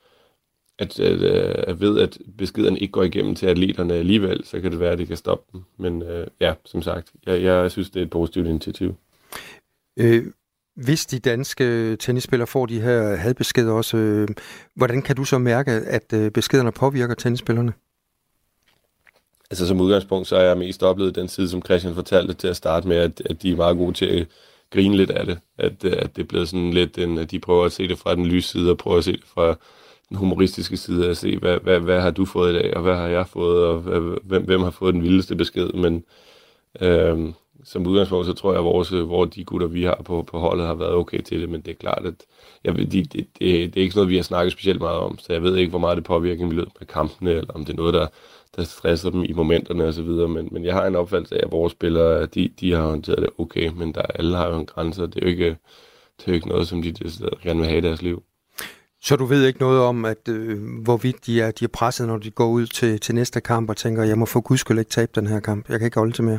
at, 0.78 1.00
at, 1.00 1.22
at 1.68 1.80
ved, 1.80 2.00
at 2.00 2.18
beskeden 2.38 2.76
ikke 2.76 2.92
går 2.92 3.02
igennem 3.02 3.34
til 3.34 3.46
atleterne 3.46 3.94
alligevel, 3.94 4.44
så 4.44 4.60
kan 4.60 4.70
det 4.70 4.80
være, 4.80 4.92
at 4.92 4.98
det 4.98 5.08
kan 5.08 5.16
stoppe 5.16 5.44
dem. 5.52 5.62
Men 5.76 6.02
øh, 6.02 6.26
ja, 6.40 6.54
som 6.64 6.82
sagt, 6.82 7.12
jeg, 7.26 7.42
jeg 7.42 7.70
synes, 7.70 7.90
det 7.90 8.00
er 8.00 8.04
et 8.04 8.10
positivt 8.10 8.46
initiativ. 8.46 8.94
Øh, 9.96 10.24
hvis 10.76 11.06
de 11.06 11.18
danske 11.18 11.96
tennisspillere 11.96 12.46
får 12.46 12.66
de 12.66 12.80
her 12.80 13.16
hadbeskeder 13.16 13.72
også, 13.72 13.96
øh, 13.96 14.28
hvordan 14.74 15.02
kan 15.02 15.16
du 15.16 15.24
så 15.24 15.38
mærke, 15.38 15.70
at 15.70 16.12
øh, 16.12 16.30
beskederne 16.30 16.72
påvirker 16.72 17.14
tennisspillerne? 17.14 17.72
Altså 19.54 19.66
som 19.66 19.80
udgangspunkt, 19.80 20.28
så 20.28 20.36
er 20.36 20.42
jeg 20.42 20.58
mest 20.58 20.82
oplevet 20.82 21.14
den 21.14 21.28
side, 21.28 21.48
som 21.48 21.62
Christian 21.62 21.94
fortalte 21.94 22.34
til 22.34 22.48
at 22.48 22.56
starte 22.56 22.88
med, 22.88 22.96
at, 22.96 23.22
at 23.24 23.42
de 23.42 23.50
er 23.50 23.56
meget 23.56 23.76
gode 23.76 23.92
til 23.92 24.06
at 24.06 24.26
grine 24.70 24.96
lidt 24.96 25.10
af 25.10 25.26
det. 25.26 25.38
At, 25.58 25.84
øh, 25.84 25.92
at 25.98 26.16
det 26.16 26.22
er 26.22 26.26
blevet 26.26 26.48
sådan 26.48 26.70
lidt, 26.70 26.98
en, 26.98 27.18
at 27.18 27.30
de 27.30 27.38
prøver 27.38 27.64
at 27.64 27.72
se 27.72 27.88
det 27.88 27.98
fra 27.98 28.14
den 28.14 28.26
lyse 28.26 28.48
side, 28.48 28.70
og 28.70 28.78
prøver 28.78 28.98
at 28.98 29.04
se 29.04 29.12
det 29.12 29.24
fra 29.34 29.56
den 30.08 30.16
humoristiske 30.16 30.76
side, 30.76 31.08
at 31.08 31.16
se, 31.16 31.36
hvad, 31.36 31.58
hvad, 31.58 31.80
hvad 31.80 32.00
har 32.00 32.10
du 32.10 32.24
fået 32.24 32.52
i 32.52 32.58
dag, 32.58 32.76
og 32.76 32.82
hvad 32.82 32.94
har 32.94 33.06
jeg 33.08 33.26
fået, 33.26 33.64
og 33.66 33.80
hvem, 34.22 34.44
hvem 34.44 34.60
har 34.62 34.70
fået 34.70 34.94
den 34.94 35.02
vildeste 35.02 35.36
besked. 35.36 35.72
Men 35.72 36.04
øhm, 36.80 37.34
som 37.64 37.86
udgangspunkt, 37.86 38.26
så 38.26 38.32
tror 38.32 38.50
jeg, 38.52 38.58
at 38.58 38.64
vores, 38.64 38.88
hvor 38.88 39.24
de 39.24 39.44
gutter, 39.44 39.66
vi 39.66 39.82
har 39.84 40.00
på, 40.04 40.22
på 40.22 40.38
holdet, 40.38 40.66
har 40.66 40.74
været 40.74 40.94
okay 40.94 41.22
til 41.22 41.40
det, 41.40 41.48
men 41.48 41.60
det 41.60 41.70
er 41.70 41.74
klart, 41.74 42.06
at 42.06 42.14
jeg 42.64 42.76
det, 42.76 42.92
det, 42.92 43.12
det, 43.12 43.28
det 43.38 43.76
er 43.76 43.82
ikke 43.82 43.96
noget, 43.96 44.10
vi 44.10 44.16
har 44.16 44.22
snakket 44.22 44.52
specielt 44.52 44.80
meget 44.80 44.98
om, 44.98 45.18
så 45.18 45.32
jeg 45.32 45.42
ved 45.42 45.56
ikke, 45.56 45.70
hvor 45.70 45.78
meget 45.78 45.96
det 45.96 46.04
påvirker 46.04 46.46
miljøet 46.46 46.68
med 46.80 46.86
kampene, 46.86 47.30
eller 47.30 47.54
om 47.54 47.64
det 47.64 47.72
er 47.72 47.76
noget, 47.76 47.94
der 47.94 48.06
der 48.56 48.64
stresser 48.64 49.10
dem 49.10 49.24
i 49.24 49.32
momenterne 49.32 49.84
osv., 49.84 50.08
men, 50.08 50.48
men 50.52 50.64
jeg 50.64 50.74
har 50.74 50.86
en 50.86 50.96
opfattelse 50.96 51.34
af, 51.34 51.40
at 51.46 51.52
vores 51.52 51.72
spillere, 51.72 52.26
de, 52.26 52.50
de 52.60 52.72
har 52.72 52.82
håndteret 52.82 53.18
det 53.18 53.30
okay, 53.38 53.70
men 53.76 53.94
der, 53.94 54.02
alle 54.02 54.36
har 54.36 54.48
jo 54.48 54.58
en 54.58 54.66
grænse, 54.66 55.02
og 55.02 55.14
det 55.14 55.22
er 55.22 55.26
jo 55.26 55.30
ikke, 55.30 55.56
det 56.18 56.26
er 56.26 56.28
jo 56.28 56.32
ikke 56.32 56.48
noget, 56.48 56.68
som 56.68 56.82
de 56.82 56.94
gerne 57.42 57.60
vil 57.60 57.68
have 57.68 57.78
i 57.78 57.80
deres 57.80 58.02
liv. 58.02 58.22
Så 59.02 59.16
du 59.16 59.24
ved 59.24 59.46
ikke 59.46 59.60
noget 59.60 59.80
om, 59.80 60.04
at 60.04 60.28
øh, 60.28 60.82
hvorvidt 60.82 61.26
de 61.26 61.40
er, 61.40 61.50
de 61.50 61.64
er 61.64 61.68
presset, 61.68 62.06
når 62.06 62.18
de 62.18 62.30
går 62.30 62.48
ud 62.48 62.66
til, 62.66 63.00
til 63.00 63.14
næste 63.14 63.40
kamp 63.40 63.70
og 63.70 63.76
tænker, 63.76 64.02
jeg 64.02 64.18
må 64.18 64.26
få 64.26 64.40
gudskyld 64.40 64.78
ikke 64.78 64.90
tabe 64.90 65.12
den 65.14 65.26
her 65.26 65.40
kamp. 65.40 65.68
Jeg 65.68 65.78
kan 65.78 65.86
ikke 65.86 65.98
holde 65.98 66.12
til 66.12 66.24
mere. 66.24 66.38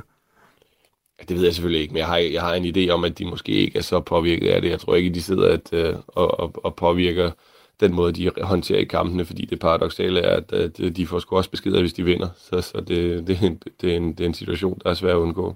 Det 1.29 1.35
ved 1.37 1.43
jeg 1.43 1.53
selvfølgelig 1.53 1.81
ikke, 1.81 1.93
men 1.93 1.99
jeg 1.99 2.07
har, 2.07 2.17
jeg 2.17 2.41
har 2.41 2.53
en 2.53 2.75
idé 2.75 2.89
om, 2.89 3.03
at 3.03 3.17
de 3.17 3.25
måske 3.25 3.51
ikke 3.51 3.77
er 3.77 3.83
så 3.83 3.99
påvirket 3.99 4.49
af 4.49 4.61
det. 4.61 4.69
Jeg 4.69 4.79
tror 4.79 4.95
ikke, 4.95 5.09
de 5.09 5.21
sidder 5.21 5.53
at, 5.53 5.73
øh, 5.73 5.95
og, 6.07 6.39
og, 6.39 6.51
og 6.63 6.75
påvirker 6.75 7.31
den 7.79 7.93
måde, 7.93 8.13
de 8.13 8.31
håndterer 8.41 8.79
i 8.79 8.83
kampene, 8.83 9.25
fordi 9.25 9.45
det 9.45 9.59
paradoxale 9.59 10.19
er, 10.19 10.37
at, 10.37 10.53
øh, 10.53 10.87
at 10.87 10.97
de 10.97 11.07
får 11.07 11.19
sgu 11.19 11.35
også 11.37 11.49
beskeder, 11.49 11.79
hvis 11.79 11.93
de 11.93 12.03
vinder. 12.03 12.29
Så, 12.37 12.61
så 12.61 12.83
det, 12.87 13.27
det, 13.27 13.37
er 13.41 13.47
en, 13.47 13.59
det, 13.81 13.91
er 13.91 13.97
en, 13.97 14.13
det 14.13 14.19
er 14.23 14.27
en 14.27 14.33
situation, 14.33 14.79
der 14.83 14.89
er 14.89 14.93
svær 14.93 15.11
at 15.11 15.17
undgå. 15.17 15.55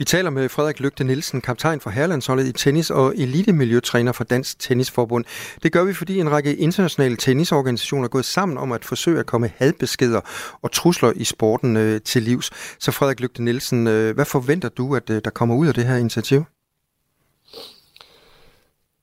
Vi 0.00 0.04
taler 0.04 0.30
med 0.30 0.48
Frederik 0.48 0.80
Lygte 0.80 1.04
Nielsen, 1.04 1.40
kaptajn 1.40 1.80
for 1.80 1.90
Herlandsholdet 1.90 2.46
i 2.46 2.52
tennis 2.52 2.90
og 2.90 3.16
elitemiljøtræner 3.16 4.12
for 4.12 4.24
Dansk 4.24 4.58
Tennisforbund. 4.58 5.24
Det 5.62 5.72
gør 5.72 5.84
vi, 5.84 5.94
fordi 5.94 6.20
en 6.20 6.30
række 6.30 6.56
internationale 6.56 7.16
tennisorganisationer 7.16 8.04
er 8.04 8.08
gået 8.08 8.24
sammen 8.24 8.58
om 8.58 8.72
at 8.72 8.84
forsøge 8.84 9.18
at 9.18 9.26
komme 9.26 9.50
hadbeskeder 9.56 10.20
og 10.62 10.72
trusler 10.72 11.12
i 11.16 11.24
sporten 11.24 11.76
øh, 11.76 12.00
til 12.00 12.22
livs. 12.22 12.50
Så 12.78 12.92
Frederik 12.92 13.20
Lygte 13.20 13.42
Nielsen, 13.42 13.86
øh, 13.86 14.14
hvad 14.14 14.24
forventer 14.24 14.68
du, 14.68 14.96
at 14.96 15.10
øh, 15.10 15.20
der 15.24 15.30
kommer 15.30 15.54
ud 15.54 15.66
af 15.66 15.74
det 15.74 15.84
her 15.84 15.96
initiativ? 15.96 16.44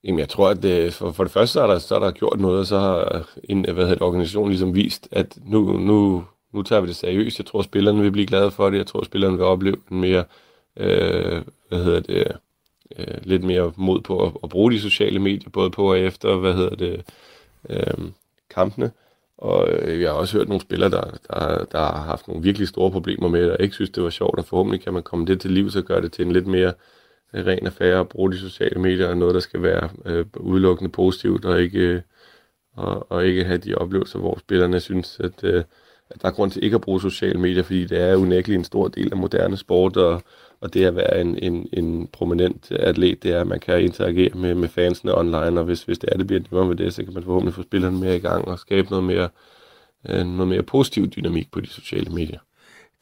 Jamen, 0.03 0.19
jeg 0.19 0.29
tror, 0.29 0.49
at 0.49 0.63
det, 0.63 0.93
for, 0.93 1.11
for 1.11 1.23
det 1.23 1.33
første 1.33 1.53
så 1.53 1.61
er, 1.61 1.67
der, 1.67 1.79
så 1.79 1.95
er 1.95 1.99
der 1.99 2.11
gjort 2.11 2.39
noget, 2.39 2.59
og 2.59 2.65
så 2.65 2.79
har 2.79 3.27
en 3.43 3.69
hvad 3.69 3.87
hedder, 3.87 4.05
organisationen 4.05 4.49
ligesom 4.49 4.75
vist, 4.75 5.07
at 5.11 5.37
nu, 5.45 5.77
nu, 5.77 6.25
nu 6.53 6.63
tager 6.63 6.81
vi 6.81 6.87
det 6.87 6.95
seriøst. 6.95 7.39
Jeg 7.39 7.45
tror, 7.45 7.59
at 7.59 7.65
spillerne 7.65 8.01
vil 8.01 8.11
blive 8.11 8.27
glade 8.27 8.51
for 8.51 8.69
det. 8.69 8.77
Jeg 8.77 8.87
tror, 8.87 8.99
at 8.99 9.05
spillerne 9.05 9.37
vil 9.37 9.45
opleve 9.45 9.77
en 9.91 10.01
mere, 10.01 10.23
øh, 10.77 11.41
hvad 11.69 11.83
hedder 11.83 11.99
det, 11.99 12.37
øh, 12.97 13.17
lidt 13.23 13.43
mere 13.43 13.73
mod 13.75 14.01
på 14.01 14.25
at, 14.25 14.31
at 14.43 14.49
bruge 14.49 14.71
de 14.71 14.81
sociale 14.81 15.19
medier, 15.19 15.49
både 15.49 15.69
på 15.69 15.89
og 15.89 15.99
efter, 15.99 16.35
hvad 16.35 16.53
hedder 16.53 16.75
det, 16.75 17.03
øh, 17.69 18.11
kampene. 18.49 18.91
Og 19.37 19.69
øh, 19.69 20.01
jeg 20.01 20.09
har 20.09 20.15
også 20.17 20.37
hørt 20.37 20.47
nogle 20.47 20.61
spillere, 20.61 20.89
der, 20.89 21.17
der, 21.29 21.65
der 21.65 21.79
har 21.79 22.03
haft 22.03 22.27
nogle 22.27 22.43
virkelig 22.43 22.67
store 22.67 22.91
problemer 22.91 23.27
med 23.27 23.43
det, 23.43 23.51
og 23.51 23.57
ikke 23.61 23.75
synes, 23.75 23.89
det 23.89 24.03
var 24.03 24.09
sjovt, 24.09 24.39
og 24.39 24.45
forhåbentlig 24.45 24.81
kan 24.81 24.93
man 24.93 25.03
komme 25.03 25.25
det 25.25 25.41
til 25.41 25.51
liv, 25.51 25.69
så 25.69 25.81
gør 25.81 25.99
det 25.99 26.11
til 26.11 26.25
en 26.25 26.31
lidt 26.31 26.47
mere 26.47 26.73
Øh, 27.33 27.45
ren 27.45 27.67
affære 27.67 27.99
at 27.99 28.09
bruge 28.09 28.31
de 28.31 28.39
sociale 28.39 28.81
medier, 28.81 29.07
er 29.07 29.15
noget, 29.15 29.33
der 29.33 29.39
skal 29.39 29.61
være 29.61 29.89
øh, 30.05 30.25
udelukkende 30.35 30.91
positivt, 30.91 31.45
og 31.45 31.61
ikke, 31.61 31.79
øh, 31.79 32.01
og, 32.73 33.11
og 33.11 33.25
ikke 33.25 33.43
have 33.43 33.57
de 33.57 33.75
oplevelser, 33.75 34.19
hvor 34.19 34.39
spillerne 34.39 34.79
synes, 34.79 35.19
at, 35.19 35.43
øh, 35.43 35.63
at 36.09 36.21
der 36.21 36.27
er 36.27 36.31
grund 36.31 36.51
til 36.51 36.63
ikke 36.63 36.75
at 36.75 36.81
bruge 36.81 37.01
sociale 37.01 37.39
medier, 37.39 37.63
fordi 37.63 37.85
det 37.85 38.01
er 38.01 38.15
unægteligt 38.15 38.57
en 38.59 38.63
stor 38.63 38.87
del 38.87 39.11
af 39.11 39.17
moderne 39.17 39.57
sport, 39.57 39.97
og, 39.97 40.21
og 40.61 40.73
det 40.73 40.85
at 40.85 40.95
være 40.95 41.21
en, 41.21 41.37
en, 41.37 41.69
en 41.73 42.07
prominent 42.07 42.71
atlet, 42.71 43.23
det 43.23 43.31
er, 43.31 43.41
at 43.41 43.47
man 43.47 43.59
kan 43.59 43.81
interagere 43.81 44.37
med, 44.37 44.55
med 44.55 44.69
fansene 44.69 45.17
online, 45.17 45.59
og 45.59 45.63
hvis, 45.65 45.83
hvis 45.83 45.99
det 45.99 46.09
er, 46.11 46.17
det 46.17 46.27
bliver 46.27 46.41
nemmere 46.51 46.67
med 46.67 46.75
det, 46.75 46.93
så 46.93 47.03
kan 47.03 47.13
man 47.13 47.23
forhåbentlig 47.23 47.53
få 47.53 47.63
spillerne 47.63 47.99
mere 47.99 48.15
i 48.15 48.19
gang 48.19 48.47
og 48.47 48.59
skabe 48.59 48.89
noget 48.89 49.05
mere, 49.05 49.29
øh, 50.09 50.25
noget 50.25 50.47
mere 50.47 50.63
positiv 50.63 51.07
dynamik 51.07 51.51
på 51.51 51.59
de 51.59 51.67
sociale 51.67 52.09
medier. 52.09 52.39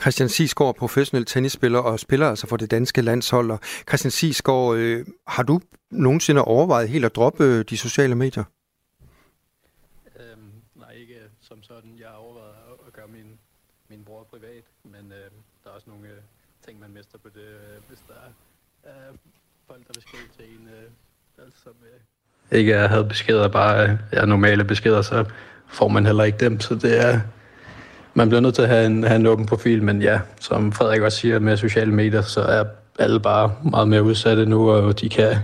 Christian 0.02 0.30
Sisgaard, 0.30 0.76
professionel 0.76 1.26
tennisspiller 1.26 1.80
og 1.80 2.00
spiller 2.00 2.30
altså 2.30 2.48
for 2.48 2.58
det 2.58 2.72
danske 2.72 3.02
landshold. 3.02 3.52
Og 3.52 3.60
Christian 3.88 4.12
Sisgaard, 4.12 4.76
øh, 4.76 5.06
har 5.28 5.44
du 5.44 5.62
nogensinde 5.92 6.42
overvejet 6.42 6.90
helt 6.90 7.06
at 7.06 7.16
droppe 7.16 7.44
øh, 7.44 7.66
de 7.70 7.78
sociale 7.78 8.16
medier? 8.16 8.44
Øhm, 10.20 10.52
nej, 10.76 10.92
ikke 10.92 11.20
som 11.42 11.64
sådan. 11.64 11.92
Jeg 12.00 12.08
har 12.08 12.16
overvejet 12.16 12.56
at 12.88 12.94
gøre 12.94 13.08
min, 13.08 13.40
min 13.90 14.04
bror 14.06 14.24
privat, 14.24 14.64
men 14.84 15.12
øh, 15.12 15.32
der 15.64 15.70
er 15.70 15.74
også 15.76 15.90
nogle 15.90 16.08
øh, 16.08 16.22
ting, 16.66 16.80
man 16.80 16.90
mister 16.94 17.18
på 17.18 17.30
det, 17.36 17.42
øh, 17.42 17.78
hvis 17.88 18.00
der 18.08 18.14
er 18.90 19.10
øh, 19.10 19.18
folk, 19.68 19.88
der 19.88 19.94
vil 19.96 20.02
skrive 20.02 20.28
til 20.38 20.46
en, 20.60 20.68
øh, 20.68 21.46
altså, 21.46 21.70
øh, 21.70 22.58
ikke 22.60 22.74
havde 22.74 23.06
beskeder, 23.06 23.48
bare 23.48 24.00
ja, 24.14 24.26
normale 24.26 24.64
beskeder, 24.64 25.02
så 25.02 25.26
får 25.68 25.88
man 25.88 26.06
heller 26.06 26.24
ikke 26.24 26.38
dem, 26.38 26.60
så 26.60 26.76
det 26.76 27.02
er 27.06 27.22
man 28.16 28.30
bliver 28.30 28.42
nødt 28.42 28.56
til 28.56 28.62
at 28.62 28.70
have 28.70 28.86
en, 28.86 29.04
have 29.04 29.16
en 29.16 29.26
åben 29.26 29.46
profil, 29.46 29.84
men 29.84 30.02
ja, 30.02 30.20
som 30.40 30.72
Frederik 30.72 31.02
også 31.02 31.18
siger 31.18 31.40
med 31.40 31.58
sociale 31.58 31.92
medier, 31.92 32.22
så 32.22 32.42
er 32.42 32.64
alle 33.00 33.20
bare 33.20 33.52
meget 33.72 33.88
mere 33.88 34.04
udsatte 34.04 34.46
nu, 34.46 34.72
og 34.72 35.02
de 35.02 35.10
kan 35.10 35.36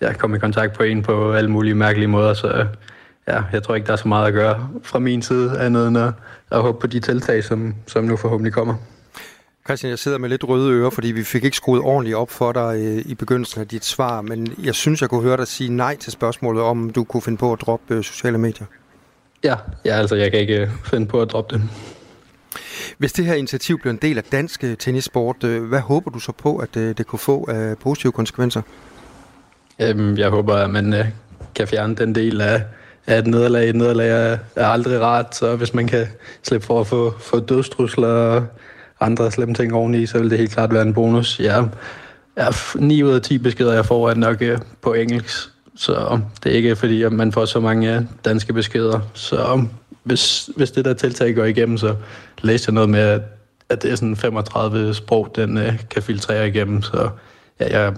ja, 0.00 0.12
komme 0.12 0.36
i 0.36 0.40
kontakt 0.40 0.72
på 0.72 0.82
en 0.82 1.02
på 1.02 1.32
alle 1.32 1.50
mulige 1.50 1.74
mærkelige 1.74 2.08
måder, 2.08 2.34
så 2.34 2.66
ja, 3.28 3.42
jeg 3.52 3.62
tror 3.62 3.74
ikke, 3.74 3.86
der 3.86 3.92
er 3.92 3.96
så 3.96 4.08
meget 4.08 4.26
at 4.26 4.32
gøre 4.32 4.68
fra 4.82 4.98
min 4.98 5.22
side, 5.22 5.60
andet 5.60 5.88
end 5.88 5.98
at, 5.98 6.12
at 6.50 6.62
håbe 6.62 6.80
på 6.80 6.86
de 6.86 7.00
tiltag, 7.00 7.44
som, 7.44 7.74
som 7.86 8.04
nu 8.04 8.16
forhåbentlig 8.16 8.52
kommer. 8.52 8.74
Christian, 9.66 9.90
jeg 9.90 9.98
sidder 9.98 10.18
med 10.18 10.28
lidt 10.28 10.44
røde 10.44 10.72
ører, 10.72 10.90
fordi 10.90 11.08
vi 11.08 11.24
fik 11.24 11.44
ikke 11.44 11.56
skruet 11.56 11.82
ordentligt 11.82 12.16
op 12.16 12.30
for 12.30 12.52
dig 12.52 12.76
øh, 12.78 13.02
i 13.06 13.14
begyndelsen 13.14 13.60
af 13.60 13.68
dit 13.68 13.84
svar, 13.84 14.20
men 14.20 14.54
jeg 14.64 14.74
synes, 14.74 15.00
jeg 15.00 15.10
kunne 15.10 15.22
høre 15.22 15.36
dig 15.36 15.48
sige 15.48 15.70
nej 15.70 15.96
til 15.96 16.12
spørgsmålet, 16.12 16.62
om 16.62 16.90
du 16.90 17.04
kunne 17.04 17.22
finde 17.22 17.38
på 17.38 17.52
at 17.52 17.60
droppe 17.60 17.94
øh, 17.94 18.04
sociale 18.04 18.38
medier. 18.38 18.66
Ja, 19.44 19.54
ja 19.84 19.94
altså 19.94 20.16
jeg 20.16 20.30
kan 20.30 20.40
ikke 20.40 20.70
finde 20.84 21.06
på 21.06 21.22
at 21.22 21.30
droppe 21.30 21.56
det. 21.56 21.62
Hvis 22.98 23.12
det 23.12 23.24
her 23.24 23.34
initiativ 23.34 23.78
bliver 23.80 23.92
en 23.92 23.98
del 24.02 24.18
af 24.18 24.24
dansk 24.24 24.64
øh, 24.64 24.76
tennissport, 24.76 25.44
øh, 25.44 25.64
hvad 25.64 25.80
håber 25.80 26.10
du 26.10 26.18
så 26.18 26.32
på, 26.32 26.56
at 26.56 26.76
øh, 26.76 26.96
det, 26.98 27.06
kunne 27.06 27.18
få 27.18 27.46
af 27.50 27.78
positive 27.78 28.12
konsekvenser? 28.12 28.62
Øhm, 29.80 30.16
jeg 30.18 30.30
håber, 30.30 30.54
at 30.54 30.70
man 30.70 30.94
øh, 30.94 31.04
kan 31.54 31.68
fjerne 31.68 31.94
den 31.94 32.14
del 32.14 32.40
af, 32.40 32.62
af 33.06 33.18
et 33.18 33.26
nederlag. 33.26 33.68
Et 33.68 33.76
nederlag 33.76 34.10
er, 34.10 34.38
er 34.56 34.66
aldrig 34.66 35.00
rart, 35.00 35.36
så 35.36 35.56
hvis 35.56 35.74
man 35.74 35.86
kan 35.86 36.06
slippe 36.42 36.66
for 36.66 36.80
at 36.80 36.86
få, 36.86 37.14
få 37.20 37.40
dødstrusler 37.40 38.08
og 38.08 38.46
andre 39.00 39.30
slemme 39.30 39.54
ting 39.54 39.74
oveni, 39.74 40.06
så 40.06 40.18
vil 40.18 40.30
det 40.30 40.38
helt 40.38 40.52
klart 40.52 40.72
være 40.72 40.82
en 40.82 40.94
bonus. 40.94 41.40
Ja, 41.40 41.64
ja 42.36 42.48
9 42.74 43.02
ud 43.02 43.12
af 43.12 43.22
10 43.22 43.38
beskeder, 43.38 43.72
jeg 43.72 43.86
får, 43.86 44.10
er 44.10 44.14
nok 44.14 44.42
på 44.82 44.94
engelsk. 44.94 45.48
Så 45.76 46.20
det 46.44 46.52
er 46.52 46.56
ikke 46.56 46.76
fordi, 46.76 47.02
at 47.02 47.12
man 47.12 47.32
får 47.32 47.44
så 47.44 47.60
mange 47.60 48.08
danske 48.24 48.52
beskeder. 48.52 49.00
Så 49.14 49.66
hvis, 50.02 50.50
hvis 50.56 50.70
det 50.70 50.84
der 50.84 50.94
tiltag 50.94 51.34
går 51.34 51.44
igennem, 51.44 51.78
så 51.78 51.94
læste 52.42 52.68
jeg 52.68 52.74
noget 52.74 52.88
med, 52.88 53.20
at, 53.68 53.82
det 53.82 53.92
er 53.92 53.96
sådan 53.96 54.16
35 54.16 54.94
sprog, 54.94 55.32
den 55.36 55.56
uh, 55.56 55.88
kan 55.90 56.02
filtrere 56.02 56.48
igennem. 56.48 56.82
Så 56.82 57.10
ja, 57.60 57.80
jeg, 57.80 57.94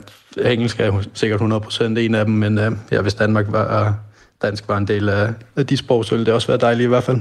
engelsk 0.53 0.81
er 0.81 1.03
sikkert 1.15 1.41
100% 1.41 1.85
en 1.85 2.15
af 2.15 2.25
dem, 2.25 2.35
men 2.35 2.59
uh, 2.59 2.73
ja, 2.91 3.01
hvis 3.03 3.15
Danmark 3.15 3.47
var, 3.49 3.99
dansk 4.43 4.69
var 4.69 4.77
en 4.77 4.89
del 4.89 5.09
af, 5.09 5.33
af 5.57 5.67
de 5.67 5.77
sprog, 5.77 6.05
så 6.05 6.15
ville 6.15 6.27
det 6.27 6.35
også 6.35 6.47
være 6.47 6.59
dejligt 6.59 6.87
i 6.87 6.89
hvert 6.89 7.05
fald. 7.05 7.21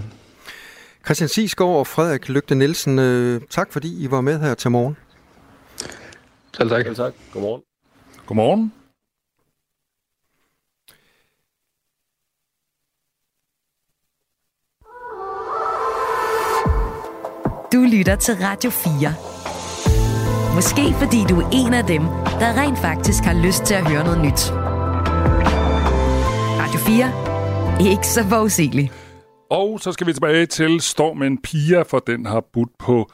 Christian 1.05 1.27
Siesgaard 1.27 1.75
og 1.75 1.87
Frederik 1.87 2.29
Lygte 2.29 2.55
Nielsen, 2.55 2.99
uh, 2.99 3.41
tak 3.49 3.73
fordi 3.73 4.03
I 4.03 4.11
var 4.11 4.21
med 4.21 4.39
her 4.39 4.53
til 4.53 4.71
morgen. 4.71 4.97
Selv 6.57 6.69
tak. 6.69 6.85
Selv 6.85 6.95
tak. 6.95 7.13
Godmorgen. 7.33 7.61
Godmorgen. 8.25 8.71
Du 17.73 17.77
lytter 17.77 18.15
til 18.15 18.35
Radio 18.41 18.69
4. 18.69 20.55
Måske 20.55 20.93
fordi 20.93 21.17
du 21.29 21.39
er 21.41 21.49
en 21.53 21.73
af 21.73 21.83
dem, 21.83 22.01
der 22.39 22.61
rent 22.61 22.79
faktisk 22.79 23.23
har 23.23 23.45
lyst 23.45 23.63
til 23.63 23.73
at 23.73 23.89
høre 23.89 24.03
noget 24.03 24.21
nyt. 24.21 24.51
Radio 26.61 26.79
4. 26.79 27.91
Ikke 27.91 28.07
så 28.07 28.23
forudsigeligt. 28.23 28.93
Og 29.51 29.79
så 29.79 29.91
skal 29.91 30.07
vi 30.07 30.13
tilbage 30.13 30.45
til 30.45 30.81
stormen 30.81 31.41
Pia, 31.41 31.81
for 31.81 31.99
den 31.99 32.25
har 32.25 32.43
budt 32.53 32.69
på 32.79 33.09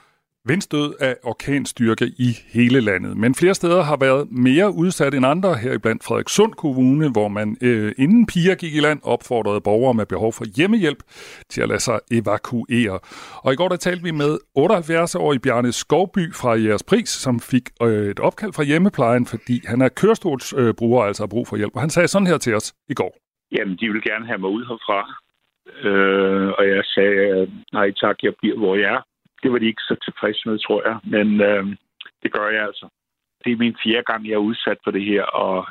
vindstød 0.48 0.94
af 1.00 1.16
orkanstyrke 1.24 2.06
i 2.06 2.30
hele 2.54 2.80
landet. 2.82 3.18
Men 3.18 3.36
flere 3.36 3.54
steder 3.54 3.82
har 3.84 3.98
været 3.98 4.32
mere 4.32 4.72
udsat 4.72 5.14
end 5.14 5.26
andre, 5.26 5.56
heriblandt 5.56 6.04
Frederikssund 6.04 6.54
Kommune, 6.54 7.12
hvor 7.12 7.28
man 7.28 7.58
øh, 7.62 7.92
inden 7.98 8.26
piger 8.26 8.56
gik 8.56 8.76
i 8.76 8.80
land 8.80 9.00
opfordrede 9.04 9.62
borgere 9.62 9.94
med 9.94 10.06
behov 10.06 10.34
for 10.34 10.46
hjemmehjælp 10.58 11.02
til 11.50 11.62
at 11.62 11.70
lade 11.70 11.80
sig 11.80 12.00
evakuere. 12.12 13.00
Og 13.44 13.54
i 13.54 13.56
går 13.56 13.70
der 13.70 13.76
talte 13.76 14.04
vi 14.04 14.12
med 14.12 14.32
78-årig 14.60 15.42
Bjarne 15.42 15.72
Skovby 15.72 16.34
fra 16.42 16.52
Jægers 16.56 16.84
Pris, 16.84 17.10
som 17.10 17.40
fik 17.40 17.66
øh, 17.82 18.08
et 18.14 18.20
opkald 18.20 18.54
fra 18.54 18.64
hjemmeplejen, 18.64 19.26
fordi 19.26 19.56
han 19.72 19.82
er 19.82 19.90
kørestolsbruger, 19.90 21.02
øh, 21.02 21.08
altså 21.08 21.24
har 21.24 21.34
brug 21.36 21.48
for 21.48 21.58
hjælp. 21.58 21.76
Og 21.76 21.82
han 21.82 21.90
sagde 21.90 22.08
sådan 22.08 22.28
her 22.28 22.38
til 22.38 22.56
os 22.56 22.74
i 22.90 22.94
går. 22.94 23.14
Jamen, 23.56 23.76
de 23.80 23.86
vil 23.92 24.02
gerne 24.02 24.26
have 24.26 24.38
mig 24.38 24.50
ud 24.50 24.64
herfra. 24.70 25.00
Øh, 25.88 26.48
og 26.58 26.64
jeg 26.68 26.84
sagde, 26.96 27.16
øh, 27.36 27.48
nej 27.74 27.92
tak, 28.04 28.16
jeg 28.24 28.34
bliver, 28.40 28.58
hvor 28.58 28.76
jeg 28.76 28.94
er 28.94 29.02
det 29.44 29.52
var 29.52 29.58
de 29.60 29.72
ikke 29.72 29.88
så 29.90 29.96
tilfredse 30.06 30.42
med, 30.50 30.60
tror 30.60 30.82
jeg. 30.88 30.98
Men 31.04 31.42
øh, 31.42 31.66
det 32.24 32.32
gør 32.32 32.50
jeg 32.50 32.64
altså. 32.64 32.88
Det 33.44 33.52
er 33.52 33.58
min 33.58 33.78
fjerde 33.84 34.04
gang, 34.12 34.28
jeg 34.28 34.34
er 34.34 34.48
udsat 34.50 34.78
for 34.84 34.92
det 34.92 35.06
her, 35.06 35.24
og 35.24 35.68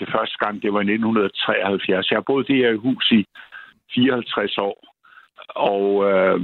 det 0.00 0.08
første 0.14 0.36
gang, 0.44 0.62
det 0.62 0.72
var 0.72 0.80
i 0.80 0.92
1973. 0.92 2.10
Jeg 2.10 2.16
har 2.16 2.28
boet 2.30 2.48
det 2.48 2.56
her 2.56 2.76
hus 2.76 3.10
i 3.10 3.24
54 3.94 4.58
år, 4.58 4.76
og 5.70 5.86
øh, 6.10 6.40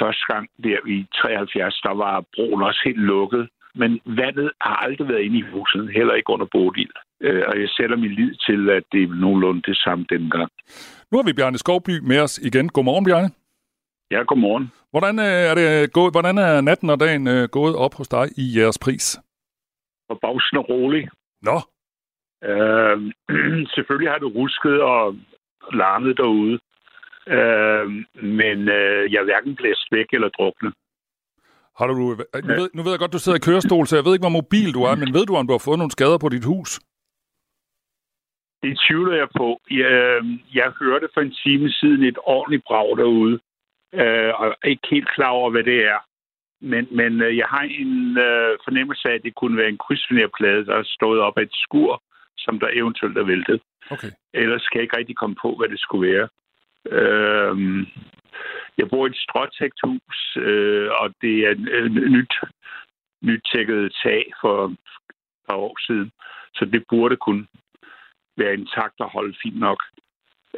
første 0.00 0.24
gang 0.32 0.48
der 0.64 0.78
i 0.96 1.06
73, 1.14 1.80
der 1.86 1.94
var 1.94 2.24
broen 2.34 2.62
også 2.62 2.80
helt 2.84 3.04
lukket. 3.12 3.48
Men 3.74 4.00
vandet 4.04 4.50
har 4.60 4.76
aldrig 4.76 5.08
været 5.08 5.22
inde 5.22 5.38
i 5.38 5.50
huset, 5.52 5.92
heller 5.92 6.14
ikke 6.14 6.30
under 6.30 6.46
bodil. 6.52 6.90
Øh, 7.20 7.42
og 7.48 7.60
jeg 7.60 7.68
sætter 7.68 7.96
min 7.96 8.14
lid 8.20 8.32
til, 8.46 8.70
at 8.70 8.82
det 8.92 9.02
er 9.02 9.14
nogenlunde 9.14 9.62
det 9.62 9.76
samme 9.76 10.06
dengang. 10.08 10.50
Nu 11.10 11.18
har 11.18 11.24
vi 11.24 11.32
Bjarne 11.32 11.58
Skovby 11.58 11.98
med 12.02 12.20
os 12.20 12.38
igen. 12.38 12.68
Godmorgen, 12.68 13.04
Bjarne. 13.04 13.30
Ja, 14.10 14.22
godmorgen. 14.22 14.72
Hvordan 14.90 15.18
øh, 15.18 15.50
er, 15.50 15.54
det 15.54 15.92
gået, 15.92 16.12
hvordan 16.14 16.38
er 16.38 16.60
natten 16.60 16.90
og 16.90 17.00
dagen 17.00 17.26
øh, 17.34 17.48
gået 17.48 17.76
op 17.76 17.94
hos 17.94 18.08
dig 18.08 18.24
i 18.42 18.44
jeres 18.58 18.78
pris? 18.78 19.06
Forbavsende 20.10 20.62
rolig. 20.72 21.08
Nå. 21.48 21.56
Øh, 22.50 22.96
selvfølgelig 23.74 24.10
har 24.12 24.18
det 24.18 24.34
rusket 24.34 24.82
og 24.82 25.16
larmet 25.72 26.16
derude. 26.16 26.58
Øh, 27.36 27.86
men 28.40 28.58
øh, 28.78 29.12
jeg 29.12 29.18
er 29.20 29.28
hverken 29.30 29.56
blæst 29.56 29.86
væk 29.92 30.08
eller 30.12 30.28
druknet. 30.28 30.72
Har 31.78 31.86
du, 31.86 31.94
nu, 31.94 32.06
ved, 32.60 32.68
nu 32.74 32.82
ved 32.82 32.90
jeg 32.92 32.98
godt, 32.98 33.12
du 33.12 33.18
sidder 33.18 33.38
i 33.38 33.46
kørestol, 33.48 33.86
så 33.86 33.96
jeg 33.96 34.04
ved 34.04 34.12
ikke, 34.14 34.26
hvor 34.26 34.40
mobil 34.40 34.74
du 34.74 34.82
er, 34.88 34.94
men 35.02 35.14
ved 35.16 35.24
du, 35.26 35.34
om 35.36 35.46
du 35.46 35.52
har 35.52 35.64
fået 35.68 35.78
nogle 35.78 35.96
skader 35.96 36.18
på 36.18 36.28
dit 36.28 36.44
hus? 36.52 36.70
Det 38.62 38.72
tvivler 38.84 39.16
jeg 39.22 39.28
på. 39.40 39.48
Jeg, 39.70 39.92
jeg 40.54 40.68
hørte 40.82 41.08
for 41.14 41.20
en 41.20 41.34
time 41.44 41.68
siden 41.70 42.02
et 42.02 42.18
ordentligt 42.34 42.64
brag 42.68 42.96
derude 42.96 43.38
øh, 43.94 44.32
og 44.40 44.46
er 44.48 44.68
ikke 44.68 44.88
helt 44.90 45.08
klar 45.14 45.28
over, 45.28 45.50
hvad 45.50 45.64
det 45.64 45.84
er. 45.84 45.98
Men, 46.60 46.88
men 46.90 47.22
øh, 47.22 47.36
jeg 47.36 47.46
har 47.46 47.62
en 47.62 48.18
øh, 48.18 48.58
fornemmelse 48.64 49.08
af, 49.08 49.14
at 49.14 49.22
det 49.22 49.34
kunne 49.34 49.56
være 49.56 49.68
en 49.68 49.78
krydsfinerplade, 49.78 50.66
der 50.66 50.76
er 50.76 50.82
stået 50.84 51.20
op 51.20 51.38
af 51.38 51.42
et 51.42 51.54
skur, 51.54 52.02
som 52.38 52.60
der 52.60 52.68
eventuelt 52.72 53.18
er 53.18 53.24
væltet. 53.24 53.60
Okay. 53.90 54.10
Ellers 54.34 54.62
skal 54.62 54.78
jeg 54.78 54.82
ikke 54.82 54.96
rigtig 54.96 55.16
komme 55.16 55.36
på, 55.42 55.54
hvad 55.58 55.68
det 55.68 55.80
skulle 55.80 56.12
være. 56.12 56.28
Øh, 56.90 57.86
jeg 58.78 58.88
bor 58.90 59.06
i 59.06 59.10
et 59.10 59.16
stråtægt 59.16 59.80
hus, 59.84 60.36
øh, 60.36 60.90
og 61.00 61.14
det 61.20 61.34
er 61.46 61.50
et 61.50 61.68
øh, 61.70 61.90
nyt, 61.90 62.34
nyt 63.22 63.48
tækket 63.54 63.96
tag 64.02 64.32
for 64.40 64.64
et 64.64 64.76
par 65.48 65.56
år 65.56 65.76
siden. 65.86 66.10
Så 66.54 66.64
det 66.64 66.84
burde 66.88 67.16
kunne 67.16 67.46
være 68.36 68.54
intakt 68.54 69.00
og 69.00 69.10
holde 69.10 69.36
fint 69.42 69.58
nok. 69.58 69.82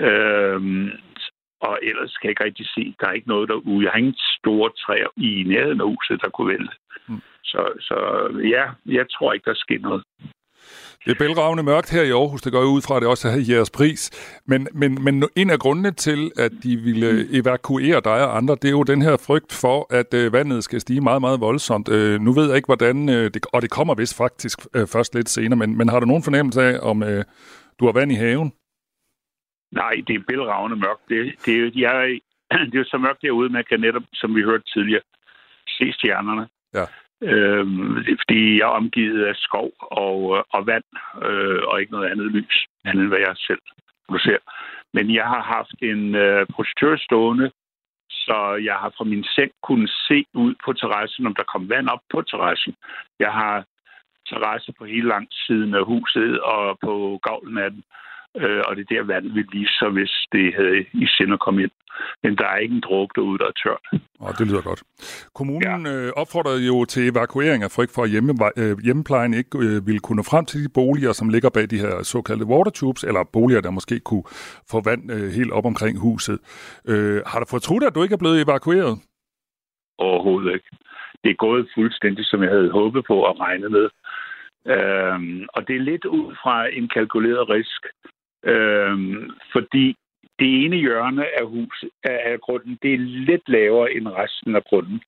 Øh, 0.01 0.61
og 1.61 1.79
ellers 1.83 2.17
kan 2.17 2.27
jeg 2.27 2.31
ikke 2.31 2.45
rigtig 2.45 2.67
se, 2.77 2.95
der 3.01 3.07
er 3.09 3.13
ikke 3.13 3.29
noget 3.35 3.49
derude. 3.49 3.85
Jeg 3.85 3.93
har 3.93 3.99
ingen 3.99 4.21
store 4.39 4.71
træer 4.83 5.11
i 5.17 5.45
nærheden 5.47 5.81
af 5.81 5.87
huset, 5.87 6.21
der 6.23 6.31
kunne 6.31 6.53
vælte. 6.55 6.75
Mm. 7.09 7.21
Så, 7.45 7.63
så 7.81 7.97
ja, 8.55 8.65
jeg 8.99 9.07
tror 9.15 9.33
ikke, 9.33 9.51
der 9.51 9.55
sker 9.55 9.79
noget. 9.79 10.03
Det 11.05 11.11
er 11.15 11.19
bælragende 11.19 11.63
mørkt 11.63 11.91
her 11.91 12.03
i 12.03 12.11
Aarhus, 12.11 12.43
det 12.43 12.53
går 12.53 12.65
ud 12.65 12.83
fra, 12.83 12.97
at 12.97 13.03
det 13.03 13.09
også 13.09 13.29
er 13.29 13.55
jeres 13.55 13.71
pris. 13.71 14.11
Men, 14.47 14.69
men, 14.73 15.05
men 15.05 15.25
en 15.37 15.51
af 15.51 15.59
grundene 15.59 15.91
til, 15.91 16.31
at 16.39 16.53
de 16.63 16.77
ville 16.77 17.39
evakuere 17.39 18.01
dig 18.05 18.27
og 18.27 18.37
andre, 18.37 18.55
det 18.55 18.65
er 18.65 18.71
jo 18.71 18.83
den 18.83 19.03
her 19.03 19.17
frygt 19.17 19.53
for, 19.53 19.95
at 19.95 20.15
øh, 20.15 20.33
vandet 20.33 20.65
skal 20.65 20.81
stige 20.81 21.01
meget, 21.01 21.21
meget 21.21 21.41
voldsomt. 21.41 21.89
Øh, 21.89 22.21
nu 22.21 22.33
ved 22.33 22.47
jeg 22.47 22.57
ikke, 22.57 22.67
hvordan, 22.67 23.09
øh, 23.09 23.31
det, 23.35 23.47
og 23.53 23.63
det 23.63 23.71
kommer 23.71 23.95
vist 23.95 24.17
faktisk 24.17 24.59
øh, 24.75 24.87
først 24.87 25.15
lidt 25.15 25.29
senere, 25.29 25.59
men, 25.59 25.77
men 25.79 25.89
har 25.89 26.01
du 26.01 26.07
nogen 26.07 26.23
fornemmelse 26.23 26.63
af, 26.63 26.79
om 26.83 27.03
øh, 27.03 27.25
du 27.81 27.85
har 27.85 27.93
vand 27.93 28.13
i 28.13 28.15
haven? 28.15 28.53
Nej, 29.73 29.95
det 30.07 30.15
er 30.15 30.25
bælragende 30.29 30.77
mørkt. 30.77 31.09
Det, 31.09 31.35
det, 31.45 31.55
er, 31.55 31.71
jeg, 31.75 32.21
det 32.69 32.75
er 32.75 32.79
jo 32.79 32.85
så 32.85 32.99
mørkt 32.99 33.23
derude, 33.23 33.49
man 33.49 33.65
kan 33.69 33.81
netop, 33.81 34.03
som 34.15 34.37
vi 34.37 34.43
hørte 34.43 34.65
tidligere, 34.73 35.03
se 35.69 35.93
stjernerne. 35.93 36.49
Ja. 36.75 36.85
Øhm, 37.23 38.05
fordi 38.21 38.59
jeg 38.59 38.67
er 38.67 38.79
omgivet 38.81 39.25
af 39.25 39.35
skov 39.37 39.73
og, 39.81 40.47
og 40.51 40.67
vand, 40.67 40.85
øh, 41.25 41.63
og 41.69 41.81
ikke 41.81 41.93
noget 41.93 42.11
andet 42.11 42.27
lys, 42.27 42.67
andet 42.85 43.03
end 43.03 43.09
hvad 43.09 43.19
jeg 43.19 43.35
selv 43.37 43.63
producerer. 44.09 44.45
Men 44.95 45.15
jeg 45.15 45.25
har 45.25 45.43
haft 45.43 45.75
en 45.83 46.15
øh, 46.15 46.47
projektør 46.47 46.97
stående, 46.97 47.51
så 48.11 48.61
jeg 48.69 48.75
har 48.75 48.93
fra 48.97 49.05
min 49.05 49.25
seng 49.25 49.51
kunnet 49.63 49.91
se 50.09 50.25
ud 50.35 50.55
på 50.65 50.73
terrassen, 50.73 51.27
om 51.27 51.35
der 51.35 51.43
kom 51.53 51.69
vand 51.69 51.89
op 51.89 52.01
på 52.13 52.23
terrassen. 52.23 52.75
Jeg 53.19 53.33
har 53.33 53.65
terrasse 54.29 54.73
på 54.79 54.85
hele 54.85 55.09
lang 55.09 55.29
siden 55.47 55.75
af 55.75 55.85
huset 55.85 56.41
og 56.41 56.79
på 56.85 57.21
gavlen 57.23 57.59
af 57.59 57.71
den 57.71 57.83
øh, 58.43 58.63
og 58.67 58.77
det 58.77 58.83
er 58.83 58.95
der, 58.95 59.03
vandet 59.03 59.35
vil 59.35 59.47
vise 59.53 59.75
sig, 59.79 59.91
hvis 59.91 60.13
det 60.33 60.55
havde 60.55 60.81
i 61.05 61.07
sinde 61.17 61.33
at 61.33 61.41
komme 61.41 61.63
ind. 61.63 61.71
Men 62.23 62.37
der 62.37 62.47
er 62.47 62.57
ikke 62.57 62.75
en 62.75 62.81
dråbe 62.81 63.13
derude, 63.15 63.39
der 63.39 63.47
er 63.47 63.57
tørt. 63.63 63.85
Oh, 64.21 64.33
det 64.39 64.47
lyder 64.47 64.63
godt. 64.63 64.83
Kommunen 65.35 65.87
ja. 65.87 65.93
øh, 65.93 66.13
opfordrede 66.17 66.67
jo 66.67 66.85
til 66.85 67.09
evakuering 67.13 67.63
af 67.63 67.71
frygt 67.71 67.95
for, 67.95 68.03
at 68.03 68.11
hjemme, 68.11 68.33
øh, 68.57 68.79
hjemmeplejen 68.85 69.35
ikke 69.35 69.59
øh, 69.59 69.87
ville 69.87 70.01
kunne 70.01 70.17
nå 70.17 70.23
frem 70.23 70.45
til 70.45 70.65
de 70.65 70.69
boliger, 70.75 71.13
som 71.13 71.29
ligger 71.29 71.51
bag 71.51 71.71
de 71.71 71.83
her 71.85 72.03
såkaldte 72.03 72.47
watertubes, 72.47 73.05
eller 73.05 73.31
boliger, 73.33 73.61
der 73.61 73.71
måske 73.71 74.01
kunne 74.01 74.27
få 74.71 74.79
vand 74.89 75.03
øh, 75.13 75.29
helt 75.39 75.53
op 75.53 75.67
omkring 75.67 75.95
huset. 76.01 76.39
Øh, 76.89 77.23
har 77.27 77.39
du 77.41 77.47
fortrudt, 77.51 77.85
at 77.85 77.95
du 77.95 78.03
ikke 78.03 78.15
er 78.15 78.25
blevet 78.25 78.43
evakueret? 78.43 78.93
Overhovedet 79.99 80.55
ikke. 80.55 80.71
Det 81.25 81.31
er 81.31 81.45
gået 81.47 81.69
fuldstændig, 81.75 82.25
som 82.27 82.43
jeg 82.43 82.51
havde 82.51 82.71
håbet 82.71 83.05
på 83.07 83.17
og 83.29 83.41
regnet 83.41 83.71
med. 83.71 83.89
Øhm, 84.75 85.47
og 85.55 85.69
det 85.69 85.77
er 85.77 85.89
lidt 85.91 86.05
ud 86.05 86.35
fra 86.43 86.57
en 86.79 86.89
kalkuleret 86.89 87.49
risk. 87.49 87.83
Øhm, 88.45 89.31
fordi 89.53 89.97
det 90.39 90.65
ene 90.65 90.77
hjørne 90.77 91.25
af 91.41 91.47
huset 91.47 91.91
af 92.05 92.41
grunden, 92.41 92.79
det 92.83 92.95
er 92.95 92.99
lidt 92.99 93.49
lavere 93.49 93.93
end 93.93 94.09
resten 94.09 94.57
af 94.57 94.65
grunden. 94.65 95.01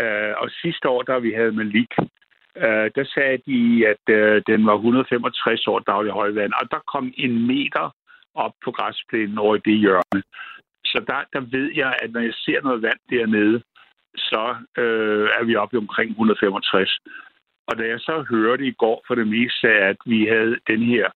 Øh, 0.00 0.34
og 0.36 0.50
sidste 0.62 0.88
år, 0.88 1.02
da 1.02 1.18
vi 1.18 1.32
havde 1.32 1.52
Malik, 1.52 1.92
øh, 2.56 2.90
der 2.96 3.04
sagde 3.14 3.38
de, 3.46 3.86
at 3.92 4.14
øh, 4.14 4.42
den 4.46 4.66
var 4.66 4.74
165 4.74 5.66
år 5.66 5.78
daglig 5.78 6.12
højvand, 6.12 6.52
og 6.52 6.70
der 6.70 6.80
kom 6.92 7.12
en 7.16 7.46
meter 7.46 7.94
op 8.34 8.52
på 8.64 8.70
græsplænen 8.70 9.38
over 9.38 9.56
i 9.56 9.60
det 9.64 9.78
hjørne. 9.78 10.22
Så 10.84 11.04
der, 11.06 11.20
der 11.32 11.40
ved 11.40 11.70
jeg, 11.74 11.96
at 12.02 12.10
når 12.12 12.20
jeg 12.20 12.34
ser 12.34 12.62
noget 12.62 12.82
vand 12.82 13.00
dernede, 13.10 13.62
så 14.16 14.56
øh, 14.78 15.28
er 15.38 15.44
vi 15.44 15.56
oppe 15.56 15.78
omkring 15.78 16.10
165. 16.10 16.98
Og 17.68 17.78
da 17.78 17.84
jeg 17.86 18.00
så 18.00 18.24
hørte 18.30 18.66
i 18.66 18.72
går 18.72 19.04
for 19.06 19.14
det 19.14 19.28
meste, 19.28 19.68
at 19.68 19.96
vi 20.06 20.26
havde 20.26 20.56
den 20.66 20.82
her 20.82 21.10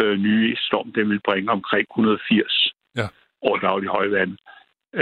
øh, 0.00 0.18
nye 0.18 0.56
storm, 0.56 0.92
den 0.92 1.10
vil 1.10 1.20
bringe 1.28 1.50
omkring 1.50 1.86
180 1.90 2.72
ja. 2.96 3.06
år 3.42 3.56
daglig 3.56 3.88
højvand. 3.88 4.32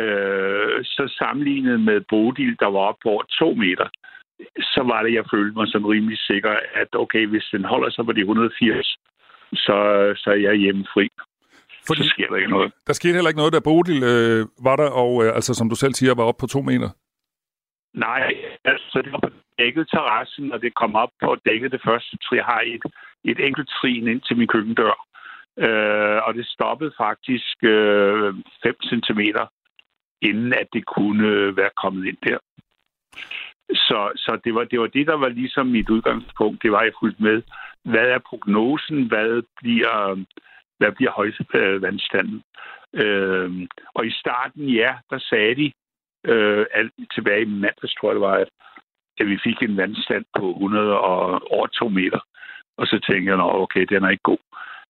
Øh, 0.01 0.85
så 0.85 1.15
sammenlignet 1.19 1.81
med 1.81 2.01
Bodil, 2.09 2.57
der 2.61 2.67
var 2.67 2.79
op 2.91 2.99
på 3.03 3.09
over 3.09 3.23
to 3.23 3.55
meter, 3.55 3.89
så 4.75 4.83
var 4.91 5.03
det, 5.03 5.13
jeg 5.15 5.25
følte 5.35 5.59
mig 5.59 5.69
sådan 5.69 5.87
rimelig 5.87 6.19
sikker, 6.19 6.55
at 6.75 6.89
okay, 6.95 7.27
hvis 7.27 7.47
den 7.53 7.65
holder 7.65 7.91
sig 7.91 8.05
på 8.05 8.13
de 8.13 8.21
180, 8.21 8.97
så, 9.53 9.79
så 10.17 10.31
er 10.31 10.41
jeg 10.49 10.55
hjemmefri. 10.55 11.09
Fordi, 11.87 12.03
så 12.03 12.09
sker 12.09 12.29
der 12.29 12.37
ikke 12.37 12.51
noget. 12.51 12.73
Der 12.87 12.93
skete 12.93 13.15
heller 13.15 13.31
ikke 13.31 13.43
noget, 13.43 13.53
da 13.53 13.61
Bodil 13.61 14.03
øh, 14.13 14.47
var 14.67 14.77
der, 14.77 14.91
og 15.03 15.25
øh, 15.25 15.35
altså, 15.35 15.55
som 15.55 15.69
du 15.69 15.77
selv 15.77 15.95
siger, 15.95 16.15
var 16.15 16.25
op 16.25 16.37
på 16.41 16.47
to 16.47 16.61
meter. 16.63 16.91
Nej, 17.95 18.35
altså 18.65 19.03
det 19.05 19.13
var 19.13 19.21
på 19.27 19.31
dækket 19.59 19.89
terrassen, 19.95 20.53
og 20.53 20.59
det 20.63 20.75
kom 20.75 20.95
op 20.95 21.13
på 21.23 21.37
dækket 21.47 21.73
det 21.73 21.83
første 21.89 22.17
trin. 22.25 22.37
Jeg 22.37 22.45
har 22.45 22.63
et, 22.75 22.85
et 23.25 23.41
enkelt 23.41 23.69
trin 23.69 24.09
ind 24.09 24.21
til 24.21 24.37
min 24.37 24.49
køkkendør. 24.49 25.07
Øh, 25.59 26.19
og 26.27 26.35
det 26.35 26.47
stoppede 26.47 26.93
faktisk 26.97 27.57
5 27.61 27.71
øh, 27.71 28.75
cm, 28.91 29.21
inden 30.23 30.53
at 30.53 30.69
det 30.73 30.87
kunne 30.87 31.27
øh, 31.27 31.57
være 31.57 31.71
kommet 31.83 32.07
ind 32.07 32.17
der. 32.27 32.39
Så, 33.73 34.13
så 34.17 34.39
det, 34.45 34.55
var, 34.55 34.65
det 34.65 34.81
var 34.81 34.87
det, 34.87 35.07
der 35.07 35.15
var 35.15 35.29
ligesom 35.29 35.67
mit 35.67 35.91
udgangspunkt. 35.91 36.63
Det 36.63 36.73
var 36.73 36.83
jeg 36.83 36.93
fuldt 37.01 37.21
med. 37.21 37.43
Hvad 37.85 38.09
er 38.09 38.19
prognosen? 38.19 39.07
Hvad 39.07 39.43
bliver, 39.57 40.25
hvad 40.79 40.93
bliver 40.93 41.11
højvandstanden? 41.11 42.43
Øh, 42.95 43.69
og 43.95 44.07
i 44.07 44.11
starten, 44.11 44.69
ja, 44.69 44.95
der 45.11 45.19
sagde 45.19 45.55
de, 45.55 45.73
øh, 46.27 46.67
alt 46.75 46.93
tilbage 47.15 47.43
i 47.43 47.45
mandags, 47.45 47.95
tror 47.95 48.09
jeg 48.09 48.15
det 48.15 48.21
var, 48.21 48.35
at, 48.35 48.49
at 49.21 49.27
vi 49.27 49.39
fik 49.45 49.63
en 49.63 49.77
vandstand 49.77 50.25
på 50.39 50.51
100 50.51 51.01
og 51.01 51.53
over 51.53 51.67
2 51.67 51.89
meter. 51.89 52.21
Og 52.81 52.87
så 52.87 52.97
tænkte 53.09 53.31
jeg, 53.31 53.41
okay, 53.65 53.85
den 53.93 54.05
er 54.05 54.11
ikke 54.11 54.31
god. 54.33 54.43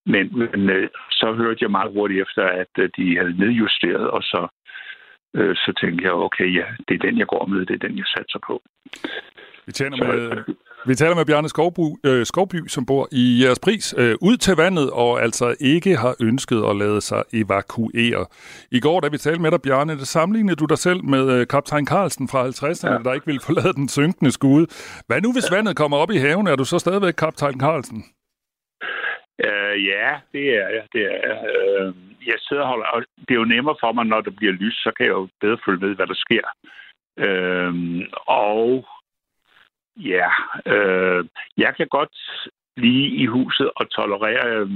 Men, 0.07 0.25
men 0.39 0.71
øh, 0.71 0.89
så 1.11 1.33
hørte 1.33 1.63
jeg 1.63 1.71
meget 1.71 1.93
hurtigt 1.93 2.23
efter, 2.23 2.45
at 2.63 2.73
øh, 2.79 2.91
de 2.97 3.17
havde 3.17 3.39
nedjusteret, 3.39 4.07
og 4.17 4.23
så, 4.23 4.49
øh, 5.35 5.57
så 5.57 5.71
tænkte 5.81 6.05
jeg, 6.05 6.13
okay, 6.13 6.49
ja, 6.59 6.67
det 6.89 6.95
er 6.95 7.07
den, 7.07 7.19
jeg 7.19 7.27
går 7.27 7.47
med, 7.47 7.67
det 7.67 7.75
er 7.75 7.89
den, 7.89 7.99
jeg 7.99 8.07
satser 8.07 8.41
på. 8.47 8.63
Vi 9.67 9.73
taler 9.73 9.97
med, 9.97 10.45
vi 10.87 10.95
taler 10.95 11.15
med 11.15 11.27
Bjarne 11.27 11.49
Skovby, 11.49 11.87
øh, 12.07 12.27
Skovby, 12.27 12.61
som 12.69 12.87
bor 12.87 13.09
i 13.13 13.45
jeres 13.45 13.59
pris, 13.59 13.95
øh, 13.99 14.15
ud 14.21 14.37
til 14.37 14.57
vandet, 14.57 14.91
og 14.91 15.23
altså 15.23 15.57
ikke 15.61 15.97
har 15.97 16.15
ønsket 16.23 16.63
at 16.71 16.77
lade 16.77 17.01
sig 17.01 17.23
evakuere. 17.33 18.27
I 18.71 18.81
går, 18.81 19.01
da 19.01 19.09
vi 19.09 19.19
talte 19.19 19.43
med 19.43 19.51
dig, 19.51 19.63
Bjarne, 19.63 19.93
det 19.93 20.09
sammenlignede 20.09 20.57
du 20.57 20.65
dig 20.65 20.79
selv 20.79 21.05
med 21.05 21.25
øh, 21.35 21.47
kaptajn 21.47 21.87
Carlsen 21.87 22.29
fra 22.29 22.41
50'erne, 22.49 22.93
ja. 22.93 22.99
der 23.05 23.13
ikke 23.13 23.27
ville 23.27 23.41
forlade 23.49 23.73
den 23.73 23.89
synkende 23.89 24.33
skude. 24.33 24.67
Hvad 25.07 25.21
nu, 25.21 25.33
hvis 25.33 25.53
vandet 25.53 25.77
kommer 25.77 25.97
op 25.97 26.11
i 26.11 26.17
haven? 26.17 26.47
Er 26.47 26.57
du 26.57 26.65
så 26.65 26.79
stadigvæk 26.79 27.15
kaptajn 27.15 27.61
Carlsen? 27.61 28.05
Uh, 29.49 29.77
ja, 29.93 30.09
det 30.33 30.45
er 30.61 30.69
jeg. 30.77 30.85
Det 30.93 31.03
er 31.13 31.19
jeg. 31.27 31.37
Uh, 31.81 31.95
jeg 32.27 32.39
sidder 32.39 32.63
og 32.63 32.69
holder, 32.69 32.87
og 32.87 33.01
det 33.29 33.33
er 33.35 33.43
jo 33.43 33.53
nemmere 33.55 33.77
for 33.81 33.93
mig, 33.93 34.05
når 34.07 34.21
det 34.21 34.37
bliver 34.37 34.53
lys, 34.53 34.75
så 34.75 34.91
kan 34.97 35.07
jeg 35.07 35.13
jo 35.13 35.29
bedre 35.41 35.59
følge 35.65 35.81
med, 35.81 35.95
hvad 35.97 36.07
der 36.07 36.19
sker. 36.27 36.47
Uh, 37.27 37.75
og 38.27 38.85
Ja, 40.01 40.29
øh, 40.67 41.25
jeg 41.57 41.77
kan 41.77 41.89
godt 41.89 42.17
blive 42.77 43.07
i 43.23 43.27
huset 43.27 43.71
og 43.77 43.91
tolerere, 43.91 44.47
øh, 44.57 44.71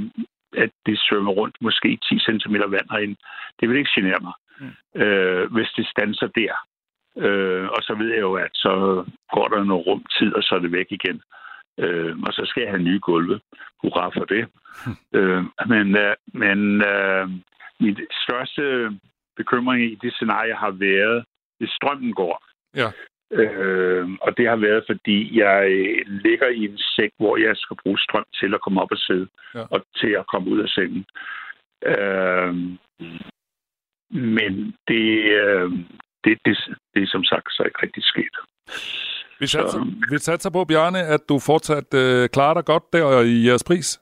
at 0.56 0.70
det 0.86 0.98
svømmer 0.98 1.32
rundt 1.32 1.56
måske 1.60 1.98
10 2.08 2.18
cm 2.18 2.54
vand 2.54 2.90
herinde. 2.90 3.16
Det 3.60 3.68
vil 3.68 3.78
ikke 3.78 3.90
genere 3.94 4.20
mig, 4.20 4.32
mm. 4.60 5.00
øh, 5.02 5.52
hvis 5.52 5.68
det 5.76 5.86
standser 5.86 6.26
der. 6.26 6.54
Øh, 7.16 7.68
og 7.68 7.82
så 7.82 7.94
ved 7.94 8.08
jeg 8.08 8.20
jo, 8.20 8.34
at 8.34 8.50
så 8.54 9.04
går 9.32 9.48
der 9.48 9.64
noget 9.64 9.86
rum 9.86 10.04
tid, 10.18 10.34
og 10.34 10.42
så 10.42 10.54
er 10.54 10.58
det 10.58 10.72
væk 10.72 10.86
igen. 10.90 11.22
Øh, 11.78 12.18
og 12.26 12.32
så 12.32 12.42
skal 12.46 12.60
jeg 12.62 12.70
have 12.70 12.82
nye 12.82 13.00
gulve. 13.02 13.40
Hurra 13.82 14.08
for 14.08 14.24
det. 14.24 14.48
Mm. 14.86 14.96
Øh, 15.18 15.44
men 15.66 15.96
øh, 15.96 16.14
men 16.32 16.82
øh, 16.82 17.28
min 17.80 17.96
største 18.24 18.62
bekymring 19.36 19.92
i 19.92 19.94
det 19.94 20.12
scenarie 20.14 20.54
har 20.54 20.70
været, 20.70 21.24
hvis 21.58 21.70
strømmen 21.70 22.12
går. 22.12 22.44
Ja. 22.74 22.90
Øh, 23.40 24.08
og 24.20 24.36
det 24.36 24.46
har 24.48 24.56
været, 24.56 24.84
fordi 24.90 25.38
jeg 25.42 25.60
ligger 26.06 26.48
i 26.48 26.64
en 26.64 26.78
sæk, 26.78 27.10
hvor 27.18 27.36
jeg 27.36 27.56
skal 27.56 27.76
bruge 27.82 27.98
strøm 27.98 28.26
til 28.40 28.54
at 28.54 28.60
komme 28.60 28.80
op 28.82 28.92
og 28.92 28.98
sidde, 28.98 29.28
ja. 29.54 29.64
og 29.70 29.80
til 29.96 30.12
at 30.20 30.26
komme 30.26 30.50
ud 30.50 30.60
af 30.60 30.68
sengen. 30.68 31.04
Øh, 31.92 32.54
men 34.10 34.52
det, 34.88 35.08
øh, 35.42 35.70
det, 36.24 36.38
det, 36.44 36.54
det 36.94 37.02
er 37.02 37.06
som 37.06 37.24
sagt 37.24 37.52
så 37.52 37.62
ikke 37.62 37.82
rigtig 37.82 38.04
sket. 38.04 38.36
Vi 39.40 39.46
satser, 39.46 39.80
vi 40.10 40.18
satser 40.18 40.50
på, 40.50 40.64
Bjarne, 40.64 41.02
at 41.14 41.20
du 41.28 41.38
fortsat 41.38 41.94
øh, 41.94 42.28
klarer 42.28 42.54
dig 42.54 42.64
godt 42.64 42.92
der 42.92 43.20
i 43.20 43.46
jeres 43.48 43.64
pris. 43.64 44.00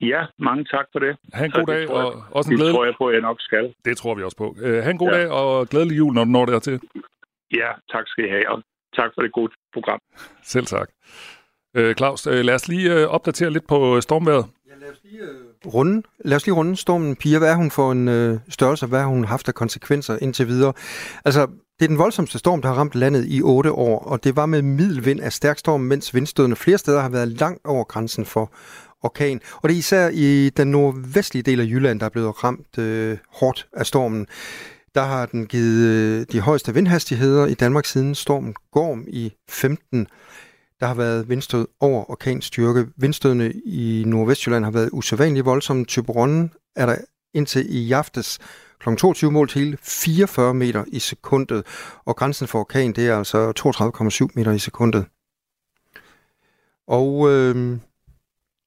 Ja, 0.00 0.26
mange 0.38 0.64
tak 0.64 0.86
for 0.92 0.98
det. 0.98 1.16
Ha' 1.32 1.44
en 1.44 1.50
god 1.50 1.66
dag, 1.66 1.90
og 1.90 2.04
også 2.30 2.50
en 2.50 2.56
glædelig... 2.56 2.72
Det 2.72 2.74
tror 2.74 2.84
jeg 2.84 2.94
på, 2.98 3.06
at 3.08 3.14
jeg 3.14 3.22
nok 3.22 3.40
skal. 3.40 3.74
Det 3.84 3.96
tror 3.96 4.14
vi 4.14 4.22
også 4.22 4.36
på. 4.36 4.48
Uh, 4.48 4.78
ha' 4.84 4.90
en 4.90 4.98
god 4.98 5.10
ja. 5.12 5.18
dag, 5.18 5.30
og 5.30 5.68
glædelig 5.68 5.98
jul, 5.98 6.14
når 6.14 6.24
du 6.24 6.30
når 6.30 6.46
dertil. 6.46 6.80
Ja, 7.52 7.70
tak 7.92 8.04
skal 8.06 8.24
I 8.24 8.28
have, 8.28 8.50
og 8.50 8.62
tak 8.96 9.10
for 9.14 9.22
det 9.22 9.32
gode 9.32 9.52
program. 9.72 10.00
Selv 10.42 10.66
tak. 10.66 10.88
Øh, 11.76 11.94
Claus, 11.94 12.26
øh, 12.26 12.44
lad 12.44 12.54
os 12.54 12.68
lige 12.68 12.94
øh, 12.94 13.06
opdatere 13.06 13.50
lidt 13.50 13.66
på 13.66 13.96
øh, 13.96 14.02
stormværet. 14.02 14.46
Ja, 14.70 14.74
lad 14.80 14.90
os 14.90 15.00
lige 15.04 15.22
øh, 15.22 15.74
runde, 15.74 16.02
lad 16.24 16.36
os 16.36 16.46
lige 16.46 16.54
runde 16.54 16.76
stormen 16.76 17.16
Pia. 17.16 17.38
Hvad 17.38 17.50
er 17.50 17.54
hun 17.54 17.70
for 17.70 17.92
en 17.92 18.08
øh, 18.08 18.38
størrelse? 18.48 18.86
Hvad 18.86 19.00
har 19.00 19.06
hun 19.06 19.24
haft 19.24 19.48
af 19.48 19.54
konsekvenser 19.54 20.18
indtil 20.22 20.46
videre? 20.46 20.72
Altså, 21.24 21.46
det 21.78 21.84
er 21.84 21.88
den 21.88 21.98
voldsomste 21.98 22.38
storm, 22.38 22.62
der 22.62 22.68
har 22.68 22.74
ramt 22.74 22.94
landet 22.94 23.24
i 23.28 23.42
otte 23.42 23.72
år, 23.72 23.98
og 23.98 24.24
det 24.24 24.36
var 24.36 24.46
med 24.46 24.62
middelvind 24.62 25.20
af 25.20 25.32
stærk 25.32 25.58
storm, 25.58 25.80
mens 25.80 26.14
vindstødene 26.14 26.56
flere 26.56 26.78
steder 26.78 27.00
har 27.00 27.08
været 27.08 27.28
langt 27.28 27.66
over 27.66 27.84
grænsen 27.84 28.24
for 28.24 28.52
orkan. 29.02 29.40
Og 29.62 29.68
det 29.68 29.74
er 29.74 29.78
især 29.78 30.08
i 30.12 30.50
den 30.50 30.70
nordvestlige 30.70 31.42
del 31.42 31.60
af 31.60 31.64
Jylland, 31.64 32.00
der 32.00 32.06
er 32.06 32.10
blevet 32.10 32.44
ramt 32.44 32.78
øh, 32.78 33.18
hårdt 33.28 33.66
af 33.72 33.86
stormen. 33.86 34.26
Der 34.94 35.02
har 35.02 35.26
den 35.26 35.46
givet 35.46 35.88
øh, 35.88 36.26
de 36.32 36.40
højeste 36.40 36.74
vindhastigheder 36.74 37.46
i 37.46 37.54
Danmark 37.54 37.86
siden 37.86 38.14
stormen 38.14 38.54
Gorm 38.70 39.04
i 39.08 39.32
15. 39.48 40.06
Der 40.80 40.86
har 40.86 40.94
været 40.94 41.28
vindstød 41.28 41.66
over 41.80 42.10
orkanstyrke. 42.10 42.86
Vindstødene 42.96 43.52
i 43.52 44.04
Nordvestjylland 44.06 44.64
har 44.64 44.70
været 44.70 44.90
usædvanligt 44.92 45.46
voldsomme. 45.46 45.84
Typeronnen 45.84 46.52
er 46.76 46.86
der 46.86 46.96
indtil 47.34 47.76
i 47.76 47.92
aftes 47.92 48.38
kl. 48.80 48.94
22 48.96 49.30
målt 49.30 49.52
hele 49.52 49.78
44 49.82 50.54
meter 50.54 50.84
i 50.86 50.98
sekundet, 50.98 51.66
og 52.04 52.16
grænsen 52.16 52.46
for 52.46 52.58
orkan 52.58 52.92
det 52.92 53.08
er 53.08 53.18
altså 53.18 53.52
32,7 54.26 54.32
meter 54.34 54.52
i 54.52 54.58
sekundet. 54.58 55.04
Og 56.86 57.30
øh, 57.30 57.78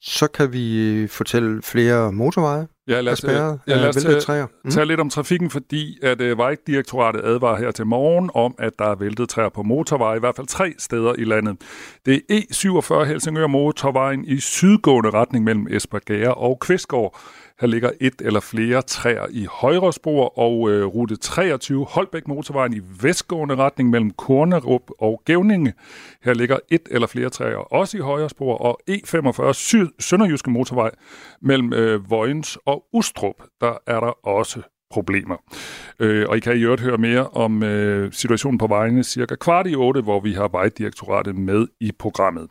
så 0.01 0.27
kan 0.27 0.53
vi 0.53 1.07
fortælle 1.07 1.61
flere 1.61 2.11
motorveje, 2.11 2.67
Ja, 2.87 3.01
lad 3.01 3.13
os, 3.13 3.19
spærret, 3.19 3.59
ja, 3.67 3.75
lad 3.75 3.89
os 3.89 3.95
tage, 3.95 4.19
træer. 4.19 4.47
Mm. 4.63 4.71
tage 4.71 4.85
lidt 4.85 4.99
om 4.99 5.09
trafikken, 5.09 5.49
fordi 5.49 5.99
at 6.03 6.21
uh, 6.21 6.37
Vejdirektoratet 6.37 7.21
advarer 7.23 7.57
her 7.57 7.71
til 7.71 7.85
morgen 7.85 8.29
om, 8.33 8.55
at 8.59 8.73
der 8.79 8.85
er 8.85 8.95
væltet 8.95 9.29
træer 9.29 9.49
på 9.49 9.63
motorveje, 9.63 10.17
i 10.17 10.19
hvert 10.19 10.35
fald 10.35 10.47
tre 10.47 10.73
steder 10.77 11.13
i 11.17 11.23
landet. 11.23 11.57
Det 12.05 12.21
er 12.29 12.35
E47 12.35 13.03
Helsingør 13.03 13.47
Motorvejen 13.47 14.25
i 14.25 14.39
sydgående 14.39 15.09
retning 15.09 15.43
mellem 15.43 15.67
Esbergære 15.69 16.33
og 16.33 16.59
Kvistgård. 16.59 17.19
Her 17.59 17.67
ligger 17.67 17.91
et 18.01 18.21
eller 18.21 18.39
flere 18.39 18.81
træer 18.81 19.25
i 19.31 19.47
højre 19.51 19.93
spor, 19.93 20.39
og 20.39 20.69
øh, 20.71 20.85
rute 20.85 21.15
23 21.15 21.85
Holbæk 21.85 22.27
Motorvejen 22.27 22.73
i 22.73 22.81
vestgående 23.01 23.55
retning 23.55 23.89
mellem 23.89 24.11
Kornerup 24.11 24.91
og 24.99 25.21
Gævninge. 25.25 25.73
Her 26.23 26.33
ligger 26.33 26.57
et 26.69 26.87
eller 26.91 27.07
flere 27.07 27.29
træer 27.29 27.57
også 27.57 27.97
i 27.97 28.01
højre 28.01 28.29
spor, 28.29 28.57
og 28.57 28.79
E45 28.89 29.53
Syd 29.53 29.87
Sønderjyske 29.99 30.49
Motorvej 30.49 30.91
mellem 31.41 31.73
øh, 31.73 32.09
Vojens 32.09 32.57
og 32.65 32.85
Ustrup. 32.93 33.43
Der 33.61 33.77
er 33.87 33.99
der 33.99 34.27
også 34.27 34.61
problemer. 34.95 35.37
Øh, 35.99 36.25
og 36.29 36.37
I 36.37 36.39
kan 36.39 36.57
i 36.57 36.61
øvrigt 36.61 36.81
høre 36.81 36.97
mere 36.97 37.27
om 37.27 37.63
øh, 37.63 38.13
situationen 38.13 38.57
på 38.57 38.67
vejene 38.67 39.03
cirka 39.03 39.35
kvart 39.35 39.67
i 39.67 39.75
otte, 39.75 40.01
hvor 40.01 40.19
vi 40.19 40.33
har 40.33 40.47
Vejdirektoratet 40.47 41.35
med 41.35 41.67
i 41.79 41.91
programmet. 41.99 42.47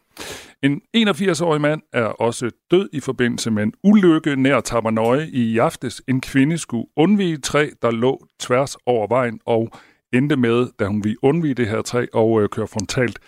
En 0.62 0.80
81-årig 0.96 1.60
mand 1.60 1.82
er 1.92 2.04
også 2.04 2.50
død 2.70 2.88
i 2.92 3.00
forbindelse 3.00 3.50
med 3.50 3.62
en 3.62 3.72
ulykke 3.84 4.36
nær 4.36 4.60
Tabernøje 4.60 5.26
i 5.32 5.58
aftes. 5.58 6.02
En 6.08 6.20
kvinde 6.20 6.58
skulle 6.58 6.86
undvige 6.96 7.34
et 7.34 7.42
træ, 7.42 7.68
der 7.82 7.90
lå 7.90 8.26
tværs 8.40 8.76
over 8.86 9.06
vejen 9.06 9.40
og 9.46 9.70
endte 10.12 10.36
med, 10.36 10.66
da 10.78 10.86
hun 10.86 11.04
ville 11.04 11.24
undvige 11.24 11.54
det 11.54 11.68
her 11.68 11.82
træ 11.82 12.06
og 12.12 12.42
øh, 12.42 12.48
køre 12.48 12.66
frontalt 12.66 13.18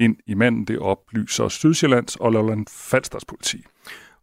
ind 0.00 0.16
i 0.26 0.34
manden. 0.34 0.64
Det 0.64 0.78
oplyser 0.78 1.48
Sydsjællands 1.48 2.16
og 2.16 2.32
Lolland 2.32 2.66
Falsters 2.70 3.24
politi. 3.24 3.64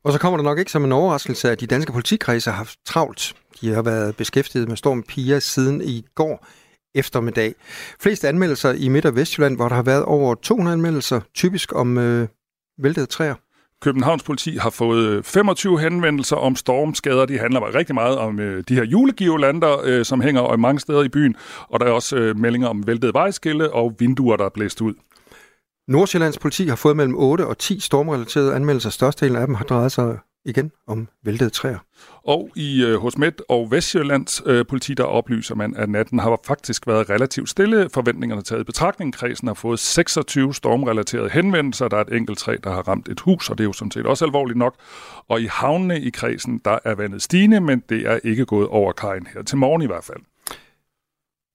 Og 0.03 0.13
så 0.13 0.19
kommer 0.19 0.37
det 0.37 0.43
nok 0.43 0.59
ikke 0.59 0.71
som 0.71 0.83
en 0.83 0.91
overraskelse, 0.91 1.51
at 1.51 1.59
de 1.59 1.67
danske 1.67 1.91
politikredse 1.91 2.49
har 2.49 2.57
haft 2.57 2.79
travlt. 2.85 3.35
De 3.61 3.73
har 3.73 3.81
været 3.81 4.15
beskæftiget 4.15 4.67
med 4.67 4.77
Storm 4.77 5.03
Pia 5.03 5.39
siden 5.39 5.81
i 5.81 6.05
går 6.15 6.47
eftermiddag. 6.95 7.55
Flest 7.99 8.25
anmeldelser 8.25 8.71
i 8.71 8.87
Midt- 8.87 9.05
og 9.05 9.15
Vestjylland, 9.15 9.55
hvor 9.55 9.67
der 9.67 9.75
har 9.75 9.83
været 9.83 10.03
over 10.03 10.35
200 10.35 10.73
anmeldelser, 10.73 11.21
typisk 11.33 11.75
om 11.75 11.97
øh, 11.97 12.27
væltede 12.77 13.05
træer. 13.05 13.35
Københavns 13.81 14.23
politi 14.23 14.57
har 14.57 14.69
fået 14.69 15.25
25 15.25 15.79
henvendelser 15.79 16.35
om 16.35 16.55
stormskader. 16.55 17.25
De 17.25 17.37
handler 17.37 17.75
rigtig 17.75 17.95
meget 17.95 18.17
om 18.17 18.39
øh, 18.39 18.63
de 18.69 18.75
her 18.75 18.83
julegivolander, 18.83 19.81
øh, 19.83 20.05
som 20.05 20.21
hænger 20.21 20.55
mange 20.55 20.79
steder 20.79 21.03
i 21.03 21.09
byen. 21.09 21.35
Og 21.69 21.79
der 21.79 21.85
er 21.85 21.91
også 21.91 22.15
øh, 22.15 22.37
meldinger 22.37 22.67
om 22.67 22.87
væltede 22.87 23.13
vejskille 23.13 23.73
og 23.73 23.95
vinduer, 23.99 24.37
der 24.37 24.45
er 24.45 24.49
blæst 24.49 24.81
ud. 24.81 24.93
Nordsjællands 25.87 26.37
politi 26.37 26.67
har 26.67 26.75
fået 26.75 26.97
mellem 26.97 27.15
8 27.17 27.47
og 27.47 27.57
10 27.57 27.79
stormrelaterede 27.79 28.55
anmeldelser. 28.55 28.89
Størstedelen 28.89 29.41
af 29.41 29.47
dem 29.47 29.55
har 29.55 29.65
drejet 29.65 29.91
sig 29.91 30.17
igen 30.45 30.71
om 30.87 31.07
væltede 31.23 31.49
træer. 31.49 31.79
Og 32.23 32.49
i 32.55 32.83
øh, 32.85 32.95
hos 32.95 33.17
Midt- 33.17 33.41
og 33.49 33.71
Vestjyllands 33.71 34.41
øh, 34.45 34.65
politi, 34.65 34.93
der 34.93 35.03
oplyser 35.03 35.55
man, 35.55 35.75
at 35.75 35.89
natten 35.89 36.19
har 36.19 36.39
faktisk 36.45 36.87
været 36.87 37.09
relativt 37.09 37.49
stille. 37.49 37.89
Forventningerne 37.93 38.41
taget 38.41 38.61
i 38.61 38.63
betragtning. 38.63 39.13
Kredsen 39.13 39.47
har 39.47 39.53
fået 39.53 39.79
26 39.79 40.53
stormrelaterede 40.53 41.29
henvendelser. 41.29 41.87
Der 41.87 41.97
er 41.97 42.01
et 42.01 42.13
enkelt 42.13 42.37
træ, 42.37 42.57
der 42.63 42.69
har 42.69 42.81
ramt 42.81 43.07
et 43.07 43.19
hus, 43.19 43.49
og 43.49 43.57
det 43.57 43.63
er 43.63 43.67
jo 43.67 43.73
sådan 43.73 43.91
set 43.91 44.05
også 44.05 44.25
alvorligt 44.25 44.57
nok. 44.57 44.75
Og 45.27 45.41
i 45.41 45.45
havnene 45.45 46.01
i 46.01 46.09
kredsen, 46.09 46.61
der 46.65 46.79
er 46.85 46.95
vandet 46.95 47.21
stigende, 47.21 47.61
men 47.61 47.83
det 47.89 48.07
er 48.07 48.19
ikke 48.23 48.45
gået 48.45 48.67
over 48.67 48.91
kajen 48.91 49.27
her 49.33 49.43
til 49.43 49.57
morgen 49.57 49.81
i 49.81 49.85
hvert 49.85 50.03
fald. 50.03 50.19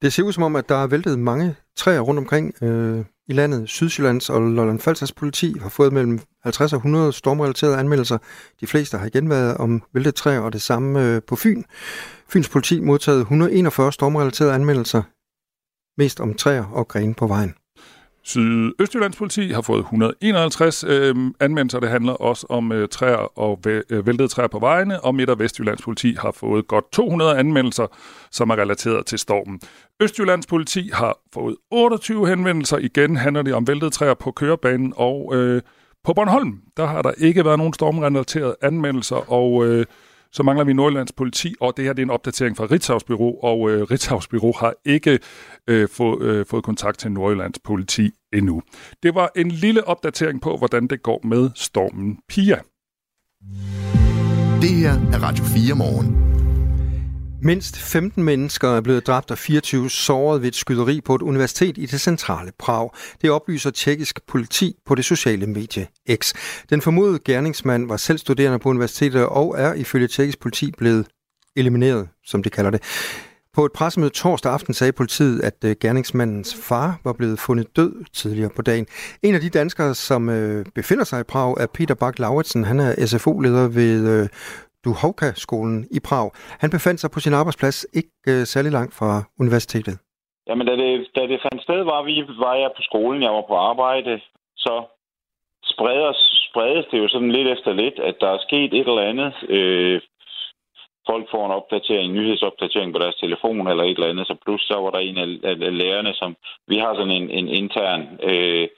Det 0.03 0.13
ser 0.13 0.23
ud 0.23 0.33
som 0.33 0.43
om, 0.43 0.57
at 0.57 0.69
der 0.69 0.75
er 0.75 0.87
væltet 0.87 1.19
mange 1.19 1.55
træer 1.77 2.01
rundt 2.01 2.19
omkring 2.19 2.63
øh, 2.63 3.05
i 3.29 3.33
landet. 3.33 3.69
Sydsjællands 3.69 4.31
og 4.31 4.41
Lolland 4.41 4.81
Falsters 4.81 5.13
politi 5.13 5.55
har 5.61 5.69
fået 5.69 5.93
mellem 5.93 6.21
50 6.43 6.73
og 6.73 6.77
100 6.77 7.13
stormrelaterede 7.13 7.77
anmeldelser. 7.77 8.19
De 8.61 8.67
fleste 8.67 8.99
har 8.99 9.07
igen 9.07 9.31
været 9.31 9.57
om 9.57 9.83
væltet 9.93 10.15
træer, 10.15 10.41
og 10.41 10.53
det 10.53 10.63
samme 10.63 11.05
øh, 11.05 11.23
på 11.23 11.37
Fyn. 11.37 11.63
Fyns 12.29 12.49
politi 12.49 12.81
modtaget 12.81 13.21
141 13.21 13.93
stormrelaterede 13.93 14.55
anmeldelser, 14.55 15.03
mest 16.01 16.21
om 16.21 16.35
træer 16.35 16.65
og 16.65 16.89
grene 16.89 17.15
på 17.15 17.27
vejen. 17.27 17.55
Sydøstjyllands 18.29 19.17
politi 19.17 19.49
har 19.49 19.61
fået 19.61 19.79
151 19.79 20.85
øh, 20.89 21.15
anmeldelser. 21.41 21.81
Det 21.81 21.89
handler 21.89 22.13
også 22.13 22.47
om 22.51 22.73
øh, 22.73 22.89
træer 22.89 23.39
og 23.39 23.61
væ- 23.67 23.83
øh, 23.91 24.07
væltede 24.07 24.29
træer 24.29 24.47
på 24.49 24.59
vejene. 24.59 25.01
Og 25.01 25.15
Midt- 25.15 25.31
og 25.31 25.39
Vestjyllands 25.39 25.83
politi 25.83 26.17
har 26.19 26.31
fået 26.31 26.69
godt 26.69 26.93
200 26.93 27.39
anmeldelser, 27.39 27.87
som 28.31 28.51
er 28.51 28.57
relateret 28.57 29.07
til 29.07 29.19
stormen. 29.19 29.61
Østjyllands 30.01 30.47
politi 30.47 30.91
har 30.93 31.19
fået 31.35 31.57
28 31.71 32.29
henvendelser. 32.29 32.79
Igen 32.79 33.17
handler 33.17 33.43
det 33.43 33.55
om 33.55 33.67
væltede 33.69 33.91
træer 33.91 34.15
på 34.15 34.31
kørebanen. 34.31 34.93
Og 34.97 35.37
øh, 35.37 35.63
på 36.05 36.13
Bornholm, 36.15 36.61
der 36.77 36.87
har 36.87 37.03
der 37.03 37.13
ikke 37.19 37.45
været 37.45 37.59
nogen 37.59 37.73
stormrelaterede 37.73 38.57
anmeldelser. 38.63 39.33
Og... 39.33 39.67
Øh, 39.67 39.87
så 40.33 40.43
mangler 40.43 40.65
vi 40.65 40.73
Nordjyllands 40.73 41.13
politi, 41.13 41.55
og 41.61 41.77
det 41.77 41.85
her 41.85 41.93
det 41.93 42.03
er 42.03 42.07
en 42.07 42.11
opdatering 42.11 42.57
fra 42.57 42.65
Ritzau's 42.65 43.05
Bureau, 43.07 43.39
og 43.43 43.71
øh, 43.71 43.83
Ritzau's 43.83 44.27
Bureau 44.31 44.53
har 44.61 44.75
ikke 44.85 45.19
øh, 45.67 45.89
få, 45.89 46.23
øh, 46.23 46.47
fået 46.47 46.65
kontakt 46.65 46.99
til 46.99 47.13
Nordjyllands 47.13 47.59
politi 47.59 48.11
endnu. 48.33 48.63
Det 49.03 49.15
var 49.15 49.31
en 49.37 49.51
lille 49.51 49.89
opdatering 49.89 50.41
på, 50.41 50.57
hvordan 50.57 50.87
det 50.87 51.03
går 51.03 51.21
med 51.25 51.51
stormen 51.55 52.19
Pia. 52.29 52.59
Det 54.63 54.71
her 54.71 54.93
er 55.13 55.23
Radio 55.23 55.45
4 55.45 55.75
morgen. 55.75 56.38
Mindst 57.43 57.79
15 57.79 58.25
mennesker 58.25 58.69
er 58.69 58.81
blevet 58.81 59.07
dræbt 59.07 59.31
og 59.31 59.39
24 59.39 59.91
såret 59.91 60.43
ved 60.43 60.49
et 60.49 60.55
skyderi 60.55 61.01
på 61.01 61.15
et 61.15 61.23
universitet 61.23 61.79
i 61.79 61.87
det 61.87 62.01
centrale 62.01 62.53
Prag. 62.59 62.91
Det 63.23 63.31
oplyser 63.31 63.71
tjekkisk 63.71 64.21
politi 64.27 64.77
på 64.87 64.95
det 64.95 65.05
sociale 65.05 65.47
medie 65.47 65.87
X. 66.15 66.35
Den 66.71 66.83
formodede 66.83 67.19
gerningsmand 67.25 67.89
var 67.89 67.97
selv 67.97 68.19
studerende 68.19 68.59
på 68.59 68.69
universitetet 68.69 69.27
og 69.27 69.55
er 69.59 69.75
ifølge 69.75 70.09
tjekkisk 70.09 70.41
politi 70.41 70.73
blevet 70.79 71.07
elimineret, 71.57 72.09
som 72.27 72.43
de 72.43 72.51
kalder 72.51 72.71
det. 72.71 72.83
På 73.55 73.65
et 73.65 73.73
pressemøde 73.73 74.11
torsdag 74.11 74.53
aften 74.53 74.75
sagde 74.75 74.93
politiet, 74.93 75.41
at 75.41 75.55
øh, 75.65 75.77
gerningsmandens 75.81 76.55
far 76.55 77.01
var 77.05 77.13
blevet 77.13 77.41
fundet 77.41 77.77
død 77.77 78.05
tidligere 78.13 78.51
på 78.57 78.63
dagen. 78.63 78.87
En 79.23 79.35
af 79.35 79.41
de 79.41 79.49
danskere, 79.49 79.95
som 79.95 80.29
øh, 80.29 80.67
befinder 80.75 81.05
sig 81.05 81.21
i 81.21 81.23
Prag, 81.23 81.57
er 81.61 81.67
Peter 81.67 81.95
Bak 81.95 82.19
lauritsen 82.19 82.65
Han 82.65 82.81
er 82.81 83.07
SFO-leder 83.07 83.69
ved 83.69 84.09
øh, 84.09 84.29
Duhovka-skolen 84.85 85.79
i 85.97 86.01
Prag. 86.09 86.31
Han 86.63 86.71
befandt 86.71 87.01
sig 87.01 87.11
på 87.11 87.21
sin 87.21 87.35
arbejdsplads 87.41 87.87
ikke 88.01 88.31
øh, 88.33 88.43
særlig 88.53 88.73
langt 88.73 88.95
fra 88.99 89.11
universitetet. 89.41 89.97
Jamen, 90.49 90.67
da 90.67 90.73
det, 90.83 91.07
da 91.17 91.23
det 91.33 91.41
fandt 91.47 91.63
sted, 91.63 91.81
var, 91.93 92.03
vi, 92.03 92.15
var 92.45 92.55
jeg 92.55 92.71
på 92.77 92.83
skolen, 92.83 93.23
jeg 93.23 93.33
var 93.39 93.45
på 93.49 93.57
arbejde, 93.71 94.21
så 94.57 94.75
spredes, 95.73 96.19
spredes 96.51 96.87
det 96.91 96.99
jo 96.99 97.09
sådan 97.09 97.33
lidt 97.33 97.49
efter 97.49 97.73
lidt, 97.73 97.99
at 97.99 98.17
der 98.21 98.31
er 98.33 98.45
sket 98.47 98.71
et 98.75 98.89
eller 98.89 99.11
andet. 99.13 99.33
Øh, 99.57 100.01
folk 101.11 101.25
får 101.31 101.45
en 101.47 101.57
opdatering, 101.61 102.07
en 102.09 102.17
nyhedsopdatering 102.19 102.93
på 102.93 102.99
deres 102.99 103.19
telefon 103.25 103.69
eller 103.69 103.85
et 103.85 103.99
eller 103.99 104.13
andet, 104.13 104.27
så 104.27 104.35
plus 104.45 104.63
så 104.71 104.77
var 104.85 104.91
der 104.91 104.99
en 104.99 105.19
af, 105.25 105.29
af, 105.51 105.57
af 105.69 105.75
lærerne, 105.83 106.13
som 106.15 106.31
vi 106.71 106.77
har 106.85 106.93
sådan 106.95 107.17
en, 107.21 107.31
en 107.31 107.49
intern 107.61 108.03
øh, 108.31 108.69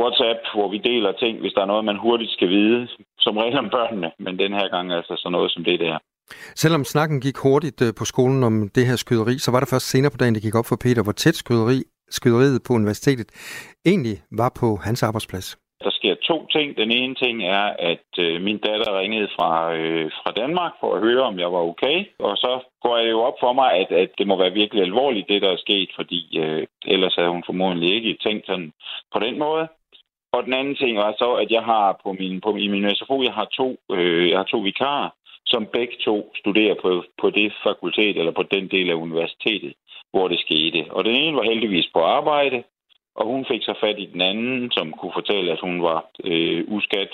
WhatsApp, 0.00 0.40
hvor 0.54 0.68
vi 0.74 0.78
deler 0.78 1.12
ting, 1.12 1.40
hvis 1.40 1.52
der 1.52 1.62
er 1.62 1.70
noget, 1.72 1.84
man 1.84 1.98
hurtigt 2.06 2.32
skal 2.32 2.48
vide, 2.48 2.88
som 3.18 3.36
regel 3.36 3.58
om 3.58 3.70
børnene, 3.76 4.10
men 4.18 4.38
den 4.38 4.52
her 4.52 4.68
gang 4.68 4.92
altså 4.92 5.14
sådan 5.18 5.32
noget 5.32 5.50
som 5.52 5.64
det 5.64 5.80
der. 5.80 5.98
Selvom 6.62 6.84
snakken 6.84 7.20
gik 7.20 7.36
hurtigt 7.36 7.82
øh, 7.82 7.92
på 7.98 8.04
skolen 8.04 8.42
om 8.44 8.68
det 8.74 8.86
her 8.86 8.96
skyderi, 8.96 9.38
så 9.38 9.50
var 9.50 9.60
det 9.60 9.68
først 9.68 9.90
senere 9.90 10.10
på 10.10 10.16
dagen, 10.20 10.34
det 10.34 10.42
gik 10.42 10.54
op 10.54 10.68
for 10.68 10.78
Peter, 10.84 11.02
hvor 11.02 11.12
tæt 11.12 11.34
skyderi, 11.34 11.78
skyderiet 12.10 12.60
på 12.66 12.72
universitetet 12.72 13.28
egentlig 13.86 14.16
var 14.40 14.50
på 14.60 14.76
hans 14.76 15.02
arbejdsplads. 15.02 15.58
Der 15.84 15.90
sker 15.90 16.14
to 16.14 16.46
ting. 16.46 16.76
Den 16.76 16.90
ene 16.90 17.14
ting 17.14 17.36
er, 17.44 17.64
at 17.92 18.08
øh, 18.18 18.42
min 18.42 18.58
datter 18.58 18.98
ringede 18.98 19.28
fra, 19.36 19.74
øh, 19.74 20.10
fra 20.18 20.30
Danmark 20.40 20.72
for 20.80 20.94
at 20.94 21.00
høre, 21.00 21.22
om 21.22 21.38
jeg 21.38 21.52
var 21.52 21.62
okay. 21.70 21.96
Og 22.18 22.36
så 22.36 22.52
går 22.82 22.96
jeg 22.98 23.10
jo 23.10 23.20
op 23.20 23.34
for 23.40 23.52
mig, 23.52 23.72
at, 23.72 23.90
at 24.02 24.10
det 24.18 24.26
må 24.26 24.34
være 24.38 24.58
virkelig 24.60 24.82
alvorligt, 24.82 25.28
det 25.28 25.42
der 25.42 25.50
er 25.52 25.64
sket, 25.66 25.90
fordi 25.98 26.38
øh, 26.38 26.66
ellers 26.94 27.14
havde 27.14 27.30
hun 27.30 27.44
formodentlig 27.46 27.90
ikke 27.94 28.18
tænkt 28.26 28.46
sådan 28.46 28.72
på 29.14 29.18
den 29.18 29.38
måde. 29.38 29.68
Og 30.34 30.44
den 30.44 30.54
anden 30.54 30.76
ting 30.76 30.96
var 30.96 31.14
så, 31.18 31.30
at 31.42 31.50
jeg 31.50 31.62
har 31.62 32.00
på 32.02 32.12
min, 32.12 32.40
på, 32.40 32.56
i 32.56 32.68
min 32.68 32.90
SFO, 32.96 33.22
jeg 33.22 33.34
har 33.40 33.44
to, 33.44 33.68
øh, 33.90 34.30
jeg 34.30 34.38
har 34.38 34.44
to 34.44 34.58
vikarer, 34.58 35.10
som 35.46 35.66
begge 35.66 35.96
to 36.04 36.32
studerer 36.40 36.74
på, 36.82 37.04
på 37.20 37.30
det 37.30 37.52
fakultet 37.64 38.16
eller 38.18 38.32
på 38.32 38.42
den 38.42 38.68
del 38.68 38.90
af 38.90 38.94
universitetet, 38.94 39.72
hvor 40.12 40.28
det 40.28 40.40
skete. 40.40 40.80
Og 40.90 41.04
den 41.04 41.16
ene 41.16 41.36
var 41.36 41.42
heldigvis 41.42 41.88
på 41.94 42.00
arbejde, 42.00 42.62
og 43.14 43.26
hun 43.26 43.44
fik 43.50 43.62
så 43.62 43.74
fat 43.80 43.98
i 43.98 44.10
den 44.12 44.20
anden, 44.20 44.70
som 44.70 44.92
kunne 44.92 45.12
fortælle, 45.14 45.52
at 45.52 45.60
hun 45.60 45.82
var 45.82 46.00
øh, 46.24 46.64
uskat. 46.66 47.12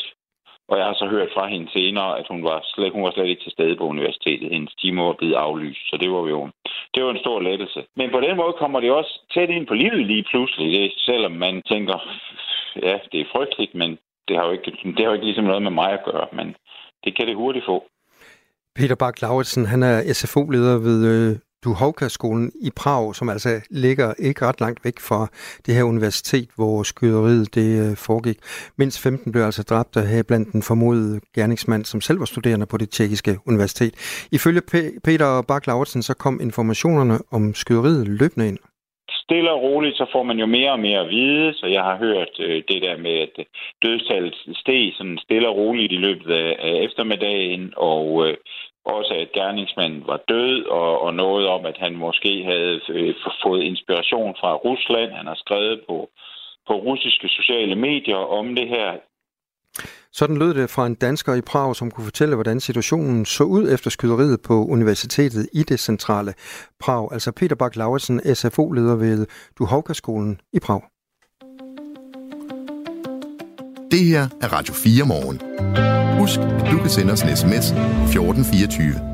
Og 0.68 0.78
jeg 0.78 0.86
har 0.86 0.94
så 0.94 1.06
hørt 1.06 1.30
fra 1.34 1.46
hende 1.46 1.70
senere, 1.72 2.18
at 2.18 2.26
hun 2.30 2.44
var, 2.44 2.60
slet, 2.64 2.92
hun 2.92 3.02
var 3.02 3.10
slet 3.10 3.28
ikke 3.28 3.44
til 3.44 3.52
stede 3.52 3.76
på 3.76 3.84
universitetet. 3.84 4.52
Hendes 4.52 4.74
timer 4.74 5.04
var 5.04 5.12
blevet 5.12 5.34
aflyst, 5.34 5.90
så 5.90 5.96
det 5.96 6.10
var 6.10 6.28
jo 6.28 6.48
det 6.94 7.04
var 7.04 7.10
en 7.10 7.24
stor 7.24 7.40
lettelse. 7.40 7.84
Men 7.96 8.10
på 8.10 8.20
den 8.20 8.36
måde 8.36 8.52
kommer 8.58 8.80
det 8.80 8.90
også 8.90 9.20
tæt 9.34 9.50
ind 9.50 9.66
på 9.66 9.74
livet 9.74 10.06
lige 10.06 10.24
pludselig, 10.30 10.72
det, 10.72 10.92
selvom 10.96 11.32
man 11.32 11.62
tænker, 11.62 11.98
ja, 12.76 12.98
det 13.12 13.20
er 13.20 13.32
frygteligt, 13.32 13.74
men 13.74 13.90
det 14.28 14.36
har 14.36 14.44
jo 14.46 14.52
ikke, 14.52 14.70
det 14.84 14.98
har 14.98 15.04
jo 15.04 15.12
ikke 15.12 15.24
ligesom 15.24 15.44
noget 15.44 15.62
med 15.62 15.70
mig 15.70 15.90
at 15.92 16.04
gøre, 16.04 16.26
men 16.32 16.46
det 17.04 17.16
kan 17.16 17.26
det 17.26 17.36
hurtigt 17.36 17.64
få. 17.64 17.84
Peter 18.76 18.94
Bak 18.94 19.20
lauritsen 19.22 19.66
han 19.66 19.82
er 19.82 20.12
SFO-leder 20.12 20.78
ved 20.78 20.98
øh, 21.12 21.38
Duhovka-skolen 21.64 22.52
i 22.60 22.70
Prag, 22.76 23.14
som 23.14 23.28
altså 23.28 23.60
ligger 23.70 24.14
ikke 24.18 24.46
ret 24.46 24.60
langt 24.60 24.84
væk 24.84 25.00
fra 25.00 25.28
det 25.66 25.74
her 25.74 25.82
universitet, 25.82 26.48
hvor 26.56 26.82
skyderiet 26.82 27.54
det 27.54 27.90
øh, 27.90 27.96
foregik. 27.96 28.38
Mindst 28.76 29.00
15 29.00 29.32
blev 29.32 29.42
altså 29.42 29.62
dræbt 29.62 29.96
af 29.96 30.06
her 30.06 30.22
blandt 30.22 30.52
den 30.52 30.62
formodede 30.62 31.20
gerningsmand, 31.34 31.84
som 31.84 32.00
selv 32.00 32.18
var 32.18 32.24
studerende 32.24 32.66
på 32.66 32.76
det 32.76 32.90
tjekkiske 32.90 33.38
universitet. 33.46 33.94
Ifølge 34.32 34.60
Peter 35.04 35.42
Bak 35.42 35.66
lauritsen 35.66 36.02
så 36.02 36.14
kom 36.14 36.40
informationerne 36.40 37.18
om 37.30 37.54
skyderiet 37.54 38.08
løbende 38.08 38.48
ind 38.48 38.58
stille 39.30 39.50
og 39.52 39.62
roligt, 39.62 39.96
så 39.96 40.06
får 40.12 40.22
man 40.22 40.38
jo 40.38 40.46
mere 40.46 40.72
og 40.72 40.80
mere 40.80 41.00
at 41.00 41.10
vide, 41.10 41.54
så 41.54 41.66
jeg 41.66 41.82
har 41.82 41.96
hørt 41.96 42.34
øh, 42.38 42.62
det 42.68 42.82
der 42.82 42.96
med, 42.96 43.16
at 43.26 43.34
øh, 43.38 43.44
dødstallet 43.84 44.34
steg 44.62 44.92
sådan 44.96 45.18
stille 45.18 45.48
og 45.48 45.56
roligt 45.56 45.92
i 45.92 45.96
løbet 46.06 46.30
af, 46.32 46.56
af 46.68 46.74
eftermiddagen, 46.86 47.74
og 47.76 48.28
øh, 48.28 48.36
også 48.84 49.14
at 49.14 49.32
gerningsmanden 49.32 50.02
var 50.06 50.20
død, 50.28 50.64
og, 50.64 51.02
og 51.02 51.14
noget 51.14 51.46
om, 51.48 51.66
at 51.66 51.78
han 51.78 51.94
måske 51.96 52.44
havde 52.44 52.80
øh, 52.88 53.14
fået 53.42 53.62
inspiration 53.62 54.34
fra 54.40 54.54
Rusland. 54.54 55.10
Han 55.12 55.26
har 55.26 55.38
skrevet 55.44 55.80
på, 55.88 56.08
på 56.68 56.74
russiske 56.74 57.28
sociale 57.28 57.76
medier 57.76 58.22
om 58.38 58.54
det 58.54 58.68
her. 58.68 58.90
Sådan 60.12 60.36
lød 60.36 60.54
det 60.54 60.70
fra 60.70 60.86
en 60.86 60.94
dansker 60.94 61.34
i 61.34 61.40
Prag, 61.40 61.76
som 61.76 61.90
kunne 61.90 62.04
fortælle, 62.04 62.34
hvordan 62.34 62.60
situationen 62.60 63.24
så 63.24 63.44
ud 63.44 63.72
efter 63.72 63.90
skyderiet 63.90 64.40
på 64.40 64.66
universitetet 64.66 65.48
i 65.52 65.62
det 65.62 65.80
centrale 65.80 66.34
Prag. 66.80 67.08
Altså 67.12 67.32
Peter 67.32 67.56
Bak 67.56 67.76
lauritsen 67.76 68.34
SFO-leder 68.34 68.94
ved 68.94 69.26
Duhovka-skolen 69.58 70.40
i 70.52 70.58
Prag. 70.60 70.82
Det 73.90 74.04
her 74.04 74.28
er 74.40 74.52
Radio 74.52 74.74
4 74.74 75.04
morgen. 75.06 75.40
Husk, 76.20 76.40
at 76.40 76.70
du 76.70 76.78
kan 76.78 76.90
sende 76.90 77.12
os 77.12 77.22
en 77.22 77.36
sms 77.36 77.70
1424. 77.70 79.10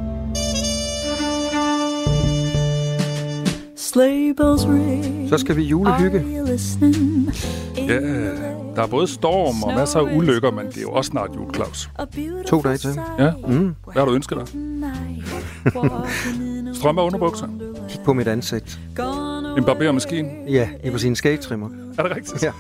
Så 5.29 5.39
skal 5.39 5.57
vi 5.57 5.63
julehygge. 5.63 6.25
Ja, 7.77 8.66
der 8.77 8.83
er 8.83 8.87
både 8.87 9.07
storm 9.07 9.63
og 9.63 9.75
masser 9.75 10.01
af 10.01 10.17
ulykker, 10.17 10.51
men 10.51 10.67
det 10.67 10.77
er 10.77 10.83
jo 10.83 10.91
også 10.91 11.09
snart 11.09 11.31
jul, 11.37 11.55
Claus. 11.55 11.91
To 12.47 12.61
dage 12.63 12.77
til. 12.77 12.91
Ja. 13.19 13.31
Mm. 13.49 13.75
Hvad 13.93 14.03
har 14.03 14.05
du 14.05 14.15
ønsket 14.15 14.39
dig? 14.39 14.47
Strømper 16.75 17.03
og 17.03 17.07
underbukser? 17.07 17.47
Kig 17.89 18.01
på 18.05 18.13
mit 18.13 18.29
ansigt. 18.29 18.81
En 19.59 19.65
barbermaskine? 19.65 20.29
Ja, 20.49 20.69
i 20.85 20.91
på 20.91 20.99
sin 20.99 21.17
skægtrimmer. 21.17 21.69
Er 21.99 22.03
det 22.03 22.17
rigtigt? 22.17 22.43
Ja. 22.43 22.51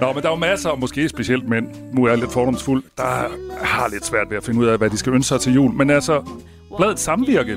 Nå, 0.00 0.12
men 0.12 0.22
der 0.22 0.28
er 0.28 0.32
jo 0.32 0.36
masser, 0.36 0.70
og 0.70 0.78
måske 0.78 1.08
specielt 1.08 1.48
mænd, 1.48 1.66
nu 1.92 2.04
er 2.04 2.08
jeg 2.08 2.18
lidt 2.18 2.32
fordomsfuld, 2.32 2.82
der 2.96 3.26
har 3.60 3.88
lidt 3.88 4.06
svært 4.06 4.30
ved 4.30 4.36
at 4.36 4.44
finde 4.44 4.60
ud 4.60 4.66
af, 4.66 4.78
hvad 4.78 4.90
de 4.90 4.96
skal 4.96 5.12
ønske 5.12 5.28
sig 5.28 5.40
til 5.40 5.54
jul. 5.54 5.72
Men 5.72 5.90
altså, 5.90 6.22
bladet 6.76 6.98
Samvirke 7.00 7.56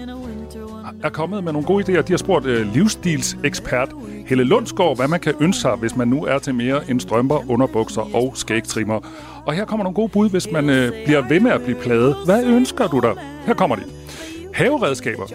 er 1.04 1.10
kommet 1.10 1.43
med 1.43 1.54
nogle 1.54 1.68
gode 1.68 1.84
idéer. 1.84 2.02
De 2.02 2.14
har 2.14 2.18
spurgt 2.18 2.45
øh, 2.45 2.74
livsstilsekspert 2.74 3.89
Helle 4.28 4.43
Lundsgaard, 4.43 4.98
hvad 4.98 5.08
man 5.08 5.20
kan 5.20 5.34
ønske 5.39 5.62
sig, 5.62 5.76
hvis 5.76 5.95
man 5.95 6.08
nu 6.08 6.26
er 6.26 6.39
til 6.39 6.56
mere 6.56 6.89
end 6.89 7.00
strømper, 7.00 7.52
underbukser 7.52 8.16
og 8.16 8.32
skægtrimmer. 8.36 9.00
Og 9.45 9.54
her 9.54 9.66
kommer 9.66 9.84
nogle 9.84 9.95
gode 9.95 10.10
bud, 10.10 10.30
hvis 10.30 10.52
man 10.52 10.70
øh, 10.70 10.91
bliver 11.06 11.28
ved 11.28 11.39
med 11.39 11.52
at 11.52 11.62
blive 11.62 11.78
pladet. 11.82 12.16
Hvad 12.26 12.45
ønsker 12.45 12.88
du 12.88 13.00
dig? 13.00 13.14
Her 13.45 13.54
kommer 13.54 13.76
de. 13.76 13.84
Haveredskaber. 14.54 15.26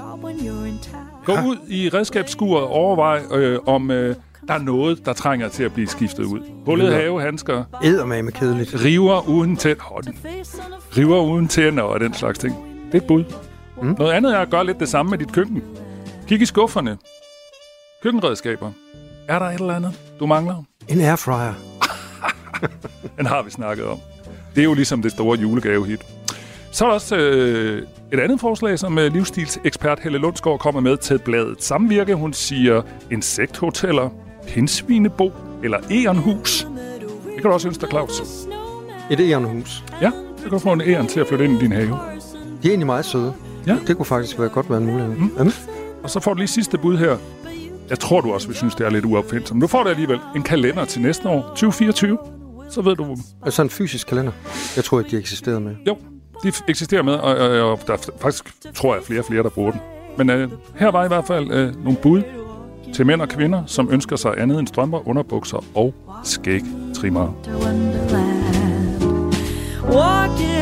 Gå 1.24 1.32
ud 1.32 1.56
i 1.68 1.88
redskabsskuret 1.88 2.64
og 2.64 2.70
overvej, 2.70 3.22
øh, 3.34 3.58
om 3.66 3.90
øh, 3.90 4.16
der 4.48 4.54
er 4.54 4.58
noget, 4.58 5.06
der 5.06 5.12
trænger 5.12 5.48
til 5.48 5.64
at 5.64 5.72
blive 5.72 5.86
skiftet 5.88 6.24
ud. 6.24 6.40
Hullet 6.64 6.94
havehandsker. 6.94 7.64
Eddermame 7.84 8.30
kedeligt. 8.30 8.84
River 8.84 9.28
uden 9.28 9.56
tænder. 9.56 10.02
River 10.96 11.20
uden 11.20 11.48
tænder 11.48 11.82
og 11.82 12.00
den 12.00 12.14
slags 12.14 12.38
ting. 12.38 12.54
Det 12.86 12.94
er 12.94 13.02
et 13.02 13.06
bud. 13.06 13.24
Mm. 13.82 13.96
Noget 13.98 14.12
andet 14.12 14.34
er 14.34 14.38
at 14.38 14.50
gøre 14.50 14.66
lidt 14.66 14.80
det 14.80 14.88
samme 14.88 15.10
med 15.10 15.18
dit 15.18 15.32
køkken. 15.32 15.62
Kig 16.28 16.42
i 16.42 16.46
skufferne. 16.46 16.98
Køkkenredskaber. 18.02 18.70
Er 19.28 19.38
der 19.38 19.46
et 19.46 19.60
eller 19.60 19.74
andet, 19.74 19.92
du 20.20 20.26
mangler? 20.26 20.62
En 20.88 21.00
airfryer. 21.00 21.54
Den 23.18 23.26
har 23.26 23.42
vi 23.42 23.50
snakket 23.50 23.84
om. 23.86 23.98
Det 24.54 24.60
er 24.60 24.64
jo 24.64 24.74
ligesom 24.74 25.02
det 25.02 25.12
store 25.12 25.38
julegavehit. 25.38 26.00
Så 26.72 26.84
er 26.84 26.88
der 26.88 26.94
også 26.94 27.16
øh, 27.16 27.82
et 28.12 28.20
andet 28.20 28.40
forslag, 28.40 28.78
som 28.78 28.98
øh, 28.98 29.12
livsstilsekspert 29.12 30.00
Helle 30.00 30.18
Lundsgaard 30.18 30.58
kommer 30.58 30.80
med 30.80 30.96
til 30.96 31.18
bladet 31.18 31.62
Samvirke. 31.62 32.14
Hun 32.14 32.32
siger 32.32 32.82
insekthoteller, 33.10 34.08
pindsvinebo, 34.48 35.32
eller 35.64 35.78
Erenhus. 35.78 36.66
Det 37.24 37.34
kan 37.34 37.42
du 37.42 37.50
også 37.52 37.68
ønske 37.68 37.80
dig, 37.80 37.88
Claus. 37.90 38.22
Et 39.10 39.20
ærenhus. 39.20 39.84
Ja, 40.02 40.10
så 40.36 40.42
kan 40.42 40.50
du 40.50 40.58
få 40.58 40.72
en 40.72 40.80
æren 40.80 41.06
til 41.06 41.20
at 41.20 41.26
flytte 41.26 41.44
ind 41.44 41.56
i 41.56 41.60
din 41.60 41.72
have. 41.72 41.88
De 42.62 42.68
er 42.68 42.68
egentlig 42.68 42.86
meget 42.86 43.04
søde. 43.04 43.34
Ja. 43.66 43.76
Det 43.86 43.96
kunne 43.96 44.06
faktisk 44.06 44.38
være 44.38 44.48
godt 44.48 44.70
være 44.70 44.78
en 44.78 44.86
mulighed. 44.86 45.14
Mm. 45.14 45.30
Jamen, 45.38 45.52
Og 46.02 46.10
så 46.10 46.20
får 46.20 46.34
du 46.34 46.38
lige 46.38 46.48
sidste 46.48 46.78
bud 46.78 46.96
her. 46.96 47.16
Jeg 47.90 47.98
tror, 47.98 48.20
du 48.20 48.32
også 48.32 48.46
vil 48.46 48.56
synes, 48.56 48.74
det 48.74 48.86
er 48.86 48.90
lidt 48.90 49.04
uopfindsomt. 49.04 49.62
Du 49.62 49.66
får 49.66 49.82
det 49.82 49.90
alligevel 49.90 50.18
en 50.36 50.42
kalender 50.42 50.84
til 50.84 51.02
næste 51.02 51.28
år, 51.28 51.42
2024. 51.42 52.18
Så 52.70 52.82
ved 52.82 52.96
du... 52.96 53.16
Altså 53.42 53.62
en 53.62 53.70
fysisk 53.70 54.06
kalender. 54.06 54.32
Jeg 54.76 54.84
tror 54.84 54.98
ikke, 54.98 55.10
de 55.10 55.18
eksisterede 55.18 55.60
med. 55.60 55.74
Jo, 55.86 55.96
de 56.42 56.52
eksisterer 56.68 57.02
med, 57.02 57.12
og, 57.12 57.36
og, 57.36 57.70
og 57.72 57.80
der 57.86 57.92
er 57.92 57.98
faktisk, 58.20 58.44
tror 58.74 58.94
jeg, 58.94 59.04
flere 59.04 59.20
og 59.20 59.24
flere, 59.24 59.42
der 59.42 59.48
bruger 59.48 59.70
den. 59.70 59.80
Men 60.18 60.30
øh, 60.30 60.50
her 60.76 60.90
var 60.90 61.04
i 61.04 61.08
hvert 61.08 61.26
fald 61.26 61.50
øh, 61.50 61.84
nogle 61.84 61.98
bud 62.02 62.22
til 62.94 63.06
mænd 63.06 63.22
og 63.22 63.28
kvinder, 63.28 63.62
som 63.66 63.88
ønsker 63.92 64.16
sig 64.16 64.34
andet 64.38 64.58
end 64.58 64.66
strømper, 64.66 65.08
underbukser 65.08 65.64
og 65.74 65.94
skægtrimmer. 66.24 67.34
Walking 69.84 70.61